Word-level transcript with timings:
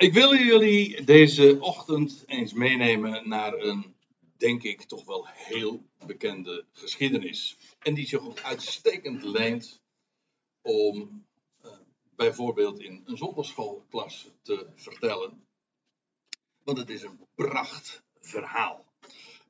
Ik 0.00 0.12
wil 0.12 0.34
jullie 0.34 1.04
deze 1.04 1.60
ochtend 1.60 2.22
eens 2.26 2.52
meenemen 2.52 3.28
naar 3.28 3.54
een, 3.54 3.94
denk 4.36 4.62
ik, 4.62 4.82
toch 4.82 5.04
wel 5.04 5.26
heel 5.28 5.86
bekende 6.06 6.66
geschiedenis. 6.72 7.56
En 7.78 7.94
die 7.94 8.06
zich 8.06 8.20
ook 8.20 8.40
uitstekend 8.40 9.22
leent 9.22 9.82
om 10.62 11.26
uh, 11.64 11.70
bijvoorbeeld 12.16 12.80
in 12.80 13.02
een 13.04 13.16
zonderschoolklas 13.16 14.30
te 14.42 14.66
vertellen. 14.74 15.46
Want 16.64 16.78
het 16.78 16.90
is 16.90 17.02
een 17.02 17.26
prachtverhaal. 17.34 18.84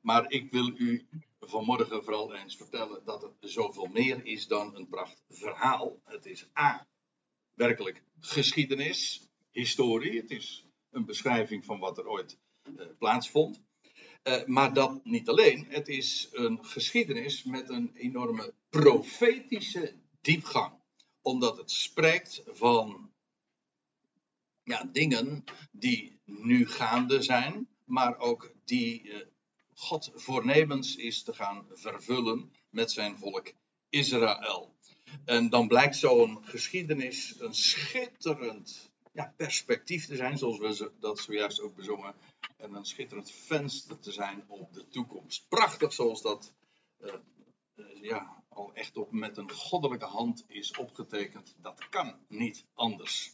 Maar 0.01 0.31
ik 0.31 0.51
wil 0.51 0.71
u 0.77 1.07
vanmorgen 1.39 2.03
vooral 2.03 2.35
eens 2.35 2.55
vertellen 2.55 3.05
dat 3.05 3.21
het 3.21 3.33
zoveel 3.39 3.87
meer 3.87 4.25
is 4.25 4.47
dan 4.47 4.75
een 4.75 4.87
prachtverhaal. 4.87 6.01
Het 6.03 6.25
is 6.25 6.47
A. 6.57 6.87
Werkelijk 7.53 8.03
geschiedenis 8.19 9.29
historie. 9.51 10.21
Het 10.21 10.31
is 10.31 10.65
een 10.89 11.05
beschrijving 11.05 11.65
van 11.65 11.79
wat 11.79 11.97
er 11.97 12.07
ooit 12.07 12.37
uh, 12.63 12.85
plaatsvond. 12.97 13.61
Uh, 14.23 14.45
maar 14.45 14.73
dat 14.73 15.05
niet 15.05 15.29
alleen. 15.29 15.65
Het 15.69 15.87
is 15.87 16.29
een 16.31 16.65
geschiedenis 16.65 17.43
met 17.43 17.69
een 17.69 17.91
enorme 17.93 18.53
profetische 18.69 19.93
diepgang. 20.21 20.73
Omdat 21.21 21.57
het 21.57 21.71
spreekt 21.71 22.43
van 22.45 23.11
ja, 24.63 24.83
dingen 24.91 25.43
die 25.71 26.19
nu 26.25 26.67
gaande 26.67 27.21
zijn, 27.21 27.67
maar 27.85 28.17
ook 28.17 28.53
die 28.65 29.03
uh, 29.03 29.17
God 29.73 30.11
voornemens 30.15 30.95
is 30.95 31.23
te 31.23 31.33
gaan 31.33 31.65
vervullen 31.73 32.53
met 32.69 32.91
zijn 32.91 33.17
volk 33.17 33.53
Israël. 33.89 34.75
En 35.25 35.49
dan 35.49 35.67
blijkt 35.67 35.95
zo'n 35.95 36.45
geschiedenis 36.45 37.35
een 37.39 37.53
schitterend 37.53 38.90
ja, 39.11 39.33
perspectief 39.37 40.05
te 40.05 40.15
zijn, 40.15 40.37
zoals 40.37 40.57
we 40.57 40.91
dat 40.99 41.19
zojuist 41.19 41.61
ook 41.61 41.75
bezongen. 41.75 42.15
En 42.57 42.73
een 42.73 42.85
schitterend 42.85 43.31
venster 43.31 43.99
te 43.99 44.11
zijn 44.11 44.43
op 44.47 44.73
de 44.73 44.87
toekomst. 44.87 45.47
Prachtig 45.49 45.93
zoals 45.93 46.21
dat 46.21 46.53
uh, 46.99 47.13
uh, 47.75 48.01
ja, 48.01 48.43
al 48.49 48.73
echt 48.73 48.97
op, 48.97 49.11
met 49.11 49.37
een 49.37 49.51
goddelijke 49.51 50.05
hand 50.05 50.45
is 50.47 50.77
opgetekend. 50.77 51.55
Dat 51.57 51.89
kan 51.89 52.15
niet 52.27 52.65
anders. 52.73 53.31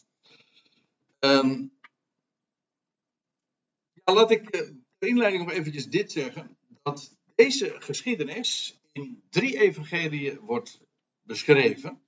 Um, 1.20 1.72
ja, 3.92 4.12
laat 4.14 4.30
ik 4.30 4.50
ter 4.50 4.74
inleiding 4.98 5.44
nog 5.44 5.52
eventjes 5.52 5.88
dit 5.88 6.12
zeggen. 6.12 6.56
Dat 6.82 7.16
deze 7.34 7.76
geschiedenis 7.78 8.78
in 8.92 9.22
drie 9.30 9.58
evangeliën 9.58 10.38
wordt 10.38 10.80
beschreven. 11.22 12.02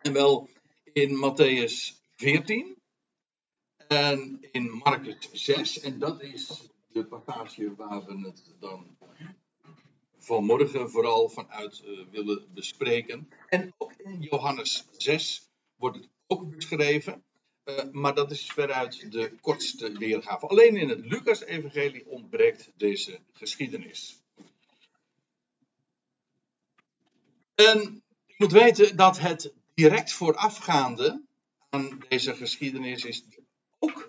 En 0.00 0.12
wel 0.12 0.48
in 0.92 1.10
Matthäus 1.10 2.04
14 2.16 2.75
en 3.88 4.38
in 4.52 4.70
Marcus 4.70 5.28
6. 5.32 5.80
En 5.80 5.98
dat 5.98 6.22
is 6.22 6.70
de 6.92 7.04
passage 7.04 7.74
waar 7.74 8.04
we 8.04 8.18
het 8.18 8.54
dan 8.60 8.96
vanmorgen 10.18 10.90
vooral 10.90 11.28
vanuit 11.28 11.82
uh, 11.84 12.00
willen 12.10 12.46
bespreken. 12.54 13.28
En 13.48 13.74
ook 13.78 13.92
in 13.92 14.20
Johannes 14.20 14.84
6 14.96 15.50
wordt 15.76 15.96
het 15.96 16.08
ook 16.26 16.50
beschreven. 16.50 17.24
Uh, 17.64 17.74
maar 17.92 18.14
dat 18.14 18.30
is 18.30 18.46
veruit 18.46 19.12
de 19.12 19.32
kortste 19.40 19.92
weergave. 19.98 20.46
Alleen 20.46 20.76
in 20.76 20.88
het 20.88 21.06
Lucas-evangelie 21.06 22.06
ontbreekt 22.06 22.72
deze 22.76 23.18
geschiedenis. 23.32 24.22
En 27.54 28.02
je 28.26 28.34
moet 28.36 28.52
weten 28.52 28.96
dat 28.96 29.18
het 29.18 29.52
direct 29.74 30.12
voorafgaande 30.12 31.22
aan 31.70 31.98
deze 32.08 32.34
geschiedenis 32.34 33.04
is 33.04 33.24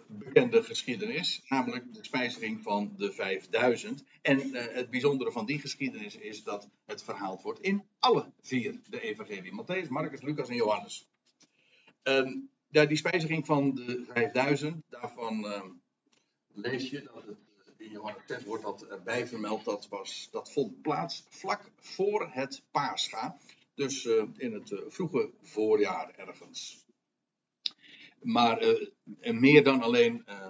bekende 0.08 0.64
geschiedenis, 0.64 1.44
namelijk 1.48 1.94
de 1.94 2.04
spijziging 2.04 2.62
van 2.62 2.94
de 2.98 3.12
5000. 3.12 4.04
En 4.22 4.40
uh, 4.40 4.62
het 4.68 4.90
bijzondere 4.90 5.32
van 5.32 5.46
die 5.46 5.60
geschiedenis 5.60 6.16
is 6.16 6.44
dat 6.44 6.70
het 6.86 7.04
verhaald 7.04 7.42
wordt 7.42 7.60
in 7.60 7.84
alle 8.00 8.32
vier 8.42 8.80
de 8.90 9.02
evangelie. 9.02 9.52
Matthäus, 9.52 9.88
Marcus, 9.90 10.22
Lucas 10.22 10.50
en 10.50 10.56
Johannes. 10.56 11.08
En 12.04 12.50
ja, 12.70 12.86
die 12.86 12.98
spijziging 12.98 13.46
van 13.46 13.76
de 13.76 14.06
5000, 14.08 14.84
daarvan 14.90 15.46
uh, 15.46 15.64
lees 16.54 16.90
je 16.90 17.02
dat 17.04 17.24
het 17.26 17.38
in 17.78 17.92
Johannes 17.92 18.24
6 18.28 18.44
wordt 18.44 18.64
dat 18.64 18.88
erbij 18.88 19.28
vermeld, 19.28 19.66
dat, 19.66 19.88
was, 19.88 20.28
dat 20.32 20.52
vond 20.52 20.82
plaats 20.82 21.26
vlak 21.30 21.72
voor 21.76 22.30
het 22.32 22.64
paascha. 22.72 23.38
Dus 23.76 24.06
uh, 24.06 24.24
in 24.38 24.54
het 24.54 24.82
vroege 24.88 25.32
voorjaar 25.42 26.14
ergens. 26.16 26.87
Maar 28.22 28.64
uh, 28.64 29.40
meer 29.40 29.64
dan 29.64 29.82
alleen 29.82 30.24
uh, 30.30 30.48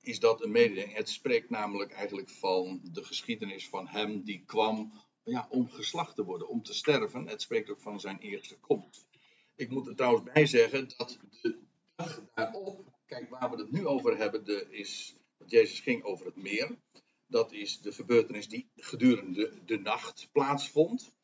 is 0.00 0.20
dat 0.20 0.44
een 0.44 0.50
mededeling. 0.50 0.94
Het 0.94 1.08
spreekt 1.08 1.50
namelijk 1.50 1.92
eigenlijk 1.92 2.30
van 2.30 2.80
de 2.92 3.04
geschiedenis 3.04 3.68
van 3.68 3.86
hem 3.86 4.22
die 4.22 4.42
kwam 4.46 4.92
ja, 5.24 5.46
om 5.50 5.68
geslacht 5.68 6.14
te 6.14 6.24
worden, 6.24 6.48
om 6.48 6.62
te 6.62 6.74
sterven. 6.74 7.28
Het 7.28 7.42
spreekt 7.42 7.70
ook 7.70 7.80
van 7.80 8.00
zijn 8.00 8.18
eerste 8.18 8.58
komst. 8.58 9.08
Ik 9.56 9.70
moet 9.70 9.86
er 9.86 9.96
trouwens 9.96 10.32
bij 10.32 10.46
zeggen 10.46 10.88
dat 10.96 11.18
de 11.42 11.58
dag 11.96 12.22
daarop, 12.34 12.92
kijk 13.06 13.30
waar 13.30 13.50
we 13.50 13.56
het 13.56 13.70
nu 13.70 13.86
over 13.86 14.16
hebben, 14.16 14.44
de, 14.44 14.66
is 14.70 15.16
dat 15.38 15.50
Jezus 15.50 15.80
ging 15.80 16.02
over 16.02 16.26
het 16.26 16.36
meer. 16.36 16.78
Dat 17.26 17.52
is 17.52 17.80
de 17.80 17.92
gebeurtenis 17.92 18.48
die 18.48 18.70
gedurende 18.76 19.64
de 19.64 19.78
nacht 19.78 20.28
plaatsvond. 20.32 21.16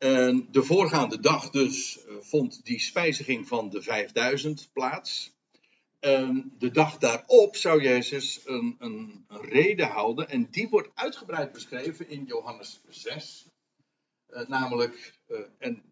En 0.00 0.48
de 0.50 0.62
voorgaande 0.62 1.20
dag 1.20 1.50
dus 1.50 1.98
uh, 1.98 2.16
vond 2.20 2.64
die 2.64 2.80
spijziging 2.80 3.48
van 3.48 3.70
de 3.70 3.82
5000 3.82 4.68
plaats. 4.72 5.32
De 6.58 6.70
dag 6.72 6.98
daarop 6.98 7.56
zou 7.56 7.82
Jezus 7.82 8.40
een, 8.44 8.76
een, 8.78 9.26
reden 9.28 9.86
houden 9.86 10.28
en 10.28 10.50
die 10.50 10.68
wordt 10.68 10.88
uitgebreid 10.94 11.52
beschreven 11.52 12.08
in 12.08 12.24
Johannes 12.24 12.80
6. 12.88 13.46
Uh, 14.30 14.48
namelijk, 14.48 15.18
uh, 15.28 15.38
en 15.58 15.82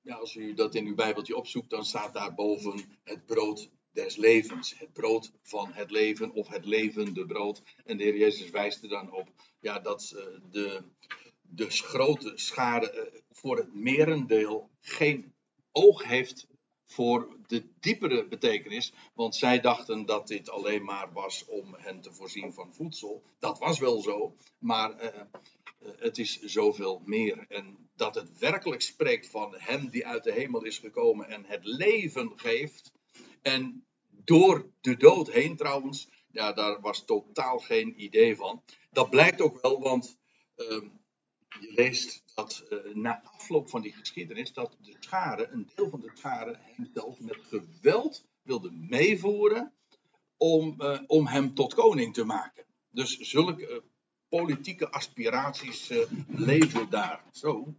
ja, 0.00 0.14
als 0.14 0.34
u 0.34 0.54
dat 0.54 0.74
in 0.74 0.86
uw 0.86 0.94
Bijbeltje 0.94 1.36
opzoekt, 1.36 1.70
dan 1.70 1.84
staat 1.84 2.14
daarboven 2.14 2.98
het 3.04 3.26
brood 3.26 3.70
des 3.92 4.16
levens. 4.16 4.78
Het 4.78 4.92
brood 4.92 5.32
van 5.42 5.72
het 5.72 5.90
leven 5.90 6.32
of 6.32 6.48
het 6.48 6.64
levende 6.64 7.26
brood. 7.26 7.62
En 7.84 7.96
de 7.96 8.04
Heer 8.04 8.16
Jezus 8.16 8.50
wijst 8.50 8.82
er 8.82 8.88
dan 8.88 9.12
op 9.12 9.28
ja, 9.60 9.78
dat 9.78 10.14
de, 10.50 10.82
de 11.50 11.70
grote 11.70 12.32
schade 12.34 13.22
voor 13.30 13.56
het 13.56 13.74
merendeel 13.74 14.70
geen 14.80 15.34
oog 15.72 16.04
heeft 16.04 16.46
voor 16.86 17.36
de 17.46 17.68
diepere 17.80 18.28
betekenis. 18.28 18.92
Want 19.14 19.36
zij 19.36 19.60
dachten 19.60 20.06
dat 20.06 20.28
dit 20.28 20.50
alleen 20.50 20.84
maar 20.84 21.12
was 21.12 21.44
om 21.44 21.74
hen 21.74 22.00
te 22.00 22.12
voorzien 22.12 22.52
van 22.52 22.74
voedsel. 22.74 23.22
Dat 23.38 23.58
was 23.58 23.78
wel 23.78 24.00
zo, 24.00 24.36
maar 24.58 25.02
uh, 25.02 25.20
het 25.98 26.18
is 26.18 26.40
zoveel 26.40 27.02
meer. 27.04 27.44
En 27.48 27.90
dat 27.96 28.14
het 28.14 28.38
werkelijk 28.38 28.82
spreekt 28.82 29.26
van 29.26 29.54
hem 29.56 29.88
die 29.88 30.06
uit 30.06 30.24
de 30.24 30.32
hemel 30.32 30.64
is 30.64 30.78
gekomen 30.78 31.28
en 31.28 31.44
het 31.44 31.64
leven 31.64 32.32
geeft. 32.36 32.92
En 33.42 33.86
door 34.08 34.70
de 34.80 34.96
dood 34.96 35.30
heen 35.30 35.56
trouwens, 35.56 36.08
ja, 36.30 36.52
daar 36.52 36.80
was 36.80 37.04
totaal 37.04 37.58
geen 37.58 38.02
idee 38.02 38.36
van. 38.36 38.62
Dat 38.90 39.10
blijkt 39.10 39.40
ook 39.40 39.60
wel, 39.60 39.80
want 39.80 40.18
uh, 40.56 40.82
je 41.60 41.72
leest 41.72 42.22
dat 42.34 42.64
uh, 42.70 42.94
na 42.94 43.22
afloop 43.22 43.70
van 43.70 43.82
die 43.82 43.92
geschiedenis, 43.92 44.52
dat 44.52 44.76
de 44.80 44.96
schade, 45.00 45.48
een 45.48 45.70
deel 45.74 45.90
van 45.90 46.00
de 46.00 46.10
schade, 46.14 46.58
hem 46.60 46.90
zelfs 46.94 47.18
met 47.18 47.38
geweld 47.42 48.24
wilde 48.42 48.70
meevoeren 48.70 49.72
om, 50.36 50.74
uh, 50.78 51.00
om 51.06 51.26
hem 51.26 51.54
tot 51.54 51.74
koning 51.74 52.14
te 52.14 52.24
maken. 52.24 52.64
Dus 52.90 53.18
zulke 53.18 53.68
uh, 53.68 53.76
politieke 54.28 54.90
aspiraties 54.90 55.92
leven 56.26 56.90
daar. 56.90 57.24
Zo. 57.32 57.74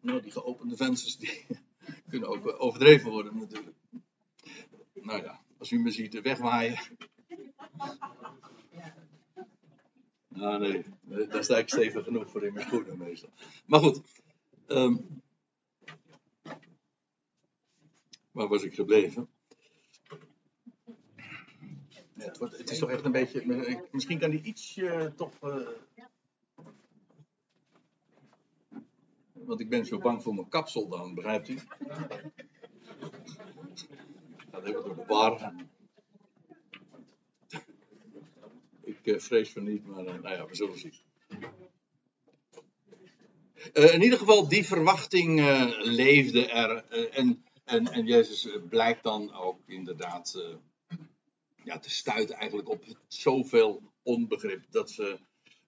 nou, 0.00 0.22
die 0.22 0.32
geopende 0.32 0.76
vensters 0.76 1.16
die 1.16 1.46
kunnen 2.10 2.28
ook 2.28 2.60
overdreven 2.62 3.10
worden 3.10 3.38
natuurlijk. 3.38 3.76
Nou 4.94 5.22
ja, 5.22 5.40
als 5.58 5.70
u 5.70 5.78
me 5.78 5.90
ziet 5.90 6.20
wegwaaien. 6.20 6.78
Ah 10.40 10.60
nee, 10.60 10.84
daar 11.28 11.44
sta 11.44 11.58
ik 11.58 11.68
stevig 11.68 12.04
genoeg 12.04 12.30
voor 12.30 12.44
in 12.44 12.52
mijn 12.52 12.66
schoenen 12.66 12.98
meestal. 12.98 13.30
Maar 13.66 13.80
goed. 13.80 14.00
Um, 14.66 15.22
waar 18.30 18.48
was 18.48 18.62
ik 18.62 18.74
gebleven? 18.74 19.28
Het, 22.12 22.38
wordt, 22.38 22.58
het, 22.58 22.70
is 22.70 22.78
toch 22.78 22.90
echt 22.90 23.04
een 23.04 23.12
beetje. 23.12 23.82
Misschien 23.90 24.18
kan 24.18 24.30
die 24.30 24.42
iets 24.42 24.76
uh, 24.76 25.04
toch. 25.04 25.32
Uh, 25.42 25.68
want 29.32 29.60
ik 29.60 29.68
ben 29.68 29.86
zo 29.86 29.98
bang 29.98 30.22
voor 30.22 30.34
mijn 30.34 30.48
kapsel 30.48 30.88
dan, 30.88 31.14
begrijpt 31.14 31.48
u? 31.48 31.58
Gaat 34.50 34.64
even 34.64 34.84
door 34.84 34.96
de 34.96 35.04
bar. 35.06 35.52
Ik 38.86 38.98
uh, 39.02 39.18
vrees 39.18 39.50
van 39.50 39.64
niet, 39.64 39.86
maar 39.86 40.04
uh, 40.04 40.14
nou 40.14 40.28
ja, 40.28 40.46
we 40.46 40.54
zullen 40.54 40.78
zien. 40.78 40.94
Uh, 43.74 43.94
in 43.94 44.02
ieder 44.02 44.18
geval, 44.18 44.48
die 44.48 44.66
verwachting 44.66 45.40
leefde 45.82 46.46
er. 46.46 46.84
en, 47.10 47.44
en, 47.64 47.92
en 47.92 48.06
Jezus 48.06 48.48
blijkt 48.68 49.02
dan 49.02 49.32
ook 49.32 49.60
inderdaad 49.66 50.56
ja, 51.64 51.78
te 51.78 51.90
stuiten 51.90 52.36
eigenlijk 52.36 52.68
op 52.68 52.84
zoveel 53.08 53.92
onbegrip 54.02 54.64
dat 54.70 54.90
ze 54.90 55.18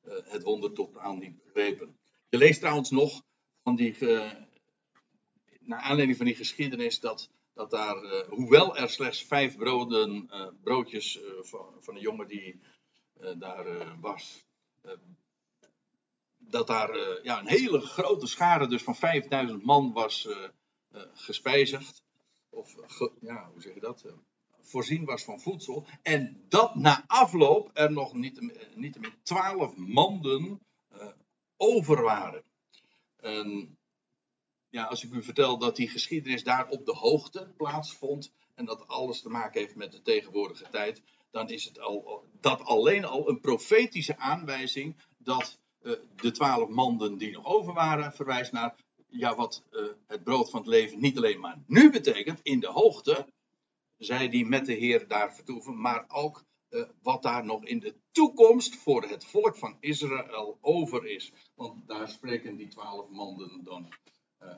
het 0.04 0.42
wonder 0.42 0.72
totaal 0.72 1.16
niet 1.16 1.44
begrepen. 1.44 1.96
Je 2.28 2.38
leest 2.38 2.60
trouwens 2.60 2.90
nog 2.90 3.22
van 3.62 3.76
die, 3.76 3.96
naar 5.60 5.80
aanleiding 5.80 6.16
van 6.16 6.26
die 6.26 6.34
geschiedenis, 6.34 7.00
dat, 7.00 7.30
dat 7.54 7.70
daar, 7.70 8.24
hoewel 8.28 8.76
er 8.76 8.90
slechts 8.90 9.24
vijf 9.24 9.56
broden, 9.56 10.30
broodjes 10.62 11.20
van, 11.40 11.74
van 11.80 11.94
een 11.94 12.02
jongen 12.02 12.28
die 12.28 12.60
daar 13.38 14.00
was, 14.00 14.44
dat 16.38 16.66
daar 16.66 17.22
ja, 17.22 17.38
een 17.38 17.48
hele 17.48 17.80
grote 17.80 18.26
schare 18.26 18.66
dus 18.66 18.82
van 18.82 18.96
5000 18.96 19.64
man 19.64 19.92
was 19.92 20.28
gespijzigd. 21.12 22.02
Of, 22.50 22.74
ja, 23.20 23.50
hoe 23.52 23.62
zeg 23.62 23.74
je 23.74 23.80
dat? 23.80 24.04
voorzien 24.68 25.04
was 25.04 25.24
van 25.24 25.40
voedsel. 25.40 25.86
En 26.02 26.44
dat 26.48 26.74
na 26.74 27.04
afloop 27.06 27.70
er 27.72 27.92
nog 27.92 28.14
niet, 28.14 28.40
niet 28.74 28.98
meer 28.98 29.14
twaalf 29.22 29.76
manden 29.76 30.60
over 31.56 32.02
waren. 32.02 32.42
En 33.16 33.78
ja, 34.68 34.84
als 34.84 35.04
ik 35.04 35.12
u 35.12 35.22
vertel 35.22 35.58
dat 35.58 35.76
die 35.76 35.88
geschiedenis 35.88 36.44
daar 36.44 36.68
op 36.68 36.86
de 36.86 36.94
hoogte 36.94 37.52
plaatsvond. 37.56 38.32
En 38.54 38.64
dat 38.64 38.88
alles 38.88 39.20
te 39.20 39.28
maken 39.28 39.60
heeft 39.60 39.74
met 39.74 39.92
de 39.92 40.02
tegenwoordige 40.02 40.68
tijd. 40.70 41.02
Dan 41.38 41.50
is 41.50 41.64
het 41.64 41.80
al, 41.80 42.24
dat 42.40 42.64
alleen 42.64 43.04
al 43.04 43.28
een 43.28 43.40
profetische 43.40 44.16
aanwijzing 44.16 44.96
dat 45.18 45.58
uh, 45.82 45.92
de 46.16 46.30
twaalf 46.30 46.68
manden 46.68 47.18
die 47.18 47.32
nog 47.32 47.44
over 47.44 47.72
waren, 47.72 48.12
verwijst 48.12 48.52
naar 48.52 48.74
ja, 49.08 49.34
wat 49.34 49.64
uh, 49.70 49.86
het 50.06 50.24
brood 50.24 50.50
van 50.50 50.60
het 50.60 50.68
leven 50.68 51.00
niet 51.00 51.16
alleen 51.16 51.40
maar 51.40 51.62
nu 51.66 51.90
betekent, 51.90 52.40
in 52.42 52.60
de 52.60 52.66
hoogte, 52.66 53.26
zij 53.96 54.28
die 54.28 54.46
met 54.46 54.66
de 54.66 54.72
Heer 54.72 55.08
daar 55.08 55.34
vertoeven, 55.34 55.80
maar 55.80 56.04
ook 56.08 56.44
uh, 56.70 56.88
wat 57.02 57.22
daar 57.22 57.44
nog 57.44 57.64
in 57.64 57.78
de 57.78 57.94
toekomst 58.10 58.76
voor 58.76 59.02
het 59.02 59.24
volk 59.24 59.56
van 59.56 59.76
Israël 59.80 60.58
over 60.60 61.06
is. 61.06 61.32
Want 61.54 61.86
daar 61.86 62.08
spreken 62.08 62.56
die 62.56 62.68
twaalf 62.68 63.08
manden 63.08 63.64
dan 63.64 63.88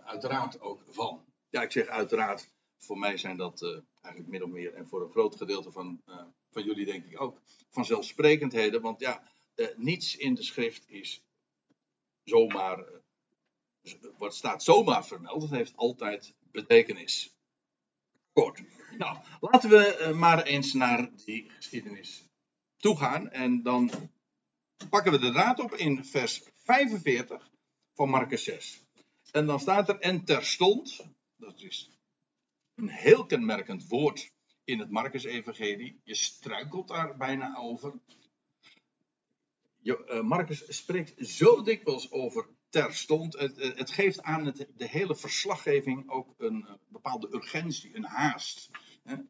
uiteraard 0.05 0.61
ook 0.61 0.85
van. 0.89 1.25
Ja, 1.49 1.63
ik 1.63 1.73
zeg 1.73 1.87
uiteraard, 1.87 2.53
voor 2.79 2.99
mij 2.99 3.17
zijn 3.17 3.37
dat 3.37 3.63
eigenlijk 4.03 4.27
min 4.29 4.43
of 4.43 4.51
meer, 4.51 4.75
en 4.75 4.89
voor 4.89 5.03
een 5.03 5.11
groot 5.11 5.37
gedeelte 5.37 5.71
van, 5.71 6.01
van 6.51 6.65
jullie 6.65 6.85
denk 6.85 7.05
ik 7.05 7.21
ook, 7.21 7.41
vanzelfsprekendheden. 7.69 8.81
Want 8.81 9.01
ja, 9.01 9.23
niets 9.77 10.17
in 10.17 10.35
de 10.35 10.43
schrift 10.43 10.85
is 10.89 11.23
zomaar, 12.25 12.85
wat 14.19 14.35
staat 14.35 14.63
zomaar 14.63 15.07
vermeld, 15.07 15.43
het 15.43 15.51
heeft 15.51 15.77
altijd 15.77 16.35
betekenis. 16.53 17.35
Kort. 18.33 18.63
Nou, 18.99 19.19
laten 19.41 19.71
we 19.71 19.97
eh, 19.97 20.13
maar 20.17 20.43
eens 20.43 20.73
naar 20.73 21.11
die 21.25 21.51
geschiedenis 21.51 22.25
toegaan. 22.77 23.31
En 23.31 23.63
dan 23.63 23.91
pakken 24.91 25.13
we 25.13 25.19
de 25.19 25.31
draad 25.31 25.61
op 25.61 25.75
in 25.75 26.05
vers 26.05 26.43
45 26.55 27.51
van 27.95 28.09
Marcus 28.09 28.45
6. 28.45 28.81
En 29.33 29.47
dan 29.47 29.61
staat 29.61 29.89
er, 29.89 29.99
en 29.99 30.25
terstond, 30.25 31.07
dat 31.37 31.61
is 31.61 31.91
een 32.75 32.89
heel 32.89 33.27
kenmerkend 33.27 33.89
woord 33.89 34.33
in 34.71 34.79
het 34.79 34.91
Marcus-evangelie. 34.91 36.01
Je 36.05 36.15
struikelt 36.15 36.89
daar 36.89 37.17
bijna 37.17 37.57
over. 37.57 37.93
Eh, 39.83 40.21
Marcus 40.21 40.65
spreekt 40.69 41.29
zo 41.29 41.63
dikwijls 41.63 42.11
over 42.11 42.49
terstond. 42.69 43.39
Het, 43.39 43.57
het 43.57 43.91
geeft 43.91 44.23
aan 44.23 44.45
de 44.77 44.89
hele 44.89 45.17
verslaggeving 45.17 46.11
ook 46.11 46.35
een, 46.39 46.67
bepaalde 46.89 47.29
urgentie, 47.35 47.97
een 47.97 48.05
haast. 48.05 48.71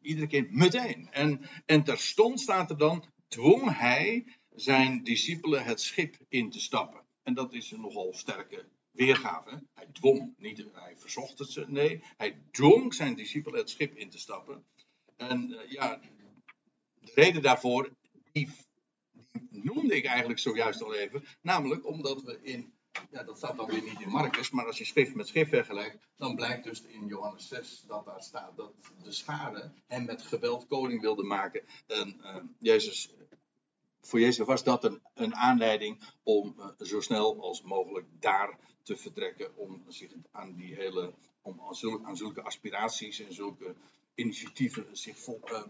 Iedere 0.01 0.27
keer 0.27 0.47
meteen. 0.49 1.07
En, 1.11 1.49
en 1.65 1.83
terstond 1.83 2.39
staat 2.39 2.69
er 2.69 2.77
dan, 2.77 3.05
dwong 3.27 3.77
hij 3.77 4.37
zijn 4.55 5.03
discipelen 5.03 5.63
het 5.63 5.81
schip 5.81 6.15
in 6.29 6.49
te 6.49 6.59
stappen. 6.59 7.01
En 7.23 7.33
dat 7.33 7.53
is 7.53 7.71
een 7.71 7.81
nogal 7.81 8.13
sterke 8.13 8.65
weergave. 8.91 9.63
Hij 9.73 9.87
dwong, 9.91 10.33
niet 10.37 10.65
hij 10.73 10.97
verzocht 10.97 11.39
het 11.39 11.49
ze, 11.49 11.65
nee, 11.67 12.03
hij 12.17 12.41
dwong 12.51 12.93
zijn 12.93 13.15
discipelen 13.15 13.59
het 13.59 13.69
schip 13.69 13.95
in 13.95 14.09
te 14.09 14.19
stappen. 14.19 14.65
En 15.29 15.49
uh, 15.49 15.71
ja, 15.71 15.99
de 16.99 17.11
reden 17.15 17.41
daarvoor, 17.41 17.89
die, 18.31 18.49
die 19.49 19.63
noemde 19.63 19.95
ik 19.95 20.05
eigenlijk 20.05 20.39
zojuist 20.39 20.83
al 20.83 20.93
even, 20.93 21.23
namelijk 21.41 21.85
omdat 21.87 22.21
we 22.21 22.39
in 22.41 22.73
ja, 23.11 23.23
dat 23.23 23.37
staat 23.37 23.57
dan 23.57 23.69
weer 23.69 23.83
niet 23.83 24.01
in 24.01 24.09
Marcus, 24.09 24.49
maar 24.49 24.65
als 24.65 24.77
je 24.77 24.85
schrift 24.85 25.15
met 25.15 25.27
schrift 25.27 25.49
vergelijkt, 25.49 26.07
dan 26.17 26.35
blijkt 26.35 26.63
dus 26.63 26.81
in 26.81 27.07
Johannes 27.07 27.47
6 27.47 27.83
dat 27.87 28.05
daar 28.05 28.23
staat 28.23 28.57
dat 28.57 28.73
de 29.03 29.11
schade 29.11 29.71
hem 29.87 30.05
met 30.05 30.21
geweld 30.21 30.67
koning 30.67 31.01
wilde 31.01 31.23
maken. 31.23 31.61
En 31.87 32.21
uh, 32.21 32.35
Jezus, 32.59 33.09
voor 34.01 34.19
Jezus 34.19 34.45
was 34.45 34.63
dat 34.63 34.83
een, 34.83 35.01
een 35.13 35.35
aanleiding 35.35 36.01
om 36.23 36.55
uh, 36.57 36.65
zo 36.87 37.01
snel 37.01 37.41
als 37.41 37.61
mogelijk 37.61 38.07
daar 38.19 38.57
te 38.83 38.97
vertrekken, 38.97 39.57
om 39.57 39.83
zich 39.87 40.11
aan 40.31 40.55
die 40.55 40.75
hele, 40.75 41.13
om 41.41 41.61
aan 42.03 42.17
zulke 42.17 42.41
aspiraties 42.41 43.19
en 43.19 43.33
zulke 43.33 43.75
initiatieven 44.21 44.85
zich 44.91 45.17
vol, 45.17 45.41
uh, 45.45 45.61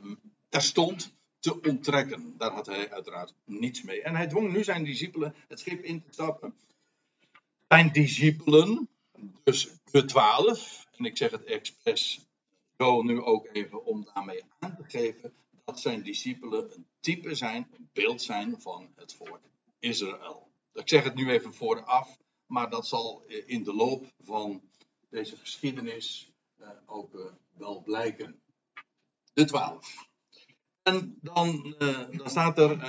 terstond 0.49 1.13
te 1.39 1.61
onttrekken. 1.61 2.37
Daar 2.37 2.51
had 2.51 2.65
hij 2.65 2.91
uiteraard 2.91 3.33
niets 3.45 3.81
mee. 3.81 4.01
En 4.01 4.15
hij 4.15 4.27
dwong 4.27 4.51
nu 4.51 4.63
zijn 4.63 4.83
discipelen 4.83 5.35
het 5.47 5.59
schip 5.59 5.83
in 5.83 6.03
te 6.03 6.11
stappen 6.11 6.53
zijn 7.71 7.91
discipelen, 7.91 8.89
dus 9.43 9.69
de 9.91 10.05
twaalf, 10.05 10.87
en 10.97 11.05
ik 11.05 11.17
zeg 11.17 11.31
het 11.31 11.43
expres 11.43 12.19
zo 12.77 13.01
nu 13.01 13.21
ook 13.21 13.47
even 13.51 13.85
om 13.85 14.05
daarmee 14.13 14.43
aan 14.59 14.75
te 14.75 14.83
geven 14.83 15.33
dat 15.65 15.79
zijn 15.79 16.03
discipelen 16.03 16.73
een 16.73 16.85
type 16.99 17.35
zijn, 17.35 17.67
een 17.77 17.89
beeld 17.93 18.21
zijn 18.21 18.61
van 18.61 18.89
het 18.95 19.13
volk 19.13 19.39
Israël. 19.79 20.51
Ik 20.73 20.89
zeg 20.89 21.03
het 21.03 21.15
nu 21.15 21.29
even 21.29 21.53
vooraf, 21.53 22.17
maar 22.45 22.69
dat 22.69 22.87
zal 22.87 23.23
in 23.45 23.63
de 23.63 23.73
loop 23.73 24.05
van 24.23 24.61
deze 25.09 25.37
geschiedenis 25.37 26.25
eh, 26.27 26.30
ook 26.85 27.15
eh, 27.15 27.25
wel 27.57 27.81
blijken. 27.81 28.41
De 29.33 29.45
twaalf. 29.45 30.09
En 30.83 31.17
dan, 31.21 31.75
eh, 31.79 32.09
dan 32.11 32.29
staat 32.29 32.57
er, 32.57 32.79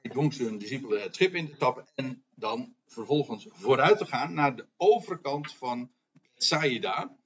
hij 0.00 0.10
dwong 0.10 0.34
zijn 0.34 0.58
discipelen 0.58 1.02
het 1.02 1.14
schip 1.14 1.34
in 1.34 1.48
te 1.48 1.54
stappen 1.54 1.86
en 1.94 2.24
dan 2.34 2.74
vervolgens 2.86 3.46
vooruit 3.50 3.98
te 3.98 4.06
gaan 4.06 4.34
naar 4.34 4.56
de 4.56 4.66
overkant 4.76 5.54
van 5.54 5.90
Bethsaida. 6.12 7.16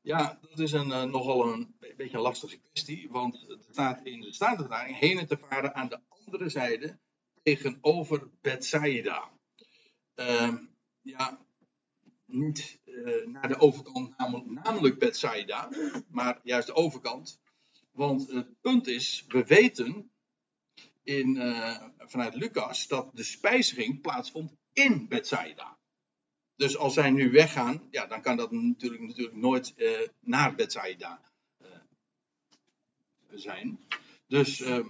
Ja, 0.00 0.38
dat 0.40 0.58
is 0.58 0.72
een, 0.72 0.88
uh, 0.88 1.02
nogal 1.02 1.52
een, 1.52 1.74
beetje 1.96 2.16
een 2.16 2.22
lastige 2.22 2.58
kwestie, 2.58 3.08
want 3.10 3.44
het 3.48 3.66
staat 3.70 4.00
in 4.04 4.20
de 4.20 4.32
Statenvertaling 4.32 4.98
heen 4.98 5.26
te 5.26 5.38
varen 5.38 5.74
aan 5.74 5.88
de 5.88 6.00
andere 6.08 6.48
zijde 6.48 6.98
tegenover 7.42 8.30
Bethsaida. 8.40 9.30
Uh, 10.16 10.54
ja, 11.02 11.38
niet 12.32 12.80
uh, 12.84 13.26
naar 13.26 13.48
de 13.48 13.58
overkant, 13.58 14.18
namelijk, 14.18 14.64
namelijk 14.64 14.98
Bethsaida, 14.98 15.68
maar 16.08 16.40
juist 16.42 16.66
de 16.66 16.74
overkant. 16.74 17.40
Want 17.90 18.30
het 18.30 18.60
punt 18.60 18.86
is, 18.86 19.24
we 19.28 19.44
weten 19.44 20.10
in, 21.02 21.36
uh, 21.36 21.82
vanuit 21.98 22.34
Lucas 22.34 22.86
dat 22.86 23.10
de 23.14 23.22
spijziging 23.22 24.00
plaatsvond 24.00 24.56
in 24.72 25.08
Bethsaida. 25.08 25.78
Dus 26.56 26.76
als 26.76 26.94
zij 26.94 27.10
nu 27.10 27.30
weggaan, 27.30 27.88
ja, 27.90 28.06
dan 28.06 28.22
kan 28.22 28.36
dat 28.36 28.50
natuurlijk, 28.50 29.02
natuurlijk 29.02 29.36
nooit 29.36 29.74
uh, 29.76 30.08
naar 30.20 30.54
Bethsaida 30.54 31.30
zijn. 33.30 33.78
Dus, 34.26 34.60
uh, 34.60 34.86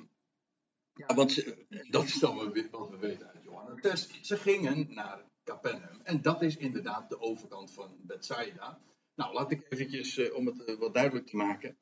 ja, 0.95 1.15
want 1.15 1.45
dat 1.91 2.05
is 2.05 2.19
dan 2.19 2.37
wat 2.71 2.91
we 2.91 2.97
weten 2.99 3.29
uit 3.29 3.43
Johannes. 3.43 3.83
Dus 3.83 4.21
ze 4.23 4.37
gingen 4.37 4.95
naar 4.95 5.30
Capernaum. 5.45 6.01
En 6.03 6.23
dat 6.23 6.43
is 6.43 6.57
inderdaad 6.57 7.09
de 7.09 7.21
overkant 7.21 7.71
van 7.71 7.97
Bethsaida. 8.01 8.81
Nou, 9.15 9.35
laat 9.35 9.51
ik 9.51 9.67
eventjes, 9.69 10.33
om 10.33 10.47
het 10.47 10.77
wat 10.79 10.95
duidelijk 10.95 11.27
te 11.27 11.37
maken, 11.37 11.77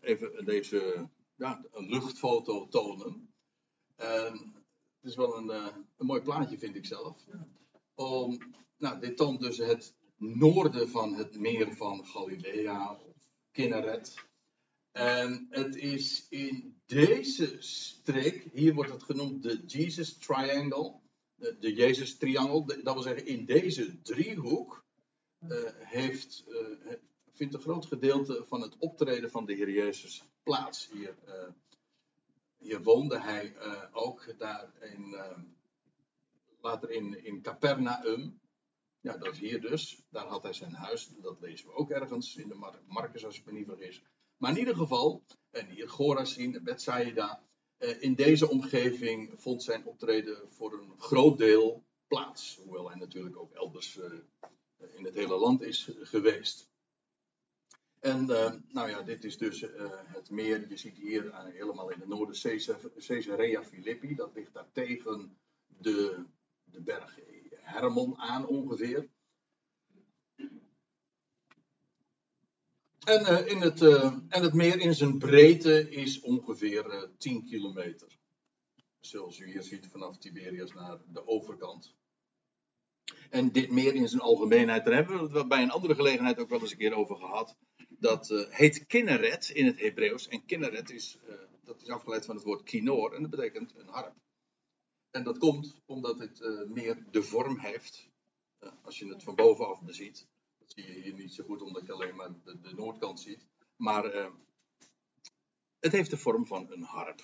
even 0.00 0.44
deze 0.44 1.08
ja, 1.36 1.64
een 1.72 1.88
luchtfoto 1.88 2.68
tonen. 2.68 3.34
Het 3.96 5.02
is 5.02 5.16
wel 5.16 5.36
een, 5.36 5.48
een 5.96 6.06
mooi 6.06 6.20
plaatje, 6.20 6.58
vind 6.58 6.76
ik 6.76 6.86
zelf. 6.86 7.24
Om, 7.94 8.38
nou, 8.78 9.00
dit 9.00 9.16
toont 9.16 9.40
dus 9.40 9.58
het 9.58 9.94
noorden 10.16 10.88
van 10.88 11.14
het 11.14 11.38
meer 11.38 11.74
van 11.74 12.06
Galilea, 12.06 12.92
of 12.92 13.28
Kinneret. 13.50 14.24
En 14.92 15.46
het 15.50 15.76
is 15.76 16.26
in 16.28 16.80
deze 16.86 17.56
streek, 17.58 18.48
hier 18.52 18.74
wordt 18.74 18.90
het 18.90 19.02
genoemd 19.02 19.42
de 19.42 19.62
Jesus 19.66 20.18
Triangle, 20.18 21.00
de, 21.36 21.56
de 21.58 21.74
Jezus 21.74 22.16
Triangel, 22.16 22.66
dat 22.66 22.94
wil 22.94 23.02
zeggen 23.02 23.26
in 23.26 23.44
deze 23.44 24.02
driehoek 24.02 24.84
uh, 25.40 25.58
heeft, 25.74 26.44
uh, 26.48 26.92
vindt 27.32 27.54
een 27.54 27.60
groot 27.60 27.86
gedeelte 27.86 28.44
van 28.46 28.60
het 28.60 28.76
optreden 28.78 29.30
van 29.30 29.46
de 29.46 29.54
Heer 29.54 29.70
Jezus 29.70 30.24
plaats 30.42 30.90
hier 30.92 31.14
hier 32.58 32.82
woonde 32.82 33.20
hij 33.20 33.54
ook 33.92 34.34
daar 34.38 34.70
in, 34.80 35.16
later 36.60 36.90
in, 36.90 37.24
in 37.24 37.42
Capernaum. 37.42 38.40
Ja, 39.00 39.16
dat 39.16 39.32
is 39.32 39.38
hier 39.38 39.60
dus. 39.60 40.02
Daar 40.10 40.26
had 40.26 40.42
hij 40.42 40.52
zijn 40.52 40.72
huis. 40.72 41.08
Dat 41.22 41.40
lezen 41.40 41.66
we 41.66 41.74
ook 41.74 41.90
ergens 41.90 42.36
in 42.36 42.48
de 42.48 42.54
Mar 42.54 42.80
Marcus, 42.86 43.24
als 43.24 43.38
ik 43.38 43.44
me 43.44 43.52
niet 43.52 43.66
vergis. 43.66 44.02
Maar 44.36 44.50
in 44.50 44.58
ieder 44.58 44.76
geval, 44.76 45.24
en 45.50 45.68
hier 45.68 45.88
Gorazin 45.88 46.54
en 46.54 46.64
Bethsaida, 46.64 47.30
eh, 47.30 47.45
in 47.78 48.14
deze 48.14 48.48
omgeving 48.48 49.32
vond 49.36 49.62
zijn 49.62 49.84
optreden 49.84 50.52
voor 50.52 50.72
een 50.72 50.92
groot 50.98 51.38
deel 51.38 51.84
plaats. 52.06 52.60
Hoewel 52.62 52.88
hij 52.88 52.98
natuurlijk 52.98 53.38
ook 53.38 53.52
elders 53.52 53.98
eh, 53.98 54.10
in 54.94 55.04
het 55.04 55.14
hele 55.14 55.36
land 55.36 55.62
is 55.62 55.90
geweest. 56.00 56.70
En 58.00 58.22
uh, 58.22 58.52
nou 58.68 58.88
ja, 58.88 59.02
dit 59.02 59.24
is 59.24 59.38
dus 59.38 59.60
het 60.06 60.30
meer. 60.30 60.68
Je 60.68 60.76
ziet 60.76 60.96
hier 60.96 61.44
helemaal 61.52 61.90
in 61.90 61.98
het 61.98 62.08
noorden 62.08 62.40
Caesarea 63.06 63.64
Philippi. 63.64 64.14
Dat 64.14 64.34
ligt 64.34 64.52
daar 64.52 64.72
tegen 64.72 65.36
de, 65.66 66.24
de 66.64 66.80
berg 66.80 67.18
Hermon 67.50 68.16
aan 68.18 68.46
ongeveer. 68.46 69.08
En, 73.06 73.48
in 73.48 73.60
het, 73.60 73.82
en 74.28 74.42
het 74.42 74.54
meer 74.54 74.80
in 74.80 74.94
zijn 74.94 75.18
breedte 75.18 75.90
is 75.90 76.20
ongeveer 76.20 77.10
10 77.18 77.44
kilometer. 77.44 78.18
Zoals 79.00 79.38
u 79.38 79.46
hier 79.46 79.62
ziet 79.62 79.88
vanaf 79.90 80.18
Tiberias 80.18 80.72
naar 80.72 80.98
de 81.12 81.26
overkant. 81.26 81.94
En 83.30 83.52
dit 83.52 83.70
meer 83.70 83.94
in 83.94 84.08
zijn 84.08 84.22
algemeenheid, 84.22 84.84
daar 84.84 84.94
hebben 84.94 85.30
we 85.30 85.38
het 85.38 85.48
bij 85.48 85.62
een 85.62 85.70
andere 85.70 85.94
gelegenheid 85.94 86.38
ook 86.38 86.48
wel 86.48 86.60
eens 86.60 86.70
een 86.70 86.78
keer 86.78 86.94
over 86.94 87.16
gehad. 87.16 87.56
Dat 87.88 88.30
uh, 88.30 88.48
heet 88.48 88.86
kinneret 88.86 89.48
in 89.48 89.66
het 89.66 89.80
Hebreeuws. 89.80 90.28
En 90.28 90.44
kinneret 90.44 90.90
is, 90.90 91.18
uh, 91.28 91.34
dat 91.64 91.82
is 91.82 91.88
afgeleid 91.88 92.24
van 92.24 92.34
het 92.34 92.44
woord 92.44 92.62
kinoor 92.62 93.14
en 93.14 93.20
dat 93.20 93.30
betekent 93.30 93.74
een 93.76 93.88
harp. 93.88 94.14
En 95.10 95.24
dat 95.24 95.38
komt 95.38 95.80
omdat 95.84 96.18
het 96.18 96.40
uh, 96.40 96.68
meer 96.68 97.06
de 97.10 97.22
vorm 97.22 97.58
heeft, 97.58 98.08
als 98.82 98.98
je 98.98 99.08
het 99.08 99.22
van 99.22 99.34
bovenaf 99.34 99.82
beziet. 99.82 100.26
Dat 100.66 100.84
zie 100.84 100.94
je 100.94 101.00
hier 101.00 101.14
niet 101.14 101.34
zo 101.34 101.44
goed 101.44 101.62
omdat 101.62 101.86
je 101.86 101.92
alleen 101.92 102.16
maar 102.16 102.30
de, 102.44 102.74
noordkant 102.74 103.20
ziet. 103.20 103.46
Maar 103.76 104.30
het 105.78 105.92
heeft 105.92 106.10
de 106.10 106.16
vorm 106.16 106.46
van 106.46 106.72
een 106.72 106.82
harp. 106.82 107.22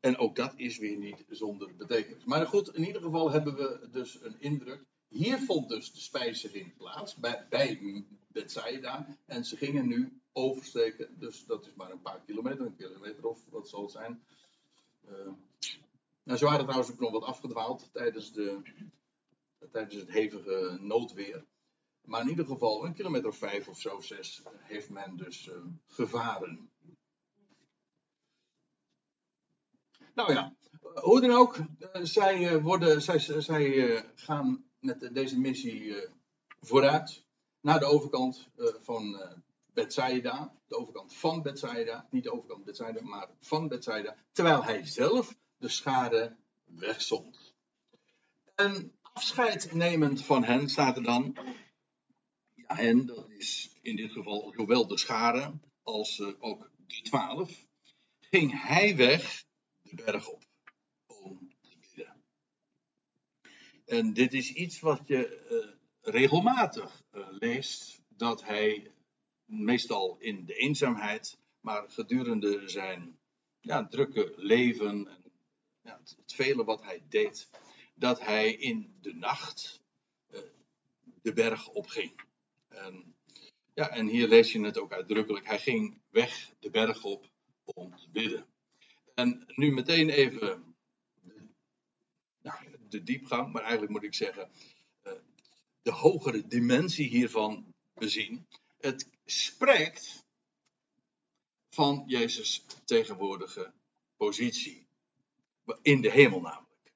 En 0.00 0.16
ook 0.18 0.36
dat 0.36 0.52
is 0.56 0.78
weer 0.78 0.96
niet 0.96 1.24
zonder 1.28 1.76
betekenis. 1.76 2.24
Maar 2.24 2.46
goed, 2.46 2.74
in 2.74 2.86
ieder 2.86 3.02
geval 3.02 3.30
hebben 3.30 3.54
we 3.54 3.88
dus 3.90 4.22
een 4.22 4.40
indruk. 4.40 4.84
Hier 5.08 5.38
vond 5.38 5.68
dus 5.68 5.92
de 5.92 6.00
spijziging 6.00 6.76
plaats, 6.76 7.14
bij, 7.14 7.46
bij 7.50 8.04
Bethsaida. 8.28 9.18
En 9.26 9.44
ze 9.44 9.56
gingen 9.56 9.86
nu 9.86 10.20
oversteken, 10.32 11.18
dus 11.18 11.46
dat 11.46 11.66
is 11.66 11.74
maar 11.74 11.90
een 11.90 12.00
paar 12.00 12.20
kilometer, 12.26 12.66
een 12.66 12.76
kilometer 12.76 13.26
of 13.26 13.44
wat 13.50 13.68
zal 13.68 13.82
het 13.82 13.90
zijn. 13.90 14.22
Uh, 15.08 15.32
nou, 16.22 16.38
ze 16.38 16.44
waren 16.44 16.64
trouwens 16.64 16.90
ook 16.90 17.00
nog 17.00 17.10
wat 17.10 17.22
afgedwaald 17.22 17.88
tijdens, 17.92 18.32
de, 18.32 18.60
tijdens 19.70 19.94
het 19.94 20.10
hevige 20.10 20.78
noodweer. 20.80 21.44
Maar 22.04 22.20
in 22.20 22.28
ieder 22.28 22.46
geval, 22.46 22.84
een 22.84 22.94
kilometer 22.94 23.28
of 23.28 23.36
vijf 23.36 23.68
of 23.68 23.80
zo, 23.80 24.00
zes, 24.00 24.42
heeft 24.60 24.90
men 24.90 25.16
dus 25.16 25.46
uh, 25.46 25.54
gevaren. 25.86 26.70
Nou 30.14 30.32
ja, 30.32 30.54
hoe 30.94 31.20
dan 31.20 31.30
ook, 31.30 31.56
eh, 31.56 32.02
zij, 32.02 32.48
eh, 32.48 32.62
worden, 32.62 33.02
zij, 33.02 33.18
zij 33.18 33.96
eh, 33.96 34.02
gaan 34.14 34.64
met 34.78 35.14
deze 35.14 35.38
missie 35.38 35.94
vooruit 36.60 37.24
naar 37.60 37.78
de 37.78 37.84
overkant 37.84 38.48
van 38.80 39.32
Bethsaida. 39.72 40.52
De 40.66 40.76
overkant 40.76 41.14
van 41.14 41.42
Bethsaida, 41.42 42.06
niet 42.10 42.24
de 42.24 42.32
overkant 42.32 42.64
Bethsaida, 42.64 43.02
maar 43.02 43.28
van 43.40 43.68
Bethsaida. 43.68 44.16
Terwijl 44.32 44.64
hij 44.64 44.86
zelf 44.86 45.36
de 45.56 45.68
schade 45.68 46.36
wegzond. 46.64 47.54
En 48.54 48.92
afscheid 49.02 49.72
nemend 49.72 50.24
van 50.24 50.44
hen 50.44 50.68
staat 50.68 50.96
er 50.96 51.02
dan. 51.02 51.36
Ja, 52.68 52.78
en 52.78 53.06
dat 53.06 53.30
is 53.30 53.70
in 53.82 53.96
dit 53.96 54.12
geval 54.12 54.52
zowel 54.56 54.86
de 54.86 54.98
schade 54.98 55.52
als 55.82 56.20
ook 56.38 56.70
de 56.86 57.02
twaalf. 57.02 57.66
Ging 58.20 58.62
hij 58.62 58.96
weg 58.96 59.44
berg 59.82 60.28
op 60.28 60.44
om 61.06 61.54
te 61.60 61.76
bidden. 61.80 62.22
En 63.86 64.12
dit 64.12 64.32
is 64.32 64.52
iets 64.52 64.80
wat 64.80 65.00
je 65.06 65.46
uh, 65.50 66.12
regelmatig 66.14 67.02
uh, 67.12 67.26
leest, 67.30 68.02
dat 68.08 68.44
hij 68.44 68.90
meestal 69.44 70.16
in 70.18 70.44
de 70.44 70.54
eenzaamheid, 70.54 71.38
maar 71.60 71.90
gedurende 71.90 72.68
zijn 72.68 73.18
ja, 73.60 73.86
drukke 73.86 74.32
leven 74.36 74.88
en 74.88 75.32
ja, 75.82 75.98
het, 75.98 76.16
het, 76.16 76.34
vele 76.34 76.64
wat 76.64 76.82
hij 76.82 77.02
deed, 77.08 77.50
dat 77.94 78.20
hij 78.20 78.52
in 78.52 78.96
de 79.00 79.14
nacht 79.14 79.82
de 81.22 81.32
berg 81.32 81.68
opging. 81.68 82.12
En, 82.74 83.14
ja, 83.74 83.88
en 83.88 84.06
hier 84.06 84.28
lees 84.28 84.52
je 84.52 84.60
het 84.60 84.78
ook 84.78 84.92
uitdrukkelijk. 84.92 85.46
Hij 85.46 85.58
ging 85.58 86.00
weg 86.10 86.54
de 86.58 86.70
berg 86.70 87.04
op 87.04 87.30
om 87.64 87.96
te 87.96 88.08
bidden. 88.10 88.46
En 89.14 89.44
nu 89.46 89.72
meteen 89.72 90.08
even 90.08 90.74
nou, 92.42 92.58
de 92.88 93.02
diepgang, 93.02 93.52
maar 93.52 93.62
eigenlijk 93.62 93.92
moet 93.92 94.02
ik 94.02 94.14
zeggen 94.14 94.50
eh, 95.02 95.12
de 95.82 95.90
hogere 95.90 96.46
dimensie 96.46 97.08
hiervan 97.08 97.74
bezien. 97.94 98.46
Het 98.78 99.08
spreekt 99.24 100.24
van 101.70 102.04
Jezus' 102.06 102.64
tegenwoordige 102.84 103.72
positie. 104.16 104.86
In 105.82 106.00
de 106.00 106.10
hemel 106.10 106.40
namelijk. 106.40 106.92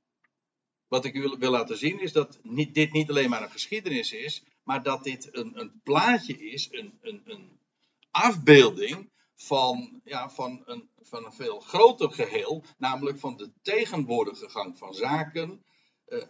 Wat 0.88 1.04
ik 1.04 1.14
u 1.14 1.36
wil 1.38 1.50
laten 1.50 1.78
zien 1.78 2.00
is 2.00 2.12
dat 2.12 2.38
dit 2.72 2.92
niet 2.92 3.08
alleen 3.08 3.30
maar 3.30 3.42
een 3.42 3.50
geschiedenis 3.50 4.12
is, 4.12 4.42
maar 4.68 4.82
dat 4.82 5.04
dit 5.04 5.36
een, 5.36 5.60
een 5.60 5.80
plaatje 5.82 6.38
is, 6.50 6.68
een, 6.70 6.98
een, 7.00 7.22
een 7.24 7.58
afbeelding 8.10 9.10
van, 9.34 10.00
ja, 10.04 10.30
van, 10.30 10.62
een, 10.64 10.90
van 11.00 11.24
een 11.24 11.32
veel 11.32 11.60
groter 11.60 12.12
geheel, 12.12 12.64
namelijk 12.78 13.18
van 13.18 13.36
de 13.36 13.50
tegenwoordige 13.62 14.48
gang 14.48 14.78
van 14.78 14.94
zaken, 14.94 15.64
eh, 16.04 16.26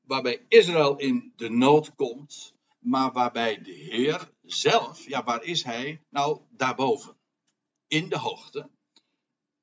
waarbij 0.00 0.44
Israël 0.48 0.96
in 0.96 1.32
de 1.36 1.48
nood 1.48 1.94
komt, 1.94 2.54
maar 2.78 3.12
waarbij 3.12 3.62
de 3.62 3.72
Heer 3.72 4.32
zelf, 4.42 5.06
ja, 5.06 5.24
waar 5.24 5.42
is 5.42 5.64
hij? 5.64 6.02
Nou, 6.08 6.40
daarboven, 6.50 7.16
in 7.86 8.08
de 8.08 8.18
hoogte, 8.18 8.70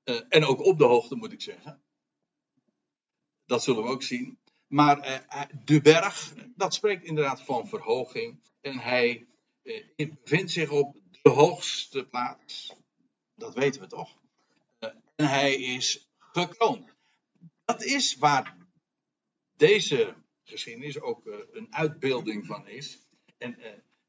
eh, 0.04 0.22
en 0.30 0.46
ook 0.46 0.66
op 0.66 0.78
de 0.78 0.86
hoogte 0.86 1.16
moet 1.16 1.32
ik 1.32 1.42
zeggen. 1.42 1.84
Dat 3.46 3.64
zullen 3.64 3.84
we 3.84 3.90
ook 3.90 4.04
zien. 4.04 4.40
Maar 4.76 5.00
eh, 5.00 5.42
de 5.64 5.82
berg, 5.82 6.34
dat 6.56 6.74
spreekt 6.74 7.04
inderdaad 7.04 7.42
van 7.42 7.68
verhoging. 7.68 8.40
En 8.62 8.80
hij 8.80 9.28
eh, 9.64 10.12
bevindt 10.24 10.52
zich 10.52 10.70
op 10.70 10.98
de 11.22 11.30
hoogste 11.30 12.08
plaats. 12.08 12.74
Dat 13.36 13.54
weten 13.54 13.82
we 13.82 13.88
toch? 13.88 14.18
Eh, 14.80 14.90
en 15.16 15.28
hij 15.28 15.56
is 15.56 16.10
gekroond. 16.18 16.96
Dat 17.66 17.84
is 17.84 18.16
waar 18.16 18.58
deze 19.56 20.16
geschiedenis 20.44 21.00
ook 21.00 21.26
een 21.52 21.68
uitbeelding 21.76 22.46
van 22.46 22.68
is. 22.68 23.00
En 23.38 23.58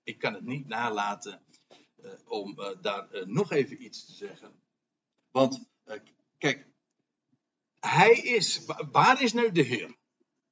ik 0.02 0.18
kan 0.18 0.34
het 0.34 0.44
niet 0.44 0.68
nalaten 0.68 1.42
om 2.24 2.54
daar 2.80 3.08
nog 3.26 3.52
even 3.52 3.84
iets 3.84 4.06
te 4.06 4.12
zeggen. 4.12 4.60
Want 5.30 5.68
kijk, 6.38 6.66
hij 7.80 8.12
is, 8.12 8.64
waar 8.90 9.22
is 9.22 9.32
nu 9.32 9.52
de 9.52 9.62
Heer? 9.62 9.96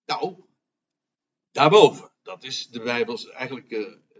Nou, 0.07 0.45
daarboven. 1.51 2.13
Dat 2.23 2.45
is 2.45 2.69
de 2.69 2.81
Bijbels 2.81 3.31
eigenlijk 3.31 3.71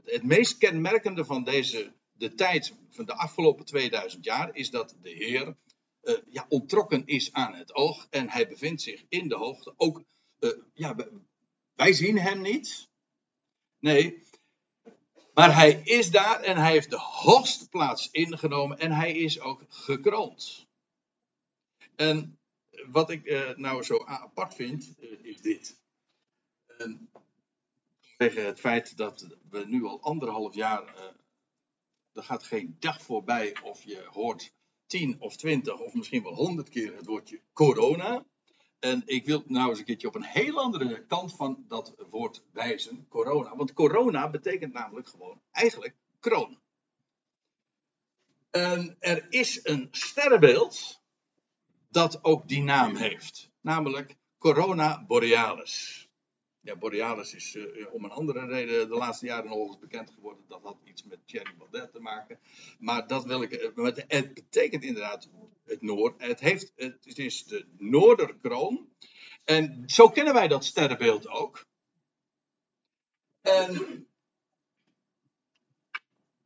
het 0.05 0.23
meest 0.23 0.59
kenmerkende 0.59 1.25
van 1.25 1.45
deze 1.45 1.93
de 2.13 2.35
tijd 2.35 2.75
van 2.91 3.05
de 3.05 3.15
afgelopen 3.15 3.65
2000 3.65 4.25
jaar 4.25 4.55
is 4.55 4.71
dat 4.71 4.97
de 5.03 5.11
Heer 5.11 5.57
uh, 6.03 6.19
ja, 6.29 6.47
ontrokken 6.49 7.07
is 7.07 7.33
aan 7.33 7.55
het 7.55 7.75
oog 7.75 8.07
en 8.11 8.29
hij 8.29 8.49
bevindt 8.49 8.83
zich 8.83 9.05
in 9.09 9.29
de 9.29 9.37
hoogte. 9.37 9.75
Ook, 9.77 10.05
uh, 10.41 10.51
ja, 10.75 10.97
wij 11.75 11.93
zien 11.93 12.19
hem 12.19 12.41
niet. 12.41 12.89
Nee, 13.79 14.23
maar 15.35 15.55
hij 15.55 15.81
is 15.85 16.11
daar 16.11 16.41
en 16.41 16.57
hij 16.57 16.71
heeft 16.71 16.91
de 16.91 17.01
hoogste 17.01 17.69
plaats 17.69 18.11
ingenomen 18.11 18.79
en 18.79 18.93
hij 18.93 19.13
is 19.13 19.41
ook 19.41 19.65
gekroond. 19.69 20.67
En 21.97 22.39
wat 22.91 23.11
ik 23.11 23.25
uh, 23.25 23.57
nou 23.57 23.83
zo 23.83 24.05
apart 24.05 24.55
vind, 24.55 24.95
is 25.23 25.41
dit. 25.41 25.83
En 26.79 27.11
vanwege 28.01 28.41
het 28.41 28.61
feit 28.61 28.97
dat 28.97 29.27
we 29.51 29.65
nu 29.67 29.85
al 29.85 30.01
anderhalf 30.01 30.55
jaar 30.55 31.15
er 32.15 32.23
gaat 32.23 32.43
geen 32.43 32.77
dag 32.79 33.03
voorbij 33.03 33.57
of 33.63 33.83
je 33.83 34.07
hoort 34.11 34.53
10 34.87 35.21
of 35.21 35.37
20 35.37 35.79
of 35.79 35.95
misschien 35.95 36.23
wel 36.23 36.35
100 36.35 36.69
keer 36.69 36.97
het 36.97 37.07
woordje 37.07 37.41
corona. 37.53 38.27
En 38.79 39.03
ik 39.07 39.27
wil 39.27 39.43
nou 39.47 39.69
eens 39.69 39.79
een 39.79 39.85
keertje 39.85 40.09
op 40.09 40.15
een 40.15 40.25
heel 40.25 40.61
andere 40.61 41.07
kant 41.07 41.37
van 41.37 41.65
dat 41.69 41.95
woord 42.11 42.43
wijzen, 42.53 43.07
corona. 43.09 43.57
Want 43.57 43.73
corona 43.73 44.31
betekent 44.31 44.73
namelijk 44.73 45.09
gewoon 45.09 45.41
eigenlijk 45.51 45.95
kroon. 46.21 46.59
En 48.51 48.97
er 49.01 49.27
is 49.29 49.61
een 49.63 49.89
sterrenbeeld 49.91 51.03
dat 51.95 52.25
ook 52.25 52.49
die 52.49 52.63
naam 52.63 52.97
heeft, 52.97 53.51
namelijk 53.61 54.17
Corona 54.39 55.05
Borealis. 55.07 56.09
ja, 56.61 56.77
Borealis 56.77 57.35
is 57.35 57.55
uh, 57.55 57.95
om 57.95 58.05
een 58.05 58.11
andere 58.11 58.47
reden 58.47 58.89
de 58.89 58.95
laatste 58.95 59.27
jaren 59.27 59.49
nog 59.51 59.67
eens 59.67 59.79
bekend 59.79 60.11
geworden. 60.11 60.45
Dat 60.49 60.63
had 60.63 60.77
iets 60.85 61.05
met 61.05 61.19
Thierry 61.27 61.55
Baudet 61.57 61.93
te 61.93 62.01
maken. 62.01 62.39
Maar 62.79 63.07
dat 63.07 63.25
wil 63.25 63.43
ik. 63.43 63.73
het 64.07 64.35
betekent 64.35 64.83
inderdaad 64.83 65.29
het 65.65 65.83
Noord. 65.83 66.23
Het, 66.23 66.41
heeft, 66.41 66.73
het 66.77 67.19
is 67.19 67.45
de 67.45 67.67
Noorderkroon. 67.79 68.89
En 69.45 69.83
zo 69.87 70.09
kennen 70.09 70.35
wij 70.35 70.49
dat 70.49 70.65
sterrenbeeld 70.65 71.29
ook. 71.29 71.67
En 73.41 74.07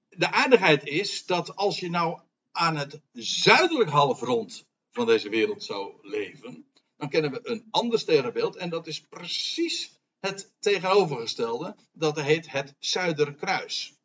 de 0.08 0.32
aardigheid 0.32 0.86
is 0.86 1.26
dat 1.26 1.56
als 1.56 1.80
je 1.80 1.90
nou 1.90 2.20
aan 2.52 2.76
het 2.76 3.00
zuidelijk 3.12 3.90
halfrond 3.90 4.67
van 4.90 5.06
deze 5.06 5.28
wereld 5.28 5.64
zou 5.64 5.92
leven, 6.02 6.66
dan 6.96 7.08
kennen 7.08 7.30
we 7.30 7.40
een 7.42 7.66
ander 7.70 7.98
sterrenbeeld 7.98 8.56
en 8.56 8.70
dat 8.70 8.86
is 8.86 9.00
precies 9.00 9.98
het 10.20 10.54
tegenovergestelde. 10.58 11.76
Dat 11.92 12.20
heet 12.20 12.50
het 12.50 12.74
Zuiderkruis. 12.78 13.98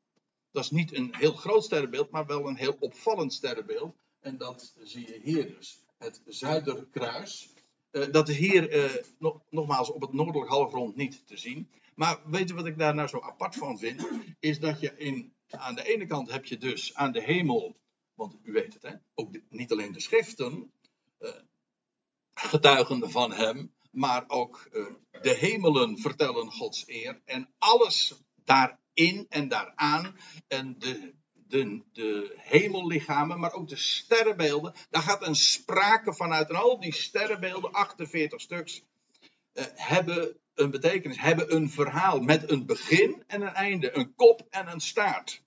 Dat 0.51 0.63
is 0.63 0.71
niet 0.71 0.95
een 0.95 1.15
heel 1.15 1.33
groot 1.33 1.63
sterrenbeeld, 1.63 2.11
maar 2.11 2.25
wel 2.25 2.47
een 2.47 2.55
heel 2.55 2.75
opvallend 2.79 3.33
sterrenbeeld. 3.33 3.95
En 4.19 4.37
dat 4.37 4.75
zie 4.83 5.07
je 5.07 5.19
hier 5.23 5.55
dus. 5.55 5.83
Het 5.97 6.21
Zuiderkruis. 6.25 7.53
Uh, 7.91 8.11
dat 8.11 8.29
is 8.29 8.37
hier 8.37 8.75
uh, 8.75 9.03
nog, 9.19 9.41
nogmaals 9.49 9.91
op 9.91 10.01
het 10.01 10.13
noordelijk 10.13 10.49
halfrond 10.49 10.95
niet 10.95 11.27
te 11.27 11.37
zien. 11.37 11.69
Maar 11.95 12.19
weet 12.25 12.47
je 12.47 12.55
wat 12.55 12.65
ik 12.65 12.77
daar 12.77 12.95
nou 12.95 13.07
zo 13.07 13.19
apart 13.19 13.55
van 13.55 13.79
vind? 13.79 14.07
Is 14.39 14.59
dat 14.59 14.79
je 14.79 14.97
in, 14.97 15.33
aan 15.49 15.75
de 15.75 15.83
ene 15.83 16.05
kant 16.05 16.31
heb 16.31 16.45
je 16.45 16.57
dus 16.57 16.95
aan 16.95 17.11
de 17.11 17.21
hemel, 17.21 17.75
want 18.15 18.35
u 18.43 18.51
weet 18.51 18.73
het, 18.73 18.83
hè, 18.83 18.93
ook 19.13 19.29
niet 19.49 19.71
alleen 19.71 19.91
de 19.91 19.99
schriften, 19.99 20.71
uh, 21.19 21.29
getuigen 22.33 23.11
van 23.11 23.31
hem, 23.31 23.73
maar 23.91 24.23
ook 24.27 24.67
uh, 24.71 24.85
de 25.21 25.33
hemelen 25.35 25.97
vertellen 25.97 26.51
Gods 26.51 26.83
eer 26.87 27.21
en 27.25 27.53
alles 27.57 28.13
daarin 28.43 29.25
en 29.29 29.47
daaraan 29.47 30.17
en 30.47 30.79
de, 30.79 31.13
de, 31.33 31.81
de 31.91 32.35
hemellichamen, 32.37 33.39
maar 33.39 33.53
ook 33.53 33.69
de 33.69 33.75
sterrenbeelden. 33.75 34.73
Daar 34.89 35.01
gaat 35.01 35.27
een 35.27 35.35
sprake 35.35 36.13
vanuit 36.13 36.49
en 36.49 36.55
al 36.55 36.79
die 36.79 36.93
sterrenbeelden, 36.93 37.71
48 37.71 38.41
stuks, 38.41 38.83
uh, 39.53 39.63
hebben 39.73 40.37
een 40.53 40.71
betekenis, 40.71 41.19
hebben 41.19 41.55
een 41.55 41.69
verhaal 41.69 42.19
met 42.19 42.51
een 42.51 42.65
begin 42.65 43.23
en 43.27 43.41
een 43.41 43.53
einde, 43.53 43.97
een 43.97 44.15
kop 44.15 44.47
en 44.49 44.67
een 44.67 44.79
staart. 44.79 45.43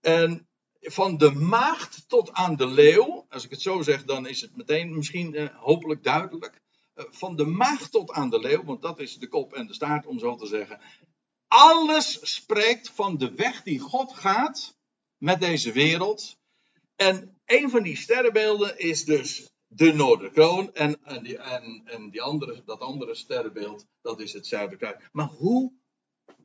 En 0.00 0.48
van 0.80 1.16
de 1.16 1.30
maagd 1.30 2.08
tot 2.08 2.32
aan 2.32 2.56
de 2.56 2.66
leeuw, 2.66 3.26
als 3.28 3.44
ik 3.44 3.50
het 3.50 3.62
zo 3.62 3.82
zeg, 3.82 4.04
dan 4.04 4.26
is 4.26 4.40
het 4.40 4.56
meteen 4.56 4.96
misschien 4.96 5.34
uh, 5.34 5.56
hopelijk 5.56 6.02
duidelijk. 6.02 6.60
Uh, 6.94 7.04
van 7.10 7.36
de 7.36 7.44
maagd 7.44 7.90
tot 7.90 8.10
aan 8.10 8.30
de 8.30 8.38
leeuw, 8.38 8.64
want 8.64 8.82
dat 8.82 9.00
is 9.00 9.16
de 9.16 9.28
kop 9.28 9.52
en 9.52 9.66
de 9.66 9.74
staart, 9.74 10.06
om 10.06 10.18
zo 10.18 10.36
te 10.36 10.46
zeggen. 10.46 10.80
Alles 11.48 12.34
spreekt 12.34 12.90
van 12.90 13.18
de 13.18 13.34
weg 13.34 13.62
die 13.62 13.78
God 13.78 14.12
gaat 14.12 14.78
met 15.16 15.40
deze 15.40 15.72
wereld. 15.72 16.38
En 16.96 17.40
een 17.44 17.70
van 17.70 17.82
die 17.82 17.96
sterrenbeelden 17.96 18.78
is 18.78 19.04
dus 19.04 19.50
de 19.66 19.92
Noorderkroon. 19.92 20.74
En, 20.74 21.04
en, 21.04 21.22
die, 21.22 21.38
en, 21.38 21.82
en 21.84 22.10
die 22.10 22.22
andere, 22.22 22.62
dat 22.64 22.80
andere 22.80 23.14
sterrenbeeld, 23.14 23.86
dat 24.00 24.20
is 24.20 24.32
het 24.32 24.46
Zuiderkruis. 24.46 24.96
Maar 25.12 25.26
hoe 25.26 25.72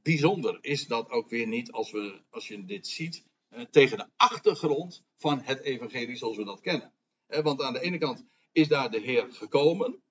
bijzonder 0.02 0.58
is 0.62 0.88
dat 0.88 1.10
ook 1.10 1.30
weer 1.30 1.48
niet 1.48 1.72
als, 1.72 1.92
we, 1.92 2.22
als 2.30 2.48
je 2.48 2.66
dit 2.66 2.88
ziet 2.88 3.16
eh, 3.16 3.35
tegen 3.70 3.98
de 3.98 4.08
achtergrond 4.16 5.04
van 5.18 5.42
het 5.42 5.60
evangelie 5.60 6.16
zoals 6.16 6.38
we 6.38 6.44
dat 6.44 6.62
kennen. 6.62 6.94
Eh, 7.28 7.44
want 7.44 7.62
aan 7.62 7.74
de 7.74 7.82
ene 7.82 7.98
kant 7.98 8.26
is 8.52 8.68
daar 8.68 8.92
de 8.92 9.00
Heer 9.00 9.34
gekomen 9.34 10.04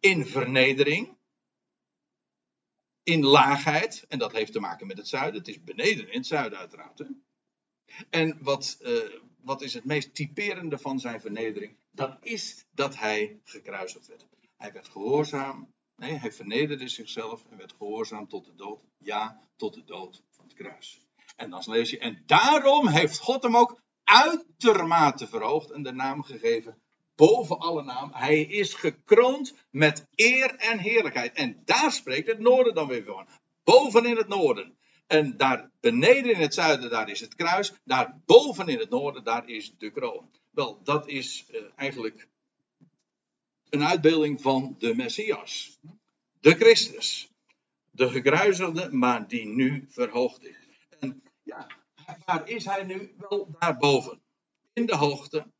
in 0.00 0.26
vernedering, 0.26 1.16
in 3.02 3.24
laagheid, 3.24 4.04
en 4.08 4.18
dat 4.18 4.32
heeft 4.32 4.52
te 4.52 4.60
maken 4.60 4.86
met 4.86 4.96
het 4.96 5.08
zuiden. 5.08 5.38
Het 5.40 5.48
is 5.48 5.62
beneden 5.62 6.08
in 6.10 6.18
het 6.18 6.26
zuiden 6.26 6.58
uiteraard. 6.58 6.98
Hè? 6.98 7.04
En 8.10 8.38
wat, 8.42 8.78
uh, 8.82 9.20
wat 9.40 9.62
is 9.62 9.74
het 9.74 9.84
meest 9.84 10.14
typerende 10.14 10.78
van 10.78 11.00
zijn 11.00 11.20
vernedering? 11.20 11.76
Dat 11.90 12.18
is 12.20 12.64
dat 12.70 12.96
hij 12.96 13.40
gekruisigd 13.44 14.06
werd. 14.06 14.26
Hij 14.56 14.72
werd 14.72 14.88
gehoorzaam. 14.88 15.74
Nee, 15.96 16.12
hij 16.12 16.32
vernederde 16.32 16.88
zichzelf 16.88 17.44
en 17.50 17.56
werd 17.56 17.72
gehoorzaam 17.72 18.28
tot 18.28 18.44
de 18.44 18.54
dood. 18.54 18.84
Ja, 18.98 19.48
tot 19.56 19.74
de 19.74 19.84
dood 19.84 20.22
van 20.30 20.44
het 20.44 20.54
kruis. 20.54 21.05
En 21.36 21.50
dan 21.50 21.62
lees 21.66 21.90
je, 21.90 21.98
en 21.98 22.22
daarom 22.26 22.88
heeft 22.88 23.18
God 23.18 23.42
hem 23.42 23.56
ook 23.56 23.80
uitermate 24.04 25.26
verhoogd 25.26 25.70
en 25.70 25.82
de 25.82 25.92
naam 25.92 26.22
gegeven 26.22 26.76
boven 27.16 27.58
alle 27.58 27.82
naam. 27.82 28.10
Hij 28.12 28.40
is 28.40 28.74
gekroond 28.74 29.54
met 29.70 30.06
eer 30.14 30.54
en 30.54 30.78
heerlijkheid. 30.78 31.34
En 31.34 31.62
daar 31.64 31.92
spreekt 31.92 32.28
het 32.28 32.38
noorden 32.38 32.74
dan 32.74 32.88
weer 32.88 33.04
van. 33.04 33.26
Boven 33.64 34.04
in 34.04 34.16
het 34.16 34.28
noorden. 34.28 34.76
En 35.06 35.36
daar 35.36 35.70
beneden 35.80 36.32
in 36.32 36.40
het 36.40 36.54
zuiden, 36.54 36.90
daar 36.90 37.10
is 37.10 37.20
het 37.20 37.34
kruis. 37.34 37.72
Daar 37.84 38.20
boven 38.26 38.68
in 38.68 38.78
het 38.78 38.90
noorden, 38.90 39.24
daar 39.24 39.48
is 39.48 39.74
de 39.78 39.90
kroon. 39.90 40.30
Wel, 40.50 40.80
dat 40.82 41.08
is 41.08 41.46
uh, 41.50 41.60
eigenlijk 41.76 42.28
een 43.70 43.84
uitbeelding 43.84 44.40
van 44.42 44.76
de 44.78 44.94
Messias. 44.94 45.78
De 46.40 46.54
Christus. 46.54 47.30
De 47.90 48.08
gekruisigde, 48.08 48.92
maar 48.92 49.28
die 49.28 49.46
nu 49.46 49.86
verhoogd 49.88 50.44
is. 50.44 50.65
Ja, 51.46 51.66
waar 52.24 52.48
is 52.48 52.64
hij 52.64 52.84
nu? 52.84 53.14
Wel 53.18 53.56
daarboven. 53.58 54.22
In 54.72 54.86
de 54.86 54.96
hoogte. 54.96 55.52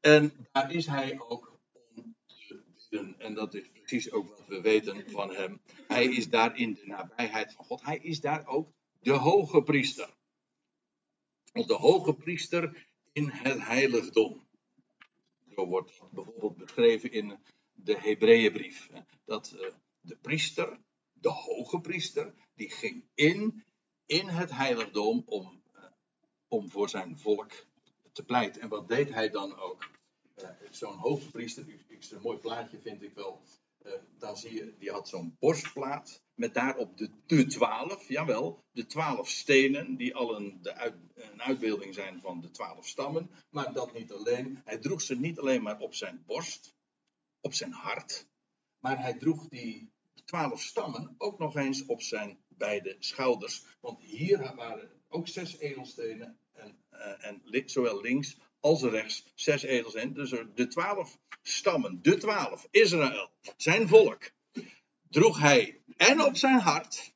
En 0.00 0.48
daar 0.52 0.72
is 0.72 0.86
hij 0.86 1.20
ook 1.20 1.60
om 1.94 2.16
te 2.26 2.62
bidden. 2.90 3.18
En 3.18 3.34
dat 3.34 3.54
is 3.54 3.70
precies 3.70 4.12
ook 4.12 4.28
wat 4.28 4.46
we 4.46 4.60
weten 4.60 5.10
van 5.10 5.34
hem. 5.34 5.60
Hij 5.86 6.04
is 6.04 6.28
daar 6.28 6.56
in 6.56 6.74
de 6.74 6.86
nabijheid 6.86 7.52
van 7.52 7.64
God. 7.64 7.82
Hij 7.82 7.98
is 7.98 8.20
daar 8.20 8.46
ook 8.46 8.72
de 9.00 9.12
hoge 9.12 9.62
priester. 9.62 10.14
Of 11.52 11.66
de 11.66 11.74
hoge 11.74 12.14
priester 12.14 12.86
in 13.12 13.28
het 13.28 13.62
heiligdom. 13.62 14.46
Zo 15.54 15.66
wordt 15.66 16.00
bijvoorbeeld 16.10 16.56
beschreven 16.56 17.12
in 17.12 17.38
de 17.72 17.98
Hebreeënbrief. 17.98 18.90
Dat 19.24 19.52
eh, 19.52 19.74
de 20.00 20.16
priester, 20.16 20.78
de 21.12 21.30
hoge 21.30 21.80
priester, 21.80 22.34
die 22.54 22.70
ging 22.70 23.04
in, 23.14 23.64
in 24.06 24.28
het 24.28 24.50
heiligdom 24.50 25.22
om, 25.26 25.62
eh, 25.72 25.82
om 26.48 26.70
voor 26.70 26.88
zijn 26.88 27.18
volk 27.18 27.52
te 28.12 28.24
pleiten. 28.24 28.62
En 28.62 28.68
wat 28.68 28.88
deed 28.88 29.12
hij 29.12 29.30
dan 29.30 29.58
ook? 29.58 29.90
Uh, 30.42 30.48
zo'n 30.70 30.96
hoge 30.96 31.30
priester, 31.30 31.64
is 31.88 32.10
een 32.10 32.20
mooi 32.20 32.38
plaatje 32.38 32.80
vind 32.80 33.02
ik 33.02 33.14
wel. 33.14 33.42
Uh, 33.82 33.92
dan 34.18 34.36
zie 34.36 34.54
je, 34.54 34.74
die 34.78 34.90
had 34.90 35.08
zo'n 35.08 35.36
borstplaat 35.38 36.22
met 36.34 36.54
daarop 36.54 36.96
de, 36.96 37.10
de 37.26 37.46
twaalf, 37.46 38.08
jawel, 38.08 38.64
de 38.72 38.86
twaalf 38.86 39.28
stenen, 39.28 39.96
die 39.96 40.14
al 40.14 40.36
een, 40.36 40.58
de 40.62 40.74
uit, 40.74 40.94
een 41.14 41.42
uitbeelding 41.42 41.94
zijn 41.94 42.20
van 42.20 42.40
de 42.40 42.50
twaalf 42.50 42.86
stammen. 42.86 43.30
Maar 43.50 43.72
dat 43.72 43.92
niet 43.92 44.12
alleen. 44.12 44.60
Hij 44.64 44.78
droeg 44.78 45.02
ze 45.02 45.16
niet 45.16 45.38
alleen 45.38 45.62
maar 45.62 45.78
op 45.78 45.94
zijn 45.94 46.22
borst, 46.26 46.74
op 47.40 47.54
zijn 47.54 47.72
hart, 47.72 48.28
maar 48.78 49.00
hij 49.00 49.14
droeg 49.14 49.48
die 49.48 49.92
twaalf 50.24 50.62
stammen 50.62 51.14
ook 51.18 51.38
nog 51.38 51.56
eens 51.56 51.86
op 51.86 52.02
zijn 52.02 52.43
beide 52.58 52.96
schouders. 52.98 53.64
Want 53.80 54.00
hier 54.00 54.54
waren 54.54 54.90
ook 55.08 55.28
zes 55.28 55.58
edelstenen, 55.58 56.38
en, 56.52 56.78
uh, 56.92 57.26
en 57.26 57.42
zowel 57.66 58.00
links 58.00 58.36
als 58.60 58.82
rechts 58.82 59.24
zes 59.34 59.62
edelstenen. 59.62 60.14
Dus 60.14 60.30
de 60.54 60.66
twaalf 60.66 61.18
stammen, 61.42 62.02
de 62.02 62.16
twaalf, 62.16 62.68
Israël, 62.70 63.30
zijn 63.56 63.88
volk, 63.88 64.30
droeg 65.08 65.38
hij 65.38 65.82
en 65.96 66.20
op 66.20 66.36
zijn 66.36 66.60
hart 66.60 67.14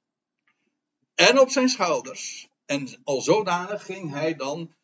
en 1.14 1.40
op 1.40 1.50
zijn 1.50 1.68
schouders. 1.68 2.48
En 2.64 2.88
al 3.04 3.20
zodanig 3.20 3.84
ging 3.84 4.10
hij 4.10 4.34
dan 4.34 4.74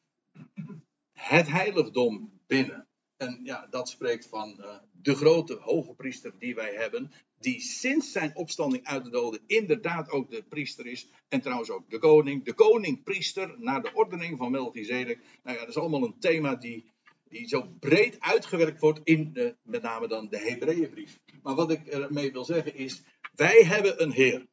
het 1.13 1.49
heiligdom 1.49 2.41
binnen. 2.47 2.89
En 3.25 3.41
ja, 3.43 3.67
dat 3.71 3.89
spreekt 3.89 4.27
van 4.27 4.57
uh, 4.61 4.77
de 4.93 5.15
grote 5.15 5.55
hoge 5.55 5.95
priester 5.95 6.33
die 6.39 6.55
wij 6.55 6.75
hebben, 6.75 7.13
die 7.39 7.61
sinds 7.61 8.13
zijn 8.13 8.37
opstanding 8.37 8.85
uit 8.85 9.05
de 9.05 9.11
doden 9.11 9.41
inderdaad 9.47 10.11
ook 10.11 10.31
de 10.31 10.43
priester 10.43 10.87
is. 10.87 11.09
En 11.29 11.41
trouwens 11.41 11.71
ook 11.71 11.91
de 11.91 11.99
koning. 11.99 12.45
De 12.45 12.55
koning-priester 12.55 13.55
naar 13.59 13.83
de 13.83 13.93
ordening 13.95 14.39
van 14.39 14.51
Melchizedek. 14.51 15.19
Nou 15.43 15.57
ja, 15.57 15.63
dat 15.63 15.69
is 15.69 15.81
allemaal 15.81 16.05
een 16.05 16.19
thema 16.19 16.55
die, 16.55 16.93
die 17.29 17.49
zo 17.49 17.63
breed 17.81 18.21
uitgewerkt 18.21 18.81
wordt 18.81 19.01
in 19.05 19.57
met 19.63 19.83
name 19.83 20.09
dan 20.09 20.29
de 20.29 20.39
Hebreeënbrief. 20.39 21.19
Maar 21.43 21.55
wat 21.55 21.71
ik 21.71 21.87
ermee 21.87 22.33
wil 22.33 22.45
zeggen 22.45 22.75
is, 22.75 23.03
wij 23.35 23.63
hebben 23.65 24.03
een 24.03 24.13
Heer 24.13 24.47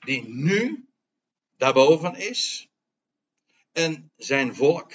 die 0.00 0.28
nu 0.28 0.88
daarboven 1.56 2.14
is 2.14 2.70
en 3.72 4.12
zijn 4.16 4.54
volk, 4.54 4.92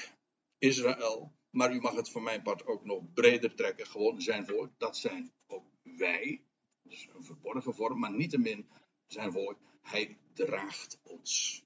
Israël, 0.58 1.34
maar 1.52 1.74
u 1.74 1.80
mag 1.80 1.96
het 1.96 2.10
voor 2.10 2.22
mijn 2.22 2.42
part 2.42 2.66
ook 2.66 2.86
nog 2.86 3.14
breder 3.14 3.56
trekken, 3.56 3.88
gewoon 3.88 4.22
zijn 4.22 4.46
volk, 4.46 4.70
dat 4.78 4.98
zijn 4.98 5.32
ook 5.48 5.66
wij, 5.84 6.44
dus 6.82 7.08
een 7.16 7.24
verborgen 7.24 7.74
vorm, 7.74 8.00
maar 8.00 8.12
niettemin 8.12 8.70
zijn 9.08 9.32
volk, 9.32 9.58
hij 9.82 10.18
draagt 10.34 11.00
ons. 11.04 11.64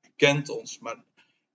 Hij 0.00 0.12
kent 0.16 0.48
ons, 0.48 0.78
maar, 0.78 1.04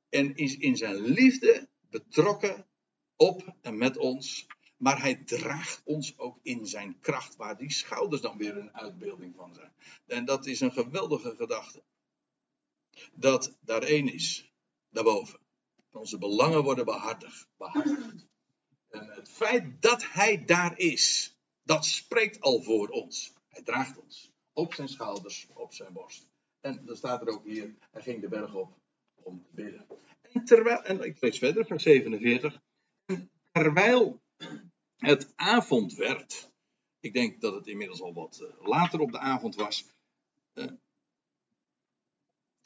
en 0.09 0.35
is 0.35 0.57
in 0.57 0.77
zijn 0.77 0.95
liefde 0.95 1.69
betrokken 1.89 2.67
op 3.15 3.55
en 3.61 3.77
met 3.77 3.97
ons 3.97 4.47
maar 4.83 5.01
hij 5.01 5.15
draagt 5.15 5.81
ons 5.83 6.17
ook 6.17 6.39
in 6.41 6.67
zijn 6.67 6.99
kracht, 6.99 7.35
waar 7.35 7.57
die 7.57 7.71
schouders 7.71 8.21
dan 8.21 8.37
weer 8.37 8.57
een 8.57 8.73
uitbeelding 8.73 9.35
van 9.35 9.53
zijn. 9.53 9.73
En 10.05 10.25
dat 10.25 10.45
is 10.45 10.59
een 10.59 10.71
geweldige 10.71 11.35
gedachte. 11.35 11.83
Dat 13.13 13.57
daar 13.61 13.83
één 13.83 14.13
is, 14.13 14.53
daarboven. 14.89 15.39
Onze 15.93 16.17
belangen 16.17 16.63
worden 16.63 16.85
behartigd. 16.85 17.47
En 18.89 19.07
het 19.07 19.29
feit 19.29 19.81
dat 19.81 20.11
hij 20.11 20.45
daar 20.45 20.77
is, 20.77 21.35
dat 21.63 21.85
spreekt 21.85 22.41
al 22.41 22.61
voor 22.61 22.87
ons. 22.87 23.33
Hij 23.47 23.63
draagt 23.63 23.97
ons 23.97 24.31
op 24.53 24.73
zijn 24.73 24.87
schouders, 24.89 25.47
op 25.53 25.73
zijn 25.73 25.93
borst. 25.93 26.29
En 26.61 26.85
dan 26.85 26.95
staat 26.95 27.21
er 27.21 27.27
ook 27.27 27.43
hier, 27.45 27.75
hij 27.91 28.01
ging 28.01 28.21
de 28.21 28.27
berg 28.27 28.53
op 28.53 28.77
om 29.23 29.43
te 29.43 29.49
bidden. 29.51 29.85
En 30.21 30.45
terwijl, 30.45 30.83
en 30.83 31.03
ik 31.03 31.21
lees 31.21 31.37
verder, 31.37 31.65
vers 31.65 31.83
47. 31.83 32.61
terwijl 33.51 34.21
het 34.97 35.33
avond 35.35 35.93
werd, 35.93 36.51
ik 36.99 37.13
denk 37.13 37.41
dat 37.41 37.53
het 37.53 37.67
inmiddels 37.67 38.01
al 38.01 38.13
wat 38.13 38.39
eh, 38.39 38.67
later 38.67 38.99
op 38.99 39.11
de 39.11 39.19
avond 39.19 39.55
was, 39.55 39.85
eh, 40.53 40.71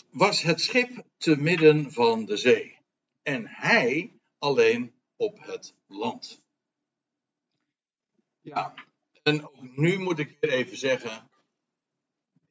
was 0.10 0.42
het 0.42 0.62
schip 0.62 1.06
te 1.18 1.36
midden 1.36 1.92
van 1.92 2.26
de 2.26 2.38
zee. 2.38 2.77
En 3.28 3.48
hij 3.48 4.20
alleen 4.38 4.94
op 5.16 5.40
het 5.40 5.76
land. 5.88 6.42
Ja, 8.42 8.74
en 9.24 9.48
ook 9.48 9.78
nu 9.78 9.98
moet 9.98 10.20
ik 10.20 10.38
weer 10.40 10.52
even 10.52 10.78
zeggen, 10.78 11.30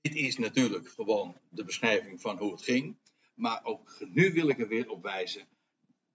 dit 0.00 0.14
is 0.14 0.36
natuurlijk 0.36 0.88
gewoon 0.88 1.40
de 1.48 1.64
beschrijving 1.64 2.20
van 2.20 2.38
hoe 2.38 2.52
het 2.52 2.62
ging. 2.62 2.96
Maar 3.34 3.64
ook 3.64 3.96
nu 4.08 4.32
wil 4.32 4.48
ik 4.48 4.58
er 4.58 4.68
weer 4.68 4.90
op 4.90 5.02
wijzen. 5.02 5.48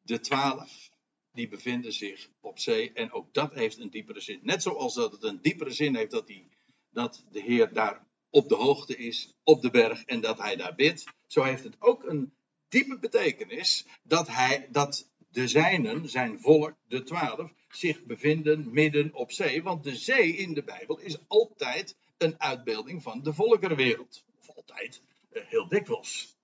De 0.02 0.20
twaalf, 0.20 0.92
die 1.32 1.48
bevinden 1.48 1.94
zich 1.94 2.30
op 2.40 2.60
zee. 2.60 2.94
En 2.94 3.12
ook 3.12 3.34
dat 3.34 3.54
heeft 3.54 3.78
een 3.78 3.90
diepere 3.90 4.20
zin. 4.20 4.40
Net 4.44 4.62
zoals 4.62 4.94
dat 4.94 5.12
het 5.12 5.24
een 5.24 5.42
diepere 5.42 5.72
zin 5.72 5.96
heeft 5.96 6.12
dat, 6.12 6.28
die, 6.28 6.50
dat 6.90 7.26
de 7.32 7.42
Heer 7.42 7.74
daar 7.74 8.08
op 8.30 8.50
de 8.50 8.56
hoogte 8.56 8.98
is, 8.98 9.34
op 9.44 9.62
de 9.62 9.70
berg, 9.70 10.04
en 10.04 10.22
dat 10.22 10.38
hij 10.38 10.56
daar 10.56 10.76
bidt. 10.76 11.04
Zo 11.28 11.44
heeft 11.44 11.64
het 11.64 11.82
ook 11.82 12.04
een 12.04 12.34
diepe 12.72 13.00
betekenis 13.00 13.86
dat, 14.04 14.28
hij, 14.28 14.68
dat 14.72 15.10
de 15.30 15.48
zijnen, 15.48 16.10
zijn 16.10 16.40
volk, 16.40 16.74
de 16.88 17.04
twaalf, 17.04 17.54
zich 17.70 18.04
bevinden 18.04 18.74
midden 18.74 19.14
op 19.14 19.32
zee. 19.32 19.64
Want 19.64 19.84
de 19.84 19.96
zee 19.96 20.36
in 20.36 20.54
de 20.54 20.64
Bijbel 20.64 21.00
is 21.00 21.18
altijd 21.28 21.96
een 22.18 22.42
uitbeelding 22.42 23.04
van 23.04 23.24
de 23.24 23.34
volkerenwereld. 23.34 24.24
Of 24.40 24.56
altijd, 24.56 25.02
eh, 25.30 25.44
heel 25.46 25.68
dikwijls. 25.68 26.38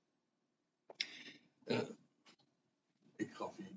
Uh, 1.66 1.80
ik, 3.16 3.30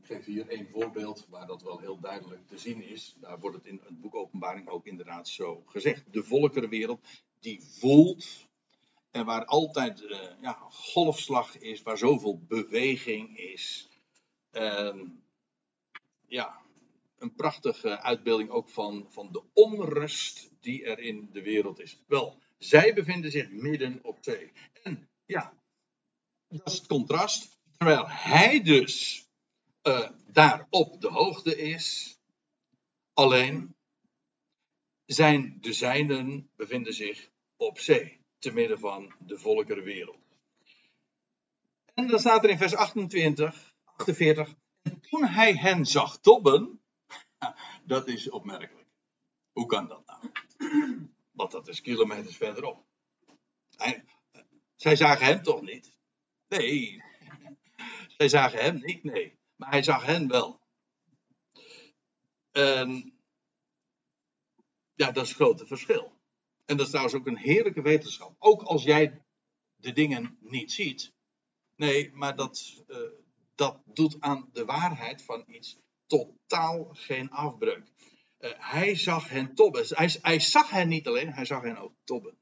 geef 0.02 0.24
hier 0.24 0.48
één 0.48 0.68
voorbeeld 0.68 1.26
waar 1.28 1.46
dat 1.46 1.62
wel 1.62 1.78
heel 1.78 2.00
duidelijk 2.00 2.46
te 2.46 2.58
zien 2.58 2.82
is. 2.82 3.16
Daar 3.20 3.38
wordt 3.38 3.56
het 3.56 3.66
in 3.66 3.80
het 3.84 4.00
boek 4.00 4.14
Openbaring 4.14 4.68
ook 4.68 4.86
inderdaad 4.86 5.28
zo 5.28 5.62
gezegd. 5.66 6.12
De 6.12 6.22
volkerenwereld 6.22 7.06
die 7.40 7.60
voelt 7.62 8.48
en 9.10 9.24
waar 9.24 9.44
altijd 9.44 10.02
uh, 10.02 10.18
ja, 10.40 10.52
golfslag 10.70 11.58
is, 11.58 11.82
waar 11.82 11.98
zoveel 11.98 12.38
beweging 12.48 13.38
is. 13.38 13.88
Uh, 14.52 15.02
ja, 16.26 16.60
een 17.18 17.34
prachtige 17.34 18.00
uitbeelding 18.00 18.50
ook 18.50 18.68
van, 18.68 19.06
van 19.08 19.32
de 19.32 19.42
onrust 19.52 20.50
die 20.60 20.84
er 20.84 20.98
in 20.98 21.28
de 21.32 21.42
wereld 21.42 21.80
is. 21.80 22.02
Wel, 22.06 22.38
zij 22.58 22.94
bevinden 22.94 23.30
zich 23.30 23.50
midden 23.50 23.98
op 24.02 24.18
zee. 24.20 24.52
En 24.82 25.08
ja, 25.26 25.54
dat 26.48 26.66
is 26.66 26.74
het 26.74 26.86
contrast. 26.86 27.58
Terwijl 27.76 28.08
hij 28.08 28.62
dus 28.62 29.26
uh, 29.82 30.10
daar 30.26 30.66
op 30.70 31.00
de 31.00 31.08
hoogte 31.08 31.56
is, 31.56 32.18
alleen 33.12 33.74
zijn 35.04 35.58
de 35.60 35.72
zijnen 35.72 36.50
bevinden 36.56 36.94
zich 36.94 37.30
op 37.56 37.78
zee, 37.78 38.19
te 38.40 38.52
midden 38.52 38.78
van 38.78 39.14
de 39.18 39.38
volkerenwereld. 39.38 40.18
En 41.94 42.06
dan 42.06 42.18
staat 42.18 42.44
er 42.44 42.50
in 42.50 42.58
vers 42.58 42.74
28, 42.74 43.74
48, 43.84 44.54
en 44.82 45.00
toen 45.00 45.24
hij 45.24 45.54
hen 45.54 45.86
zag 45.86 46.20
tobben, 46.20 46.80
dat 47.86 48.08
is 48.08 48.30
opmerkelijk. 48.30 48.88
Hoe 49.52 49.66
kan 49.66 49.88
dat 49.88 50.06
nou? 50.06 50.32
Want 51.30 51.50
dat 51.50 51.68
is 51.68 51.80
kilometers 51.80 52.36
verderop. 52.36 52.84
Zij 54.76 54.96
zagen 54.96 55.26
hem 55.26 55.42
toch 55.42 55.60
niet? 55.60 55.96
Nee. 56.48 57.02
Zij 58.18 58.28
zagen 58.28 58.62
hem 58.62 58.80
niet, 58.84 59.04
nee. 59.04 59.38
Maar 59.56 59.70
hij 59.70 59.82
zag 59.82 60.04
hen 60.04 60.28
wel. 60.28 60.60
En 62.50 63.18
ja, 64.94 65.10
dat 65.10 65.24
is 65.24 65.28
het 65.28 65.38
grote 65.38 65.66
verschil. 65.66 66.19
En 66.70 66.76
dat 66.76 66.84
is 66.84 66.92
trouwens 66.92 67.16
ook 67.16 67.26
een 67.26 67.38
heerlijke 67.38 67.82
wetenschap. 67.82 68.34
Ook 68.38 68.62
als 68.62 68.82
jij 68.82 69.22
de 69.76 69.92
dingen 69.92 70.38
niet 70.40 70.72
ziet. 70.72 71.12
Nee, 71.76 72.10
maar 72.12 72.36
dat, 72.36 72.84
uh, 72.88 72.96
dat 73.54 73.82
doet 73.84 74.20
aan 74.20 74.48
de 74.52 74.64
waarheid 74.64 75.22
van 75.22 75.44
iets 75.46 75.78
totaal 76.06 76.88
geen 76.92 77.30
afbreuk. 77.30 77.92
Uh, 78.38 78.50
hij 78.56 78.94
zag 78.96 79.28
hen 79.28 79.54
tobben. 79.54 79.84
Hij, 79.88 80.18
hij, 80.22 80.40
zag 80.40 80.70
hen 80.70 80.88
niet 80.88 81.06
alleen, 81.06 81.32
hij 81.32 81.44
zag 81.44 81.62
hen 81.62 81.76
ook 81.76 81.94
tobben. 82.04 82.38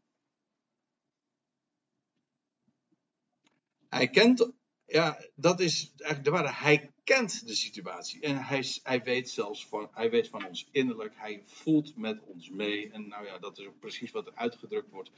Hij 3.88 4.09
kent, 4.09 4.53
ja, 4.87 5.25
dat 5.35 5.61
is 5.61 5.93
eigenlijk 5.97 6.25
de 6.25 6.31
waarde. 6.31 6.53
Hij 6.53 6.93
kent 7.14 7.47
de 7.47 7.55
situatie 7.55 8.21
en 8.21 8.44
hij, 8.44 8.64
hij 8.83 9.03
weet 9.03 9.31
zelfs 9.31 9.66
van, 9.66 9.88
hij 9.92 10.11
weet 10.11 10.29
van 10.29 10.47
ons 10.47 10.68
innerlijk. 10.71 11.12
Hij 11.16 11.42
voelt 11.47 11.97
met 11.97 12.21
ons 12.21 12.51
mee. 12.51 12.90
En 12.90 13.09
nou 13.09 13.27
ja, 13.27 13.38
dat 13.38 13.59
is 13.59 13.66
ook 13.66 13.79
precies 13.79 14.11
wat 14.11 14.27
er 14.27 14.35
uitgedrukt 14.35 14.90
wordt 14.90 15.11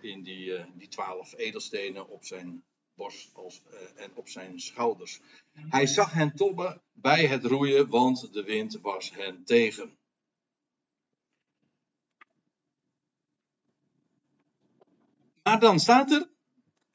in 0.00 0.22
die, 0.22 0.44
uh, 0.44 0.64
die 0.74 0.88
twaalf 0.88 1.34
edelstenen 1.36 2.08
op 2.08 2.24
zijn 2.24 2.64
borst 2.94 3.34
als, 3.34 3.62
uh, 3.72 4.02
en 4.04 4.10
op 4.14 4.28
zijn 4.28 4.60
schouders. 4.60 5.20
Hij 5.52 5.86
zag 5.86 6.12
hen 6.12 6.36
tobben 6.36 6.82
bij 6.92 7.26
het 7.26 7.44
roeien, 7.44 7.88
want 7.88 8.32
de 8.32 8.42
wind 8.42 8.80
was 8.80 9.10
hen 9.10 9.44
tegen. 9.44 9.96
Maar 15.42 15.60
dan 15.60 15.80
staat 15.80 16.10
er, 16.10 16.28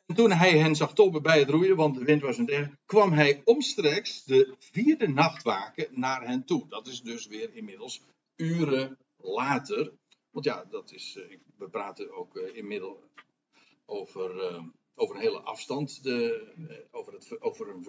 en 0.06 0.16
toen 0.16 0.32
hij 0.32 0.58
hen 0.58 0.76
zag 0.76 0.94
tobben 0.94 1.22
bij 1.22 1.39
het 1.39 1.50
roeien, 1.50 1.76
want 1.76 1.96
de 1.96 2.04
wind 2.04 2.22
was 2.22 2.38
hen 2.38 2.46
tegen, 2.46 2.80
kwam 2.86 3.12
hij 3.12 3.42
omstreeks 3.44 4.24
de 4.24 4.56
vierde 4.60 5.08
nachtwaken 5.08 5.88
naar 5.92 6.26
hen 6.28 6.46
toe. 6.46 6.68
Dat 6.68 6.88
is 6.88 7.02
dus 7.02 7.28
weer 7.28 7.54
inmiddels 7.54 8.02
uren 8.36 8.98
later. 9.18 9.94
Want 10.30 10.46
ja, 10.46 10.66
dat 10.70 10.92
is, 10.92 11.16
uh, 11.16 11.38
we 11.58 11.70
praten 11.70 12.12
ook 12.12 12.36
uh, 12.36 12.56
inmiddels 12.56 12.98
over, 13.86 14.36
uh, 14.36 14.63
over 14.96 15.16
een 15.16 15.22
hele 15.22 15.39
afstand, 15.39 16.04
de, 16.04 16.88
over, 16.92 17.13
het, 17.13 17.42
over 17.42 17.70
een, 17.70 17.88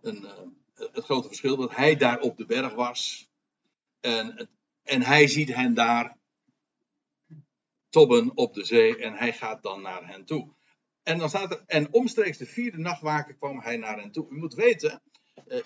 een, 0.00 0.26
het 0.74 1.04
grote 1.04 1.28
verschil, 1.28 1.56
dat 1.56 1.74
hij 1.74 1.96
daar 1.96 2.20
op 2.20 2.36
de 2.36 2.46
berg 2.46 2.74
was. 2.74 3.30
En, 4.00 4.48
en 4.82 5.02
hij 5.02 5.26
ziet 5.26 5.54
hen 5.54 5.74
daar 5.74 6.16
tobben 7.96 8.32
op 8.34 8.54
de 8.54 8.64
zee 8.64 8.96
en 8.96 9.14
hij 9.14 9.32
gaat 9.32 9.62
dan 9.62 9.82
naar 9.82 10.08
hen 10.08 10.24
toe. 10.24 10.54
En 11.02 11.18
dan 11.18 11.28
staat 11.28 11.50
er, 11.52 11.62
en 11.66 11.92
omstreeks 11.92 12.38
de 12.38 12.46
vierde 12.46 12.78
nachtwaken 12.78 13.36
kwam 13.36 13.60
hij 13.60 13.76
naar 13.76 14.00
hen 14.00 14.10
toe. 14.10 14.28
U 14.30 14.36
moet 14.36 14.54
weten, 14.54 15.02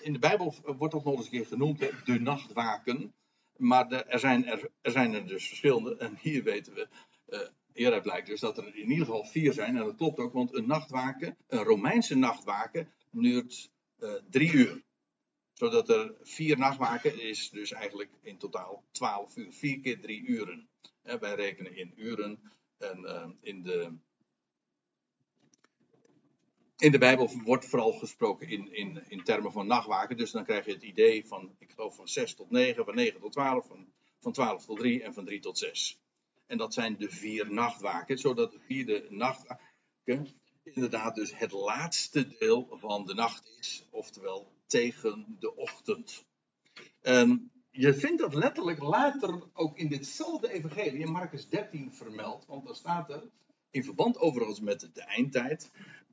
in 0.00 0.12
de 0.12 0.18
Bijbel 0.18 0.54
wordt 0.64 0.94
dat 0.94 1.04
nog 1.04 1.16
eens 1.16 1.24
een 1.24 1.30
keer 1.30 1.46
genoemd, 1.46 1.78
de 2.04 2.20
nachtwaken. 2.20 3.14
Maar 3.56 3.90
er, 3.90 4.18
zijn 4.18 4.46
er, 4.46 4.70
zijn 4.82 5.14
er 5.14 5.26
dus 5.26 5.48
verschillende. 5.48 5.96
En 5.96 6.18
hier 6.20 6.42
weten 6.42 6.74
we, 6.74 6.88
uh, 7.28 7.40
hieruit 7.72 8.02
blijkt 8.02 8.26
dus 8.26 8.40
dat 8.40 8.58
er 8.58 8.76
in 8.76 8.90
ieder 8.90 9.06
geval 9.06 9.24
vier 9.24 9.52
zijn. 9.52 9.76
En 9.76 9.84
dat 9.84 9.96
klopt 9.96 10.18
ook, 10.18 10.32
want 10.32 10.54
een 10.54 10.66
nachtwaken, 10.66 11.36
een 11.48 11.62
Romeinse 11.62 12.16
nachtwaken, 12.16 12.92
duurt 13.10 13.70
uh, 13.98 14.12
drie 14.30 14.52
uur. 14.52 14.82
Zodat 15.52 15.88
er 15.88 16.14
vier 16.22 16.58
nachtwaken 16.58 17.20
is 17.20 17.50
dus 17.50 17.72
eigenlijk 17.72 18.10
in 18.22 18.38
totaal 18.38 18.84
twaalf 18.90 19.36
uur. 19.36 19.52
Vier 19.52 19.80
keer 19.80 20.00
drie 20.00 20.22
uren. 20.22 20.68
Wij 21.02 21.34
rekenen 21.34 21.76
in 21.76 21.92
uren. 21.96 22.52
En 22.78 23.00
uh, 23.00 23.28
in 23.40 23.62
de 23.62 23.98
in 26.80 26.92
de 26.92 26.98
Bijbel 26.98 27.30
wordt 27.44 27.66
vooral 27.66 27.92
gesproken 27.92 28.48
in, 28.48 28.74
in, 28.74 29.04
in 29.08 29.24
termen 29.24 29.52
van 29.52 29.66
nachtwaken. 29.66 30.16
Dus 30.16 30.30
dan 30.30 30.44
krijg 30.44 30.64
je 30.64 30.72
het 30.72 30.82
idee 30.82 31.26
van, 31.26 31.56
ik 31.58 31.70
geloof 31.70 31.96
van 31.96 32.08
6 32.08 32.34
tot 32.34 32.50
9, 32.50 32.84
van 32.84 32.94
9 32.94 33.20
tot 33.20 33.32
12, 33.32 33.66
van, 33.66 33.92
van 34.20 34.32
12 34.32 34.64
tot 34.64 34.78
3 34.78 35.02
en 35.02 35.14
van 35.14 35.24
3 35.24 35.40
tot 35.40 35.58
6. 35.58 36.00
En 36.46 36.58
dat 36.58 36.74
zijn 36.74 36.96
de 36.98 37.10
vier 37.10 37.52
nachtwaken, 37.52 38.18
zodat 38.18 38.52
de 38.52 38.60
vierde 38.60 39.06
nachtwaken 39.08 40.28
inderdaad 40.64 41.14
dus 41.14 41.36
het 41.36 41.52
laatste 41.52 42.36
deel 42.38 42.68
van 42.80 43.06
de 43.06 43.14
nacht 43.14 43.56
is, 43.58 43.84
oftewel 43.90 44.52
tegen 44.66 45.36
de 45.38 45.56
ochtend. 45.56 46.24
En 47.00 47.50
je 47.70 47.94
vindt 47.94 48.20
dat 48.20 48.34
letterlijk 48.34 48.82
later 48.82 49.42
ook 49.52 49.78
in 49.78 49.88
ditzelfde 49.88 50.52
evangelie, 50.52 51.00
in 51.00 51.10
Marcus 51.10 51.48
13 51.48 51.92
vermeld, 51.92 52.46
want 52.46 52.64
dan 52.64 52.74
staat 52.74 53.10
er, 53.10 53.30
in 53.70 53.84
verband 53.84 54.18
overigens 54.18 54.60
met 54.60 54.90
de 54.92 55.02
eindtijd, 55.02 55.70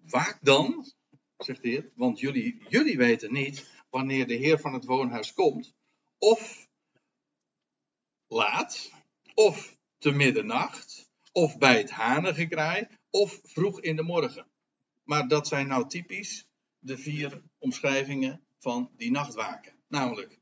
Waak 0.09 0.37
dan, 0.41 0.91
zegt 1.37 1.61
de 1.61 1.69
Heer, 1.69 1.91
want 1.95 2.19
jullie, 2.19 2.61
jullie 2.69 2.97
weten 2.97 3.33
niet 3.33 3.83
wanneer 3.89 4.27
de 4.27 4.33
Heer 4.33 4.59
van 4.59 4.73
het 4.73 4.85
woonhuis 4.85 5.33
komt, 5.33 5.73
of 6.17 6.69
laat, 8.27 8.91
of 9.33 9.77
te 9.97 10.11
middernacht, 10.11 11.09
of 11.31 11.57
bij 11.57 11.77
het 11.77 11.91
hanengekraai, 11.91 12.87
of 13.09 13.39
vroeg 13.43 13.81
in 13.81 13.95
de 13.95 14.03
morgen. 14.03 14.47
Maar 15.03 15.27
dat 15.27 15.47
zijn 15.47 15.67
nou 15.67 15.89
typisch 15.89 16.47
de 16.79 16.97
vier 16.97 17.41
omschrijvingen 17.57 18.41
van 18.57 18.91
die 18.95 19.11
nachtwaken. 19.11 19.73
Namelijk 19.87 20.39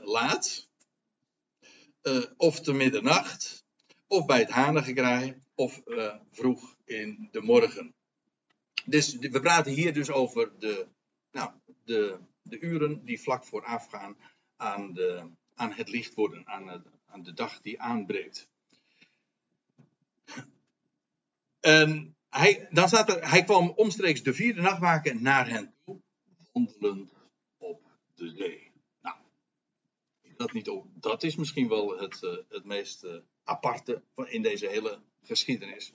laat, 0.00 0.68
uh, 2.02 2.24
of 2.36 2.60
te 2.60 2.72
middernacht, 2.72 3.64
of 4.06 4.26
bij 4.26 4.38
het 4.38 4.50
hanengekraai, 4.50 5.42
of 5.54 5.82
uh, 5.86 6.14
vroeg 6.30 6.76
in 6.84 7.28
de 7.30 7.40
morgen. 7.40 7.94
Dus 8.84 9.16
we 9.16 9.40
praten 9.40 9.72
hier 9.72 9.92
dus 9.92 10.10
over 10.10 10.58
de, 10.58 10.86
nou, 11.30 11.50
de, 11.84 12.18
de 12.42 12.60
uren 12.60 13.04
die 13.04 13.20
vlak 13.20 13.44
voorafgaan 13.44 14.16
aan, 14.56 14.92
de, 14.92 15.30
aan 15.54 15.72
het 15.72 15.88
licht 15.88 16.14
worden, 16.14 16.46
aan, 16.46 16.84
aan 17.06 17.22
de 17.22 17.32
dag 17.32 17.60
die 17.60 17.80
aanbreekt. 17.80 18.48
En 21.60 22.16
hij, 22.28 22.68
dan 22.70 22.88
staat 22.88 23.08
er, 23.08 23.30
hij 23.30 23.44
kwam 23.44 23.72
omstreeks 23.76 24.22
de 24.22 24.34
vierde 24.34 24.60
nachtwaken 24.60 25.22
naar 25.22 25.48
hen 25.48 25.74
toe, 25.84 26.00
wandelend 26.52 27.12
op 27.58 27.82
de 28.14 28.28
zee. 28.36 28.67
Dat, 30.38 30.52
niet 30.52 30.68
op, 30.68 30.86
dat 30.94 31.22
is 31.22 31.36
misschien 31.36 31.68
wel 31.68 31.98
het, 31.98 32.22
uh, 32.22 32.36
het 32.48 32.64
meest 32.64 33.04
uh, 33.04 33.16
aparte 33.44 34.02
in 34.14 34.42
deze 34.42 34.68
hele 34.68 35.02
geschiedenis, 35.22 35.92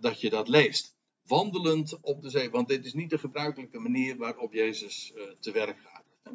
dat 0.00 0.20
je 0.20 0.30
dat 0.30 0.48
leest. 0.48 0.96
Wandelend 1.22 2.00
op 2.00 2.22
de 2.22 2.30
zee, 2.30 2.50
want 2.50 2.68
dit 2.68 2.84
is 2.84 2.92
niet 2.92 3.10
de 3.10 3.18
gebruikelijke 3.18 3.78
manier 3.78 4.16
waarop 4.16 4.52
Jezus 4.52 5.12
uh, 5.14 5.30
te 5.40 5.52
werk 5.52 5.78
gaat. 5.80 6.04
Hè? 6.22 6.30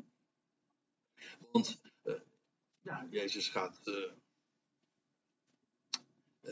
Want 1.52 1.82
ja, 2.82 3.08
Jezus 3.10 3.50
gaat. 3.50 3.80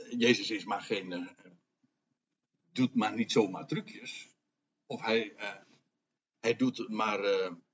Jezus 0.10 0.50
is 0.50 0.66
maar 0.66 0.82
geen 0.82 1.30
doet 2.72 2.96
maar 2.96 3.16
niet 3.16 3.32
zomaar 3.32 3.68
trucjes. 3.68 4.28
Of 4.86 5.02
hij, 5.02 5.36
hij 6.40 6.56
doet 6.56 6.90
maar. 6.90 7.20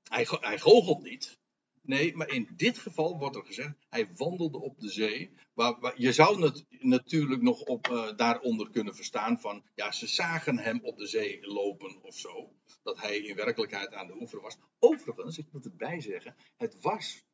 Hij, 0.04 0.26
hij 0.30 0.58
goochelt 0.58 1.02
niet. 1.02 1.40
Nee, 1.84 2.16
maar 2.16 2.28
in 2.28 2.48
dit 2.56 2.78
geval 2.78 3.18
wordt 3.18 3.36
er 3.36 3.44
gezegd, 3.44 3.74
hij 3.88 4.08
wandelde 4.14 4.60
op 4.60 4.80
de 4.80 4.88
zee. 4.88 5.30
Waar, 5.54 6.00
je 6.00 6.12
zou 6.12 6.42
het 6.42 6.64
natuurlijk 6.80 7.42
nog 7.42 7.60
op, 7.60 7.88
uh, 7.88 8.16
daaronder 8.16 8.70
kunnen 8.70 8.94
verstaan 8.94 9.40
van, 9.40 9.64
ja, 9.74 9.92
ze 9.92 10.06
zagen 10.06 10.58
hem 10.58 10.80
op 10.82 10.98
de 10.98 11.06
zee 11.06 11.46
lopen 11.46 12.02
of 12.02 12.18
zo. 12.18 12.52
Dat 12.82 13.00
hij 13.00 13.18
in 13.18 13.36
werkelijkheid 13.36 13.94
aan 13.94 14.06
de 14.06 14.20
oever 14.20 14.40
was. 14.40 14.56
Overigens, 14.78 15.38
ik 15.38 15.52
moet 15.52 15.64
erbij 15.64 16.00
zeggen, 16.00 16.36
het 16.56 16.80
was, 16.80 17.24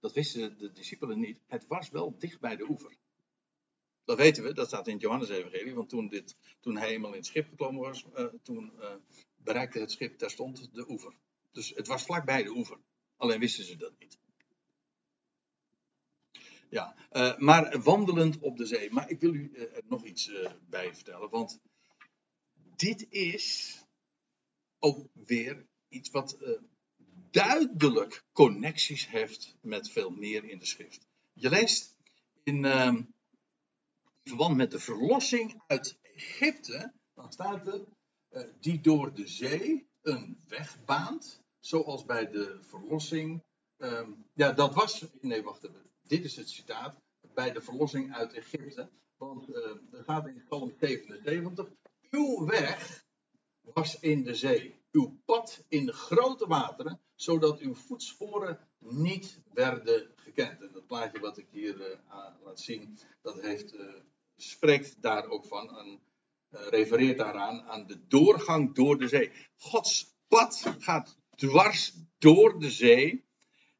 dat 0.00 0.12
wisten 0.12 0.58
de 0.58 0.72
discipelen 0.72 1.18
niet, 1.18 1.38
het 1.46 1.66
was 1.66 1.90
wel 1.90 2.18
dicht 2.18 2.40
bij 2.40 2.56
de 2.56 2.68
oever. 2.68 2.96
Dat 4.04 4.16
weten 4.16 4.42
we, 4.42 4.52
dat 4.52 4.66
staat 4.66 4.86
in 4.86 4.92
het 4.92 5.02
Johannes-evangelie. 5.02 5.74
Want 5.74 5.88
toen, 5.88 6.08
dit, 6.08 6.36
toen 6.60 6.76
hij 6.76 6.88
eenmaal 6.88 7.10
in 7.10 7.16
het 7.16 7.26
schip 7.26 7.48
geklommen 7.48 7.82
was, 7.82 8.04
uh, 8.16 8.24
toen 8.42 8.72
uh, 8.78 8.94
bereikte 9.36 9.78
het 9.78 9.90
schip 9.90 10.18
terstond 10.18 10.74
de 10.74 10.90
oever. 10.90 11.14
Dus 11.52 11.72
het 11.74 11.86
was 11.86 12.02
vlakbij 12.02 12.42
de 12.42 12.50
oever. 12.50 12.78
Alleen 13.18 13.40
wisten 13.40 13.64
ze 13.64 13.76
dat 13.76 13.92
niet. 13.98 14.18
Ja, 16.70 16.96
uh, 17.12 17.38
maar 17.38 17.82
wandelend 17.82 18.38
op 18.38 18.56
de 18.56 18.66
zee. 18.66 18.90
Maar 18.90 19.10
ik 19.10 19.20
wil 19.20 19.34
u 19.34 19.52
er 19.54 19.82
nog 19.86 20.04
iets 20.04 20.30
bij 20.68 20.94
vertellen. 20.94 21.30
Want 21.30 21.60
dit 22.76 23.06
is 23.10 23.78
ook 24.78 25.08
weer 25.12 25.66
iets 25.88 26.10
wat 26.10 26.38
duidelijk 27.30 28.24
connecties 28.32 29.08
heeft 29.08 29.56
met 29.60 29.90
veel 29.90 30.10
meer 30.10 30.44
in 30.44 30.58
de 30.58 30.66
schrift. 30.66 31.06
Je 31.32 31.48
leest 31.48 31.96
in 32.42 32.64
ehm, 32.64 33.02
verband 34.22 34.56
met 34.56 34.70
de 34.70 34.78
verlossing 34.78 35.62
uit 35.66 35.98
Egypte, 36.02 36.92
dan 37.14 37.32
staat 37.32 37.66
er, 37.66 37.84
uh, 38.30 38.42
die 38.60 38.80
door 38.80 39.14
de 39.14 39.26
zee 39.26 39.88
een 40.02 40.38
weg 40.48 40.84
baant, 40.84 41.42
zoals 41.60 42.04
bij 42.04 42.30
de 42.30 42.58
verlossing. 42.60 43.42
Uh, 43.78 44.08
ja, 44.34 44.52
dat 44.52 44.74
was, 44.74 45.04
nee 45.20 45.42
wacht 45.42 45.64
even, 45.64 45.90
dit 46.02 46.24
is 46.24 46.36
het 46.36 46.50
citaat, 46.50 47.00
bij 47.34 47.52
de 47.52 47.60
verlossing 47.60 48.14
uit 48.14 48.32
Egypte. 48.32 48.90
Want 49.16 49.48
uh, 49.48 49.56
er 49.92 50.04
gaat 50.04 50.26
in 50.26 50.42
Psalm 50.44 50.72
77, 50.80 51.68
uw 52.10 52.46
weg 52.46 53.06
was 53.60 54.00
in 54.00 54.24
de 54.24 54.34
zee, 54.34 54.80
uw 54.92 55.20
pad 55.24 55.64
in 55.68 55.86
de 55.86 55.92
grote 55.92 56.46
wateren, 56.46 57.00
zodat 57.14 57.58
uw 57.58 57.74
voetsporen 57.74 58.58
niet 58.78 59.40
werden 59.52 60.10
gekend. 60.16 60.60
En 60.60 60.70
dat 60.72 60.86
plaatje 60.86 61.20
wat 61.20 61.38
ik 61.38 61.46
hier 61.50 61.80
uh, 61.80 61.96
laat 62.44 62.60
zien, 62.60 62.98
dat 63.22 63.40
heeft 63.40 63.74
uh, 63.74 63.94
spreekt 64.36 65.02
daar 65.02 65.28
ook 65.28 65.46
van 65.46 65.78
en 65.78 66.00
uh, 66.50 66.66
refereert 66.68 67.18
daaraan 67.18 67.62
aan 67.62 67.86
de 67.86 68.06
doorgang 68.06 68.74
door 68.74 68.98
de 68.98 69.08
zee. 69.08 69.32
Gods 69.56 70.16
pad 70.28 70.74
gaat 70.78 71.17
dwars 71.38 71.92
door 72.18 72.60
de 72.60 72.70
zee. 72.70 73.24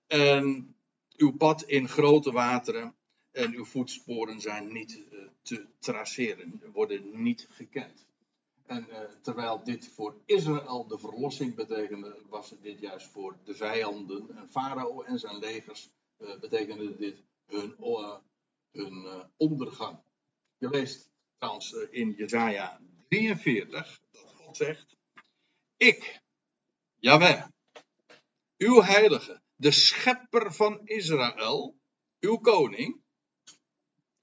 En 0.06 0.76
uw 1.16 1.36
pad 1.36 1.62
in 1.62 1.88
grote 1.88 2.32
wateren 2.32 2.94
en 3.30 3.54
uw 3.54 3.64
voetsporen 3.64 4.40
zijn 4.40 4.72
niet 4.72 5.02
uh, 5.12 5.18
te 5.42 5.66
traceren, 5.78 6.62
worden 6.72 7.22
niet 7.22 7.46
gekend. 7.50 8.06
En 8.66 8.86
uh, 8.90 8.98
terwijl 9.22 9.64
dit 9.64 9.88
voor 9.88 10.14
Israël 10.24 10.86
de 10.86 10.98
verlossing 10.98 11.54
betekende, 11.54 12.16
was 12.28 12.54
dit 12.62 12.80
juist 12.80 13.06
voor 13.06 13.36
de 13.44 13.54
vijanden. 13.54 14.36
En 14.36 14.50
Farao 14.50 15.02
en 15.02 15.18
zijn 15.18 15.38
legers 15.38 15.90
uh, 16.18 16.38
betekende 16.40 16.96
dit 16.96 17.22
hun, 17.46 17.74
hun 18.72 19.26
ondergang. 19.36 19.98
Je 20.58 20.68
leest 20.68 21.10
trouwens 21.38 21.74
eh, 21.74 21.86
in 21.90 22.14
Jezaja 22.16 22.80
43 23.08 24.00
dat 24.10 24.32
God 24.36 24.56
zegt: 24.56 24.96
Ik, 25.76 26.20
Jaweh, 27.00 27.44
uw 28.56 28.82
heilige, 28.82 29.42
de 29.56 29.70
schepper 29.70 30.52
van 30.52 30.80
Israël, 30.84 31.76
uw 32.20 32.36
koning. 32.36 33.00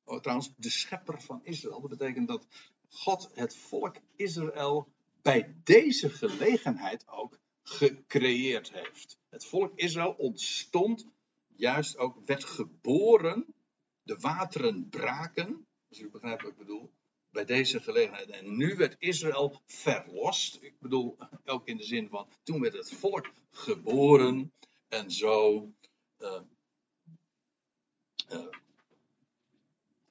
Oh, 0.03 0.19
trouwens, 0.19 0.53
de 0.57 0.69
schepper 0.69 1.21
van 1.21 1.45
Israël. 1.45 1.81
Dat 1.81 1.89
betekent 1.89 2.27
dat 2.27 2.47
God 2.89 3.29
het 3.33 3.55
volk 3.55 3.95
Israël 4.15 4.93
bij 5.21 5.55
deze 5.63 6.09
gelegenheid 6.09 7.07
ook 7.07 7.39
gecreëerd 7.63 8.71
heeft. 8.71 9.19
Het 9.29 9.45
volk 9.45 9.71
Israël 9.75 10.11
ontstond, 10.11 11.07
juist 11.55 11.97
ook 11.97 12.25
werd 12.25 12.43
geboren. 12.43 13.45
De 14.03 14.17
wateren 14.19 14.89
braken. 14.89 15.67
Als 15.89 15.99
u 15.99 16.09
begrijpt 16.09 16.41
wat 16.41 16.51
ik 16.51 16.57
bedoel. 16.57 16.91
Bij 17.35 17.45
deze 17.45 17.81
gelegenheid. 17.81 18.29
En 18.29 18.57
nu 18.57 18.75
werd 18.75 18.95
Israël 18.99 19.61
verlost. 19.65 20.57
Ik 20.61 20.79
bedoel 20.79 21.17
ook 21.45 21.67
in 21.67 21.77
de 21.77 21.83
zin 21.83 22.09
van. 22.09 22.27
Toen 22.43 22.61
werd 22.61 22.73
het 22.73 22.93
volk 22.93 23.31
geboren. 23.51 24.53
En 24.87 25.11
zo. 25.11 25.69
Uh, 26.19 26.39
uh, 28.31 28.45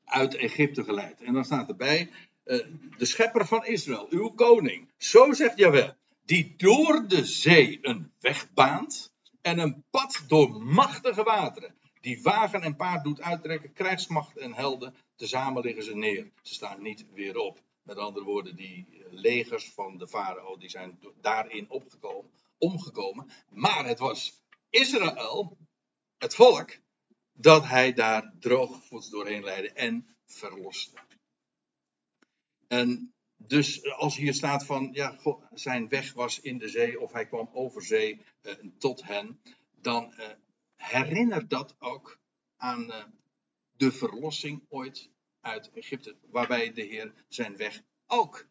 uit 0.05 0.35
Egypte 0.35 0.85
geleid. 0.85 1.23
En 1.23 1.33
dan 1.33 1.45
staat 1.45 1.69
erbij. 1.69 2.11
Uh, 2.45 2.67
de 2.99 3.05
schepper 3.05 3.47
van 3.47 3.67
Israël, 3.67 4.07
uw 4.11 4.29
koning. 4.29 4.89
Zo 4.97 5.33
zegt 5.33 5.59
Jawel. 5.59 5.95
Die 6.25 6.55
door 6.57 7.09
de 7.09 7.25
zee 7.25 7.79
een 7.83 8.13
weg 8.21 8.53
baant. 8.53 9.13
En 9.41 9.59
een 9.59 9.85
pad 9.91 10.25
door 10.29 10.63
machtige 10.63 11.23
wateren 11.23 11.75
die 12.05 12.23
wagen 12.23 12.63
en 12.63 12.77
paard 12.77 13.05
doet 13.05 13.21
uittrekken, 13.21 13.73
krijgsmacht 13.73 14.37
en 14.37 14.55
helden, 14.55 14.95
tezamen 15.17 15.63
liggen 15.63 15.85
ze 15.85 15.97
neer. 15.97 16.31
Ze 16.43 16.55
staan 16.55 16.83
niet 16.83 17.05
weer 17.13 17.37
op. 17.37 17.63
Met 17.83 17.97
andere 17.97 18.25
woorden, 18.25 18.57
die 18.57 18.87
legers 19.11 19.71
van 19.71 19.99
de 19.99 20.09
farao, 20.09 20.57
die 20.57 20.69
zijn 20.69 20.99
daarin 21.21 21.71
opgekomen, 21.71 22.31
omgekomen. 22.59 23.31
Maar 23.51 23.87
het 23.87 23.99
was 23.99 24.43
Israël, 24.71 25.57
het 26.19 26.35
volk, 26.35 26.79
dat 27.33 27.65
hij 27.65 27.93
daar 27.93 28.33
droogvoets 28.41 29.11
doorheen 29.11 29.45
leidde 29.45 29.73
en 29.73 30.17
verloste. 30.25 30.99
En 32.69 33.15
dus 33.37 33.85
als 33.93 34.17
hier 34.17 34.35
staat 34.35 34.67
van, 34.67 34.91
ja, 34.93 35.19
zijn 35.55 35.89
weg 35.89 36.13
was 36.13 36.41
in 36.41 36.59
de 36.59 36.69
zee 36.69 37.01
of 37.01 37.13
hij 37.13 37.27
kwam 37.27 37.51
over 37.53 37.83
zee 37.83 38.21
eh, 38.43 38.55
tot 38.79 39.03
hen, 39.03 39.41
dan 39.81 40.15
eh, 40.15 40.27
herinner 40.85 41.49
dat 41.49 41.77
ook 41.79 42.21
aan 42.57 42.83
uh, 42.83 43.05
de 43.77 43.93
verlossing 43.93 44.65
ooit 44.69 45.11
uit 45.41 45.71
Egypte, 45.73 46.17
waarbij 46.31 46.73
de 46.73 46.83
Heer 46.83 47.25
zijn 47.29 47.57
weg 47.57 47.83
ook 48.07 48.47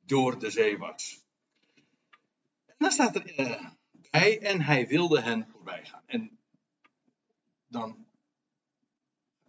door 0.00 0.38
de 0.38 0.50
zee 0.50 0.78
was. 0.78 1.24
En 2.66 2.74
dan 2.78 2.90
staat 2.90 3.14
er 3.14 3.40
uh, 3.40 3.70
bij, 4.10 4.40
en 4.40 4.60
hij 4.60 4.86
wilde 4.86 5.20
hen 5.20 5.48
voorbij 5.48 5.84
gaan. 5.84 6.02
En 6.06 6.38
dan 7.66 8.06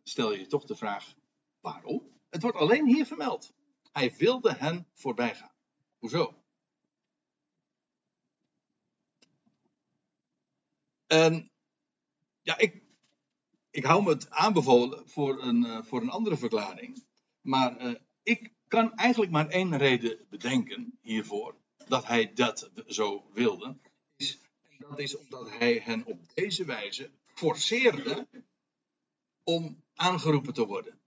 stel 0.04 0.34
je 0.34 0.48
toch 0.48 0.66
de 0.66 0.76
vraag, 0.76 1.16
waarom? 1.60 2.14
Het 2.30 2.42
wordt 2.42 2.58
alleen 2.58 2.88
hier 2.88 3.06
vermeld. 3.06 3.54
Hij 3.92 4.16
wilde 4.16 4.54
hen 4.54 4.88
voorbij 4.94 5.36
gaan. 5.36 5.54
Hoezo? 5.98 6.44
En 11.08 11.52
ja, 12.46 12.58
ik, 12.58 12.82
ik 13.70 13.84
hou 13.84 14.04
me 14.04 14.10
het 14.10 14.30
aanbevolen 14.30 15.10
voor 15.10 15.44
een, 15.44 15.66
eh, 15.66 15.84
voor 15.84 16.02
een 16.02 16.10
andere 16.10 16.38
verklaring. 16.38 17.06
Maar 17.42 17.78
eh, 17.78 17.96
ik 18.24 18.54
kan 18.68 18.94
eigenlijk 18.94 19.32
maar 19.32 19.48
één 19.48 19.78
reden 19.78 20.26
bedenken 20.30 20.98
hiervoor. 21.02 21.56
Dat 21.88 22.06
hij 22.06 22.34
dat 22.34 22.72
zo 22.88 23.30
wilde. 23.34 23.78
Is, 24.16 24.40
dat 24.78 25.00
is 25.00 25.18
omdat 25.18 25.50
hij 25.50 25.82
hen 25.84 26.06
op 26.06 26.20
deze 26.34 26.66
wijze 26.66 27.12
forceerde 27.26 28.28
om 29.44 29.84
aangeroepen 29.94 30.54
te 30.54 30.66
worden. 30.66 31.00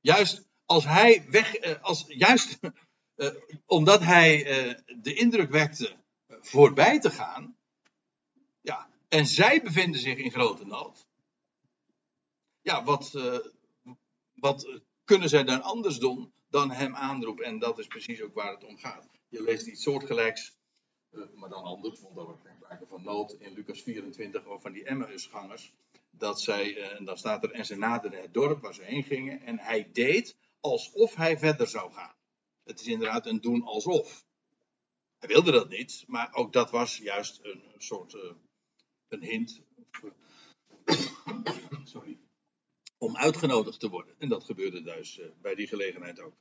Juist 0.00 0.48
als 0.64 0.84
hij 0.84 1.26
weg, 1.30 1.54
eh, 1.54 1.82
als, 1.82 2.04
juist 2.08 2.58
omdat 3.66 4.00
hij 4.00 4.44
de 5.00 5.14
indruk 5.14 5.50
wekte 5.50 5.96
voorbij 6.28 7.00
te 7.00 7.10
gaan. 7.10 7.56
En 9.08 9.26
zij 9.26 9.62
bevinden 9.62 10.00
zich 10.00 10.16
in 10.16 10.30
grote 10.30 10.66
nood 10.66 11.06
ja, 12.64 12.84
wat, 12.84 13.12
uh, 13.16 13.38
wat 14.34 14.80
kunnen 15.04 15.28
zij 15.28 15.44
dan 15.44 15.62
anders 15.62 15.98
doen 15.98 16.32
dan 16.48 16.70
hem 16.70 16.94
aanroepen? 16.94 17.44
En 17.44 17.58
dat 17.58 17.78
is 17.78 17.86
precies 17.86 18.22
ook 18.22 18.34
waar 18.34 18.52
het 18.52 18.64
om 18.64 18.78
gaat. 18.78 19.08
Je 19.28 19.42
leest 19.42 19.66
iets 19.66 19.82
soortgelijks, 19.82 20.56
uh, 21.10 21.24
maar 21.34 21.48
dan 21.48 21.62
anders, 21.62 22.00
want 22.00 22.16
daar 22.16 22.24
wordt 22.24 22.42
van 22.88 23.02
nood 23.02 23.36
in 23.38 23.52
Lucas 23.52 23.82
24 23.82 24.44
over 24.44 24.60
van 24.60 24.72
die 24.72 24.84
Emmausgangers. 24.84 25.72
Dat 26.10 26.40
zij, 26.40 26.76
uh, 26.76 26.98
en 26.98 27.04
dan 27.04 27.18
staat 27.18 27.44
er, 27.44 27.50
en 27.50 27.66
ze 27.66 27.76
naderden 27.76 28.20
het 28.20 28.34
dorp 28.34 28.60
waar 28.60 28.74
ze 28.74 28.82
heen 28.82 29.02
gingen 29.02 29.40
en 29.40 29.58
hij 29.58 29.90
deed 29.92 30.36
alsof 30.60 31.14
hij 31.14 31.38
verder 31.38 31.66
zou 31.66 31.92
gaan. 31.92 32.14
Het 32.64 32.80
is 32.80 32.86
inderdaad 32.86 33.26
een 33.26 33.40
doen 33.40 33.62
alsof. 33.62 34.26
Hij 35.18 35.28
wilde 35.28 35.50
dat 35.50 35.68
niet, 35.68 36.04
maar 36.06 36.34
ook 36.34 36.52
dat 36.52 36.70
was 36.70 36.96
juist 36.96 37.40
een 37.42 37.62
soort 37.78 38.16
een 39.14 39.22
hint. 39.22 39.60
Sorry 41.84 42.18
om 43.04 43.16
uitgenodigd 43.16 43.80
te 43.80 43.88
worden. 43.88 44.14
En 44.18 44.28
dat 44.28 44.44
gebeurde 44.44 44.82
dus 44.82 45.18
uh, 45.18 45.26
bij 45.40 45.54
die 45.54 45.66
gelegenheid 45.66 46.20
ook. 46.20 46.34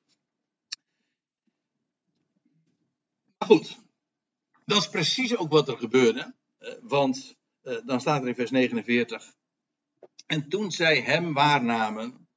Maar 3.37 3.47
goed, 3.47 3.77
dat 4.65 4.77
is 4.77 4.89
precies 4.89 5.37
ook 5.37 5.51
wat 5.51 5.67
er 5.67 5.77
gebeurde. 5.77 6.35
Uh, 6.59 6.73
want 6.81 7.37
dan 7.85 7.99
staat 7.99 8.21
er 8.21 8.27
in 8.27 8.35
vers 8.35 8.51
49. 8.51 9.35
En 10.25 10.49
toen 10.49 10.71
zij 10.71 11.01
hem 11.01 11.33
waarnamen, 11.33 12.27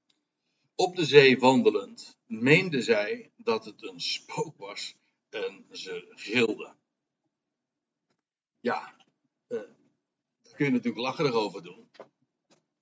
op 0.74 0.96
de 0.96 1.04
zee 1.04 1.38
wandelend, 1.38 2.18
meenden 2.26 2.82
zij 2.82 3.30
dat 3.36 3.64
het 3.64 3.82
een 3.82 4.00
spook 4.00 4.56
was 4.56 4.94
en 5.28 5.66
ze 5.70 6.06
gilden. 6.10 6.76
Ja, 8.60 8.95
kun 10.56 10.66
je 10.66 10.72
natuurlijk 10.72 11.02
lacherig 11.02 11.32
over 11.32 11.62
doen. 11.62 11.88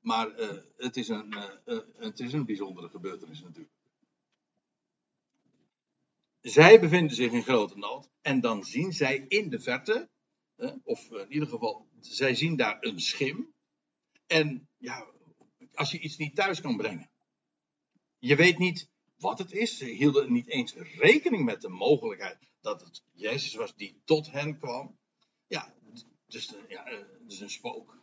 Maar 0.00 0.40
uh, 0.40 0.50
het, 0.76 0.96
is 0.96 1.08
een, 1.08 1.34
uh, 1.64 1.78
het 1.96 2.20
is 2.20 2.32
een 2.32 2.44
bijzondere 2.44 2.88
gebeurtenis 2.88 3.42
natuurlijk. 3.42 3.72
Zij 6.40 6.80
bevinden 6.80 7.16
zich 7.16 7.32
in 7.32 7.42
grote 7.42 7.78
nood 7.78 8.08
en 8.20 8.40
dan 8.40 8.64
zien 8.64 8.92
zij 8.92 9.24
in 9.28 9.50
de 9.50 9.60
verte, 9.60 10.08
of 10.82 11.10
in 11.10 11.32
ieder 11.32 11.48
geval, 11.48 11.88
zij 12.00 12.34
zien 12.34 12.56
daar 12.56 12.76
een 12.80 13.00
schim. 13.00 13.54
En 14.26 14.68
ja, 14.78 15.06
als 15.74 15.90
je 15.90 15.98
iets 15.98 16.16
niet 16.16 16.34
thuis 16.34 16.60
kan 16.60 16.76
brengen, 16.76 17.10
je 18.18 18.36
weet 18.36 18.58
niet 18.58 18.88
wat 19.16 19.38
het 19.38 19.52
is. 19.52 19.78
Ze 19.78 19.84
hielden 19.84 20.32
niet 20.32 20.48
eens 20.48 20.74
rekening 20.74 21.44
met 21.44 21.60
de 21.60 21.68
mogelijkheid 21.68 22.38
dat 22.60 22.80
het 22.80 23.02
Jezus 23.12 23.54
was 23.54 23.74
die 23.76 24.00
tot 24.04 24.30
hen 24.30 24.58
kwam. 24.58 24.98
Ja, 25.46 25.74
dus, 26.34 26.54
ja, 26.68 26.84
het 26.84 27.32
is 27.32 27.40
een 27.40 27.50
spook 27.50 27.96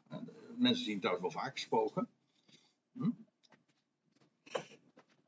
mensen 0.62 0.86
zien 0.86 1.00
trouwens 1.00 1.34
wel 1.34 1.44
vaak 1.44 1.58
spoken. 1.58 2.08
Hm? 2.94 3.10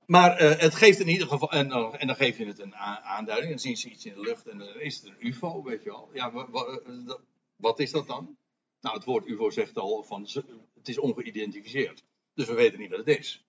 Maar 0.06 0.40
het 0.40 0.76
geeft 0.76 1.00
in 1.00 1.08
ieder 1.08 1.28
geval, 1.28 1.52
en, 1.52 1.72
en, 1.72 2.08
dan 2.08 2.16
geef 2.16 2.38
je 2.38 2.46
het 2.46 2.60
een 2.60 2.76
aanduiding, 2.76 3.50
dan 3.50 3.60
zien 3.60 3.78
ze 3.78 3.90
iets 3.90 4.06
in 4.06 4.14
de 4.14 4.20
lucht 4.20 4.48
en 4.48 4.58
dan 4.58 4.80
is 4.80 4.96
het 4.96 5.06
een 5.06 5.28
UFO, 5.28 5.64
weet 5.64 5.84
je 5.84 5.90
wel. 5.90 6.10
Ja, 6.14 6.32
eh, 6.32 7.14
wat 7.56 7.80
is 7.80 7.92
dat 7.92 8.08
dan? 8.08 8.38
Nou, 8.82 8.96
het 8.96 9.06
woord 9.06 9.28
UFO 9.28 9.50
zegt 9.50 9.78
al 9.78 10.04
van 10.04 10.28
het 10.74 10.88
is 10.88 11.00
ongeïdentificeerd. 11.00 12.04
Dus 12.34 12.48
we 12.48 12.54
weten 12.54 12.80
niet 12.80 12.90
wat 12.90 13.06
het 13.06 13.18
is. 13.18 13.46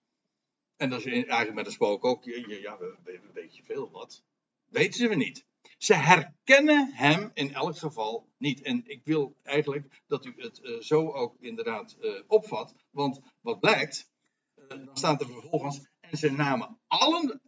En 0.76 0.90
dat 0.90 0.98
is 0.98 1.06
eigenlijk 1.06 1.54
met 1.54 1.66
een 1.66 1.72
spook 1.72 2.04
ook, 2.04 2.24
ja, 2.24 2.78
we, 2.78 2.96
we 3.04 3.20
weet 3.32 3.56
je 3.56 3.62
veel 3.62 3.90
wat. 3.90 4.22
Weten 4.68 4.94
ze 4.94 5.08
we 5.08 5.14
niet. 5.14 5.44
Ze 5.78 5.94
herkennen 5.94 6.92
hem 6.92 7.30
in 7.34 7.54
elk 7.54 7.78
geval 7.78 8.28
niet. 8.38 8.62
En 8.62 8.82
ik 8.86 9.04
wil 9.04 9.36
eigenlijk 9.42 10.02
dat 10.06 10.24
u 10.24 10.34
het 10.36 10.60
uh, 10.62 10.80
zo 10.80 11.12
ook 11.12 11.36
inderdaad 11.40 11.96
uh, 12.00 12.20
opvat. 12.26 12.74
Want 12.90 13.20
wat 13.40 13.60
blijkt, 13.60 14.10
uh, 14.56 14.68
dan 14.68 14.96
staat 14.96 15.20
er 15.20 15.26
vervolgens. 15.26 15.86
En 16.00 16.18
ze 16.18 16.30
namen 16.30 16.78
allen, 16.86 17.40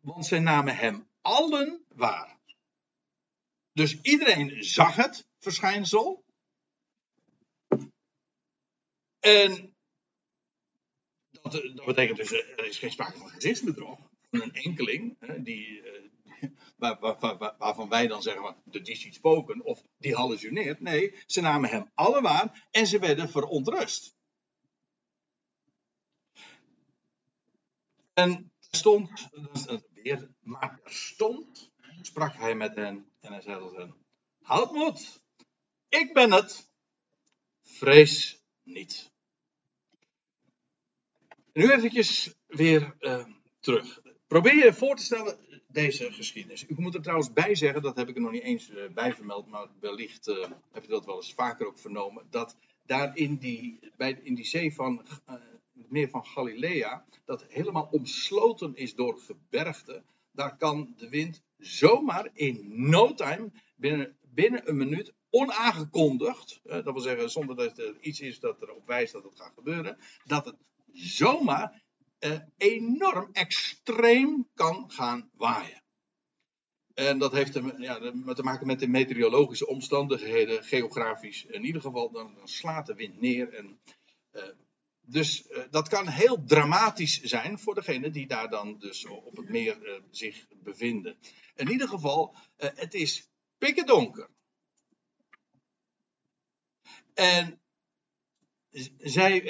want 0.00 0.26
ze 0.26 0.38
namen 0.38 0.76
hem 0.76 1.08
allen 1.20 1.84
waar. 1.88 2.38
Dus 3.72 4.00
iedereen 4.00 4.64
zag 4.64 4.96
het 4.96 5.28
verschijnsel. 5.38 6.24
En 9.20 9.74
dat, 11.30 11.52
dat 11.52 11.84
betekent 11.84 12.16
dus, 12.16 12.32
er 12.32 12.66
is 12.66 12.78
geen 12.78 12.90
sprake 12.90 13.18
van 13.18 13.28
gezichtsbedrog. 13.28 13.98
Van 14.30 14.42
een 14.42 14.52
enkeling 14.52 15.16
die 15.44 15.82
waar, 16.76 16.98
waar, 17.00 17.38
waar, 17.38 17.54
waarvan 17.58 17.88
wij 17.88 18.06
dan 18.06 18.22
zeggen, 18.22 18.56
de 18.64 18.96
ziet 18.96 19.14
spoken 19.14 19.64
of 19.64 19.82
die 19.98 20.14
hallucineert. 20.14 20.80
Nee, 20.80 21.14
ze 21.26 21.40
namen 21.40 21.70
hem 21.70 21.90
alle 21.94 22.20
waar 22.20 22.68
en 22.70 22.86
ze 22.86 22.98
werden 22.98 23.28
verontrust. 23.28 24.16
En 28.14 28.52
stond, 28.70 29.28
weer, 29.92 30.30
maar 30.40 30.80
stond, 30.84 31.72
sprak 32.02 32.34
hij 32.34 32.54
met 32.54 32.74
hen 32.74 33.10
en 33.20 33.32
hij 33.32 33.40
zei 33.40 33.58
tot 33.58 33.76
hen, 33.76 33.94
houd 34.42 34.72
moed, 34.72 35.20
ik 35.88 36.12
ben 36.12 36.32
het, 36.32 36.70
vrees 37.62 38.42
niet. 38.62 39.12
nu 41.52 41.70
eventjes 41.70 42.34
weer 42.46 42.96
uh, 43.00 43.26
terug. 43.60 44.00
Probeer 44.26 44.64
je 44.64 44.72
voor 44.72 44.96
te 44.96 45.04
stellen, 45.04 45.38
deze 45.74 46.12
geschiedenis. 46.12 46.66
Ik 46.66 46.78
moet 46.78 46.94
er 46.94 47.02
trouwens 47.02 47.32
bij 47.32 47.54
zeggen, 47.54 47.82
dat 47.82 47.96
heb 47.96 48.08
ik 48.08 48.14
er 48.14 48.20
nog 48.20 48.30
niet 48.30 48.42
eens 48.42 48.70
uh, 48.70 48.88
bij 48.94 49.14
vermeld, 49.14 49.46
maar 49.46 49.66
wellicht 49.80 50.28
uh, 50.28 50.46
heb 50.72 50.82
je 50.82 50.88
dat 50.88 51.04
wel 51.04 51.16
eens 51.16 51.34
vaker 51.34 51.66
ook 51.66 51.78
vernomen, 51.78 52.26
dat 52.30 52.56
daar 52.86 53.16
in 53.16 53.36
die, 53.36 53.78
bij, 53.96 54.20
in 54.22 54.34
die 54.34 54.44
zee 54.44 54.74
van 54.74 55.06
uh, 55.28 55.34
het 55.78 55.90
meer 55.90 56.08
van 56.08 56.24
Galilea, 56.26 57.04
dat 57.24 57.46
helemaal 57.48 57.88
omsloten 57.90 58.76
is 58.76 58.94
door 58.94 59.18
gebergten, 59.18 60.04
daar 60.32 60.56
kan 60.56 60.94
de 60.96 61.08
wind 61.08 61.42
zomaar 61.58 62.30
in 62.32 62.90
no 62.90 63.14
time, 63.14 63.50
binnen, 63.76 64.16
binnen 64.20 64.68
een 64.68 64.76
minuut, 64.76 65.12
onaangekondigd, 65.30 66.60
dat 66.62 66.84
wil 66.84 67.00
zeggen 67.00 67.30
zonder 67.30 67.56
dat 67.56 67.78
er 67.78 67.96
iets 68.00 68.20
is 68.20 68.40
dat 68.40 68.62
erop 68.62 68.86
wijst 68.86 69.12
dat 69.12 69.24
het 69.24 69.36
gaat 69.36 69.52
gebeuren, 69.54 69.96
dat 70.24 70.44
het 70.44 70.56
zomaar 70.92 71.82
uh, 72.24 72.38
enorm 72.56 73.28
extreem 73.32 74.48
kan 74.54 74.90
gaan 74.90 75.30
waaien. 75.36 75.82
En 76.94 77.18
dat 77.18 77.32
heeft 77.32 77.52
te, 77.52 77.74
ja, 77.78 77.98
te 78.34 78.42
maken 78.42 78.66
met 78.66 78.80
de 78.80 78.88
meteorologische 78.88 79.66
omstandigheden, 79.66 80.64
geografisch 80.64 81.44
in 81.44 81.64
ieder 81.64 81.80
geval. 81.80 82.10
Dan, 82.10 82.34
dan 82.34 82.48
slaat 82.48 82.86
de 82.86 82.94
wind 82.94 83.20
neer. 83.20 83.54
En, 83.54 83.80
uh, 84.32 84.42
dus 85.00 85.50
uh, 85.50 85.62
dat 85.70 85.88
kan 85.88 86.08
heel 86.08 86.44
dramatisch 86.44 87.22
zijn 87.22 87.58
voor 87.58 87.74
degene 87.74 88.10
die 88.10 88.26
daar 88.26 88.50
dan 88.50 88.78
dus 88.78 89.06
op 89.06 89.36
het 89.36 89.48
meer 89.48 90.02
zich 90.10 90.46
bevinden. 90.62 91.16
In 91.54 91.70
ieder 91.70 91.88
geval, 91.88 92.36
het 92.56 92.94
is 92.94 93.28
pikken 93.58 93.86
donker. 93.86 94.28
En 97.14 97.60
zij 98.98 99.42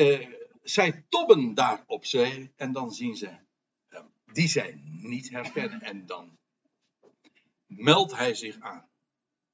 zij 0.65 1.05
tobben 1.09 1.55
daar 1.55 1.85
op 1.87 2.05
zee 2.05 2.53
en 2.57 2.73
dan 2.73 2.93
zien 2.93 3.17
ze 3.17 3.39
die 4.33 4.49
zij 4.49 4.81
niet 4.85 5.31
herkennen. 5.31 5.81
En 5.81 6.07
dan 6.07 6.39
meldt 7.67 8.17
hij 8.17 8.35
zich 8.35 8.61
aan. 8.61 8.89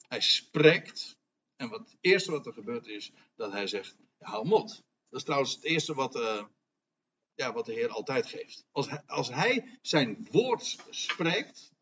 Hij 0.08 0.20
spreekt. 0.20 1.18
En 1.56 1.68
wat, 1.68 1.80
het 1.80 1.96
eerste 2.00 2.30
wat 2.30 2.46
er 2.46 2.52
gebeurt 2.52 2.86
is 2.86 3.12
dat 3.36 3.52
hij 3.52 3.66
zegt: 3.66 3.96
hou 4.18 4.46
mot. 4.46 4.68
Dat 5.08 5.18
is 5.18 5.24
trouwens 5.24 5.54
het 5.54 5.64
eerste 5.64 5.94
wat, 5.94 6.16
uh, 6.16 6.44
ja, 7.34 7.52
wat 7.52 7.66
de 7.66 7.72
Heer 7.72 7.88
altijd 7.88 8.26
geeft. 8.26 8.64
Als 8.70 8.90
hij, 8.90 9.02
als 9.06 9.28
hij 9.28 9.78
zijn 9.82 10.28
woord 10.30 10.78
spreekt 10.90 11.72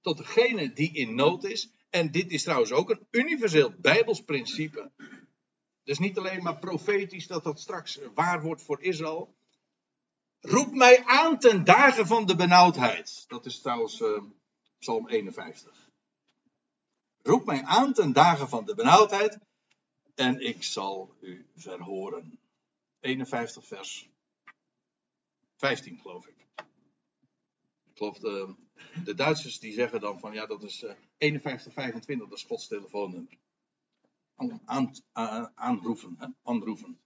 tot 0.00 0.16
degene 0.16 0.72
die 0.72 0.92
in 0.92 1.14
nood 1.14 1.44
is. 1.44 1.70
En 1.90 2.10
dit 2.10 2.30
is 2.30 2.42
trouwens 2.42 2.72
ook 2.72 2.90
een 2.90 3.06
universeel 3.10 3.74
Bijbels 3.78 4.20
principe. 4.20 4.90
Dus 5.84 5.98
niet 5.98 6.18
alleen 6.18 6.42
maar 6.42 6.58
profetisch 6.58 7.26
dat 7.26 7.44
dat 7.44 7.60
straks 7.60 8.00
waar 8.14 8.42
wordt 8.42 8.62
voor 8.62 8.82
Israël. 8.82 9.34
Roep 10.40 10.74
mij 10.74 11.04
aan 11.04 11.38
ten 11.38 11.64
dagen 11.64 12.06
van 12.06 12.26
de 12.26 12.36
benauwdheid. 12.36 13.24
Dat 13.28 13.46
is 13.46 13.60
trouwens 13.60 14.00
uh, 14.00 14.22
Psalm 14.78 15.08
51. 15.08 15.90
Roep 17.22 17.44
mij 17.44 17.62
aan 17.62 17.92
ten 17.92 18.12
dagen 18.12 18.48
van 18.48 18.64
de 18.64 18.74
benauwdheid 18.74 19.38
en 20.14 20.40
ik 20.40 20.62
zal 20.62 21.14
u 21.20 21.46
verhoren. 21.56 22.38
51 23.00 23.66
vers 23.66 24.08
15 25.56 25.98
geloof 26.00 26.26
ik. 26.26 26.46
Ik 27.84 27.96
geloof 27.96 28.18
de, 28.18 28.54
de 29.04 29.14
Duitsers 29.14 29.58
die 29.58 29.72
zeggen 29.72 30.00
dan 30.00 30.20
van 30.20 30.32
ja 30.32 30.46
dat 30.46 30.62
is 30.62 30.82
uh, 30.82 30.92
51 31.16 31.72
25 31.72 32.28
dat 32.28 32.38
is 32.38 32.44
Gods 32.44 32.66
telefoonnummer. 32.66 33.38
Aan, 34.40 34.60
aan, 34.64 34.94
aan, 35.12 35.52
aanroepen, 35.54 36.16
hè? 36.18 36.26
aanroepen. 36.44 36.98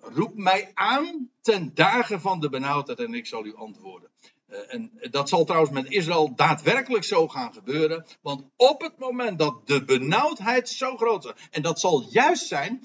Roep 0.00 0.34
mij 0.34 0.70
aan 0.74 1.30
ten 1.40 1.74
dagen 1.74 2.20
van 2.20 2.40
de 2.40 2.48
benauwdheid 2.48 2.98
en 2.98 3.14
ik 3.14 3.26
zal 3.26 3.44
u 3.44 3.54
antwoorden. 3.54 4.10
Uh, 4.48 4.74
en 4.74 4.92
dat 5.10 5.28
zal 5.28 5.44
trouwens 5.44 5.72
met 5.72 5.90
Israël 5.90 6.34
daadwerkelijk 6.34 7.04
zo 7.04 7.28
gaan 7.28 7.52
gebeuren. 7.52 8.06
Want 8.22 8.44
op 8.56 8.80
het 8.80 8.98
moment 8.98 9.38
dat 9.38 9.66
de 9.66 9.84
benauwdheid 9.84 10.68
zo 10.68 10.96
groot 10.96 11.24
is, 11.24 11.32
en 11.50 11.62
dat 11.62 11.80
zal 11.80 12.06
juist 12.10 12.46
zijn 12.46 12.82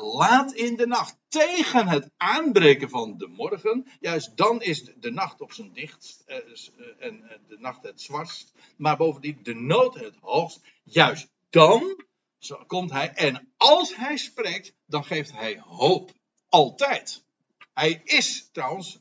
laat 0.00 0.52
in 0.52 0.76
de 0.76 0.86
nacht, 0.86 1.18
tegen 1.28 1.88
het 1.88 2.10
aanbreken 2.16 2.88
van 2.88 3.18
de 3.18 3.26
morgen, 3.26 3.86
juist 4.00 4.36
dan 4.36 4.62
is 4.62 4.84
de 5.00 5.10
nacht 5.10 5.40
op 5.40 5.52
zijn 5.52 5.72
dichtst 5.72 6.22
eh, 6.26 6.36
eh, 6.36 6.44
en 6.98 7.30
eh, 7.30 7.38
de 7.48 7.56
nacht 7.58 7.82
het 7.82 8.00
zwartst, 8.00 8.52
maar 8.76 8.96
bovendien 8.96 9.38
de 9.42 9.54
nood 9.54 9.94
het 9.94 10.14
hoogst, 10.20 10.60
juist 10.82 11.28
dan 11.50 12.04
komt 12.66 12.90
hij 12.90 13.12
en 13.12 13.52
als 13.56 13.96
hij 13.96 14.16
spreekt, 14.16 14.74
dan 14.86 15.04
geeft 15.04 15.32
hij 15.32 15.60
hoop. 15.60 16.12
Altijd. 16.48 17.24
Hij 17.74 18.00
is 18.04 18.50
trouwens, 18.50 18.98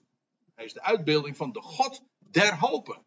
hij 0.55 0.65
is 0.65 0.73
de 0.73 0.81
uitbeelding 0.81 1.37
van 1.37 1.51
de 1.51 1.61
God 1.61 2.03
der 2.17 2.59
hopen. 2.59 3.05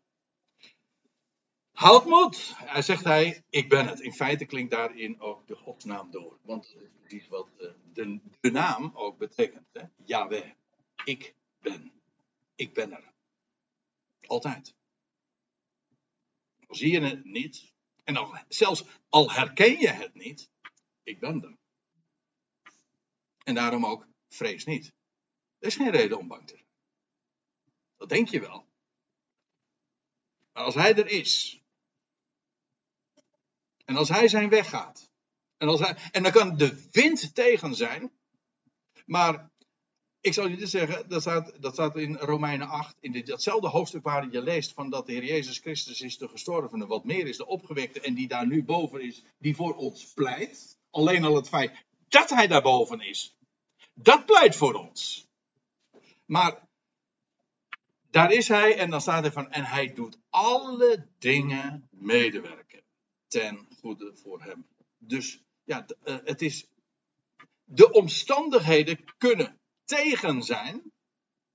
Houd 1.73 2.05
moed. 2.07 2.53
Hij 2.57 2.83
zegt 2.83 3.05
hij, 3.05 3.45
ik 3.51 3.69
ben 3.69 3.87
het. 3.87 4.01
In 4.01 4.13
feite 4.13 4.45
klinkt 4.45 4.71
daarin 4.71 5.21
ook 5.21 5.47
de 5.47 5.57
godsnaam 5.57 6.11
door. 6.11 6.39
Want 6.43 6.77
dat 7.03 7.13
is 7.13 7.29
wat 7.29 7.49
eh, 7.59 7.69
de, 7.93 8.21
de 8.41 8.51
naam 8.51 8.91
ook 8.95 9.19
betekent. 9.19 9.67
Hè? 9.73 9.83
Yahweh. 10.05 10.51
Ik 11.05 11.35
ben. 11.61 11.93
Ik 12.55 12.75
ben 12.75 12.93
er. 12.93 13.13
Altijd. 14.27 14.75
Al 16.67 16.75
zie 16.75 16.91
je 16.91 17.01
het 17.01 17.25
niet. 17.25 17.74
En 18.05 18.17
al, 18.17 18.39
zelfs 18.49 18.85
al 19.09 19.33
herken 19.33 19.79
je 19.79 19.89
het 19.89 20.15
niet. 20.15 20.51
Ik 21.03 21.21
ben 21.21 21.43
er. 21.43 21.57
En 23.45 23.55
daarom 23.55 23.87
ook 23.87 24.07
vrees 24.29 24.65
niet. 24.65 24.93
Er 25.59 25.67
is 25.67 25.77
geen 25.77 25.91
reden 25.91 26.19
om 26.19 26.29
bang 26.29 26.47
te 26.47 26.55
zijn. 26.55 26.69
Dat 27.97 28.09
denk 28.09 28.29
je 28.29 28.41
wel. 28.41 28.67
Maar 30.53 30.65
als 30.65 30.75
hij 30.75 30.95
er 30.97 31.07
is, 31.07 31.63
en 33.85 33.97
als 33.97 34.09
hij 34.09 34.29
zijn 34.29 34.49
weg 34.49 34.69
gaat. 34.69 35.11
En, 35.57 35.69
als 35.69 35.81
hij, 35.81 35.97
en 36.11 36.23
dan 36.23 36.33
kan 36.33 36.57
de 36.57 36.89
wind 36.91 37.35
tegen 37.35 37.75
zijn. 37.75 38.13
Maar 39.07 39.51
ik 40.25 40.35
zal 40.35 40.49
je 40.49 40.57
dit 40.57 40.71
zeggen, 40.71 41.09
dat 41.09 41.21
staat, 41.21 41.63
dat 41.63 41.73
staat 41.73 41.97
in 41.97 42.17
Romeinen 42.17 42.69
8, 42.69 42.97
in 43.01 43.25
datzelfde 43.25 43.69
hoofdstuk 43.69 44.03
waar 44.03 44.31
je 44.31 44.43
leest 44.43 44.73
van 44.73 44.91
dat 44.91 45.07
de 45.07 45.13
Heer 45.13 45.25
Jezus 45.25 45.59
Christus 45.59 46.01
is 46.01 46.19
de 46.19 46.29
gestorvene, 46.29 46.87
wat 46.87 47.05
meer 47.05 47.27
is 47.27 47.37
de 47.37 47.47
opgewekte 47.47 48.01
en 48.01 48.15
die 48.15 48.29
daar 48.29 48.47
nu 48.47 48.65
boven 48.65 49.01
is, 49.01 49.23
die 49.39 49.57
voor 49.57 49.75
ons 49.75 50.13
pleit. 50.15 50.79
Alleen 50.91 51.25
al 51.25 51.35
het 51.35 51.49
feit 51.49 51.73
dat 52.09 52.31
hij 52.31 52.47
daar 52.47 52.63
boven 52.63 53.01
is, 53.01 53.37
dat 53.95 54.27
pleit 54.27 54.57
voor 54.57 54.75
ons. 54.75 55.29
Maar 56.25 56.69
daar 58.11 58.33
is 58.33 58.49
hij 58.49 58.79
en 58.79 58.91
dan 58.91 59.01
staat 59.01 59.25
er 59.25 59.33
van, 59.33 59.51
en 59.51 59.65
hij 59.65 59.95
doet 59.95 60.19
alle 60.31 61.07
dingen 61.19 61.89
medewerken 61.91 62.83
ten 63.27 63.67
goede 63.81 64.13
voor 64.15 64.43
hem. 64.43 64.67
Dus 64.99 65.43
ja, 65.65 65.87
eh, 66.03 66.17
het 66.25 66.43
is. 66.43 66.67
De 67.65 67.93
omstandigheden 67.93 69.05
kunnen 69.19 69.59
tegen 69.85 70.43
zijn. 70.43 70.93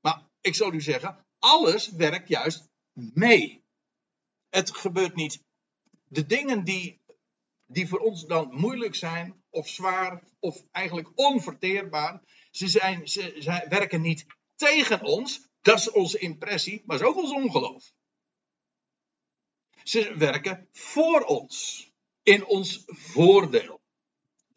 Maar 0.01 0.27
ik 0.41 0.55
zal 0.55 0.73
u 0.73 0.81
zeggen, 0.81 1.25
alles 1.39 1.89
werkt 1.89 2.27
juist 2.27 2.69
mee. 2.93 3.63
Het 4.49 4.75
gebeurt 4.75 5.15
niet. 5.15 5.43
De 6.07 6.25
dingen 6.25 6.63
die, 6.63 7.01
die 7.65 7.87
voor 7.87 7.99
ons 7.99 8.25
dan 8.25 8.53
moeilijk 8.53 8.95
zijn, 8.95 9.43
of 9.49 9.67
zwaar, 9.67 10.23
of 10.39 10.65
eigenlijk 10.71 11.11
onverteerbaar, 11.15 12.21
ze, 12.51 12.67
zijn, 12.67 13.07
ze, 13.07 13.35
ze 13.39 13.65
werken 13.69 14.01
niet 14.01 14.25
tegen 14.55 15.01
ons. 15.01 15.47
Dat 15.61 15.77
is 15.77 15.91
onze 15.91 16.17
impressie, 16.17 16.83
maar 16.85 16.95
is 16.95 17.03
ook 17.03 17.17
ons 17.17 17.31
ongeloof. 17.31 17.91
Ze 19.83 20.17
werken 20.17 20.67
voor 20.71 21.21
ons. 21.21 21.87
In 22.23 22.45
ons 22.45 22.83
voordeel. 22.85 23.78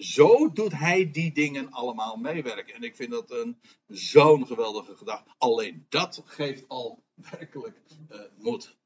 Zo 0.03 0.53
doet 0.53 0.73
hij 0.73 1.11
die 1.11 1.33
dingen 1.33 1.71
allemaal 1.71 2.17
meewerken. 2.17 2.75
En 2.75 2.83
ik 2.83 2.97
vind 2.97 3.11
dat 3.11 3.31
een 3.31 3.61
zo'n 3.87 4.47
geweldige 4.47 4.97
gedachte. 4.97 5.35
Alleen 5.39 5.87
dat 5.89 6.23
geeft 6.25 6.69
al 6.69 7.03
werkelijk 7.15 7.79
uh, 8.11 8.21
moed. 8.39 8.77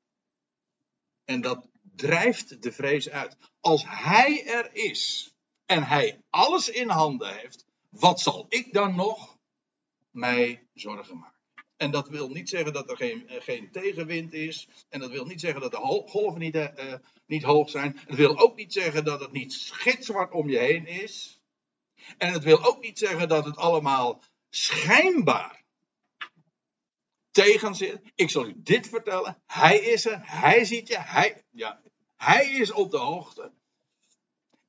En 1.25 1.41
dat 1.41 1.69
drijft 1.95 2.63
de 2.63 2.73
vrees 2.73 3.11
uit. 3.11 3.37
Als 3.61 3.85
hij 3.87 4.47
er 4.47 4.75
is 4.75 5.35
en 5.67 5.83
hij 5.83 6.23
alles 6.31 6.69
in 6.69 6.89
handen 6.89 7.39
heeft, 7.39 7.67
wat 7.89 8.21
zal 8.21 8.47
ik 8.49 8.73
dan 8.73 8.95
nog 8.95 9.39
mij 10.11 10.69
zorgen 10.75 11.19
maken? 11.19 11.36
En 11.77 11.91
dat 11.91 12.09
wil 12.09 12.29
niet 12.29 12.49
zeggen 12.49 12.73
dat 12.73 12.91
er 12.91 12.97
geen, 12.97 13.29
eh, 13.29 13.43
geen 13.43 13.71
tegenwind 13.71 14.33
is. 14.33 14.69
En 14.89 15.01
dat 15.01 15.11
wil 15.11 15.25
niet 15.25 15.41
zeggen 15.41 15.61
dat 15.61 15.71
de 15.71 15.77
golven 16.07 16.41
niet, 16.41 16.55
uh, 16.55 16.95
niet 17.27 17.43
hoog 17.43 17.71
zijn. 17.71 17.99
Het 18.07 18.17
wil 18.17 18.39
ook 18.39 18.57
niet 18.57 18.73
zeggen 18.73 19.05
dat 19.05 19.21
het 19.21 19.33
niet 19.33 19.53
schitzwart 19.53 20.33
om 20.33 20.49
je 20.49 20.59
heen 20.59 20.87
is. 20.87 21.41
En 22.19 22.33
het 22.33 22.45
wil 22.45 22.65
ook 22.65 22.83
niet 22.83 22.99
zeggen 22.99 23.29
dat 23.29 23.45
het 23.45 23.57
allemaal 23.57 24.23
schijnbaar 24.51 25.65
tegen 27.31 27.75
zit. 27.75 28.01
Ik 28.15 28.31
zal 28.31 28.47
u 28.47 28.53
dit 28.57 28.89
vertellen. 28.89 29.43
Hij 29.47 29.79
is 29.79 30.07
er. 30.07 30.21
Hij 30.23 30.65
ziet 30.65 30.89
je. 30.89 30.99
Hij, 30.99 31.43
ja, 31.51 31.81
hij 32.17 32.51
is 32.51 32.73
op 32.73 32.91
de 32.91 32.99
hoogte. 32.99 33.53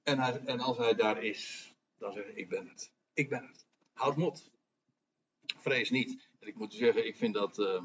En, 0.03 0.47
en 0.47 0.60
als 0.60 0.78
hij 0.78 0.93
daar 0.93 1.24
is, 1.24 1.74
dan 1.97 2.14
zeg 2.14 2.26
ik, 2.26 2.36
ik 2.36 2.49
ben 2.49 2.68
het. 2.68 2.91
Ik 3.14 3.30
ben 3.30 3.47
het. 3.47 3.66
Houd 3.93 4.18
moed. 4.18 4.49
Vrees 5.58 5.89
niet 5.89 6.28
ik 6.40 6.56
moet 6.56 6.74
zeggen, 6.74 7.08
ik 7.08 7.16
vind 7.16 7.34
dat, 7.34 7.60
uh, 7.60 7.84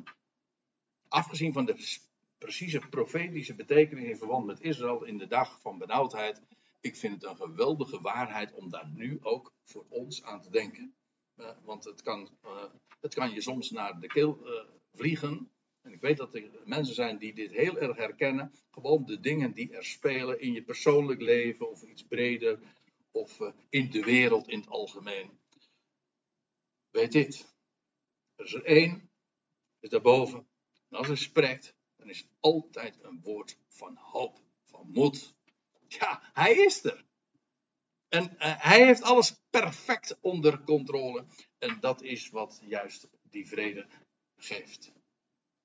afgezien 1.09 1.53
van 1.53 1.65
de 1.65 1.99
precieze 2.39 2.79
profetische 2.79 3.55
betekenis 3.55 4.09
in 4.09 4.17
verband 4.17 4.47
met 4.47 4.61
Israël 4.61 5.05
in 5.05 5.19
de 5.19 5.27
dag 5.27 5.61
van 5.61 5.79
benauwdheid, 5.79 6.43
ik 6.81 6.97
vind 6.97 7.15
het 7.15 7.31
een 7.31 7.37
geweldige 7.37 8.01
waarheid 8.01 8.53
om 8.53 8.71
daar 8.71 8.89
nu 8.89 9.19
ook 9.23 9.53
voor 9.65 9.87
ons 9.89 10.23
aan 10.23 10.43
te 10.43 10.51
denken. 10.51 10.95
Uh, 11.37 11.51
want 11.65 11.85
het 11.85 12.03
kan, 12.03 12.31
uh, 12.45 12.65
het 13.01 13.15
kan 13.15 13.33
je 13.33 13.41
soms 13.41 13.71
naar 13.71 14.01
de 14.01 14.07
keel 14.07 14.47
vliegen. 14.95 15.51
En 15.83 15.93
ik 15.93 16.01
weet 16.01 16.17
dat 16.17 16.35
er 16.35 16.51
mensen 16.65 16.95
zijn 16.95 17.19
die 17.19 17.35
dit 17.35 17.51
heel 17.51 17.79
erg 17.79 17.97
herkennen. 17.97 18.53
Gewoon 18.71 19.05
de 19.05 19.21
dingen 19.21 19.53
die 19.53 19.77
er 19.77 19.85
spelen 19.85 20.41
in 20.41 20.53
je 20.53 20.63
persoonlijk 20.63 21.21
leven 21.21 21.71
of 21.71 21.83
iets 21.83 22.03
breder. 22.03 22.59
Of 23.11 23.39
in 23.69 23.91
de 23.91 24.03
wereld 24.03 24.49
in 24.49 24.59
het 24.59 24.69
algemeen. 24.69 25.31
Weet 26.91 27.13
dit. 27.13 27.52
Er 28.37 28.45
is 28.45 28.55
er 28.55 28.65
één, 28.65 29.11
is 29.81 29.89
daarboven. 29.89 30.47
En 30.89 30.99
als 30.99 31.07
hij 31.07 31.17
spreekt, 31.17 31.75
dan 31.97 32.09
is 32.09 32.27
altijd 32.41 33.03
een 33.03 33.21
woord 33.21 33.59
van 33.69 33.97
hoop, 33.97 34.41
van 34.63 34.91
moed. 34.91 35.35
Ja, 35.89 36.31
hij 36.33 36.55
is 36.55 36.85
er. 36.85 37.05
En 38.09 38.25
uh, 38.25 38.63
hij 38.63 38.85
heeft 38.85 39.03
alles 39.03 39.35
perfect 39.51 40.19
onder 40.21 40.63
controle. 40.65 41.25
En 41.59 41.81
dat 41.81 42.03
is 42.03 42.31
wat 42.31 42.61
juist 42.63 43.09
die 43.23 43.49
vrede 43.49 43.87
geeft. 44.37 44.93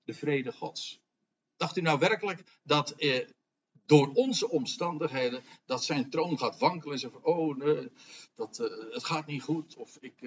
De 0.04 0.14
vrede 0.14 0.52
Gods. 0.54 1.02
Dacht 1.56 1.78
u 1.78 1.82
nou 1.82 2.00
werkelijk 2.00 2.44
dat 2.64 2.92
eh, 2.92 3.28
door 3.86 4.12
onze 4.14 4.50
omstandigheden 4.50 5.44
dat 5.66 5.84
zijn 5.84 6.10
troon 6.10 6.38
gaat 6.38 6.60
wankelen 6.60 6.94
en 6.94 7.00
zegt: 7.00 7.22
Oh, 7.22 7.58
nee, 7.58 7.92
dat, 8.36 8.60
uh, 8.60 8.94
het 8.94 9.06
gaat 9.06 9.26
niet 9.26 9.42
goed. 9.42 9.76
Of 9.76 9.98
ik, 10.00 10.22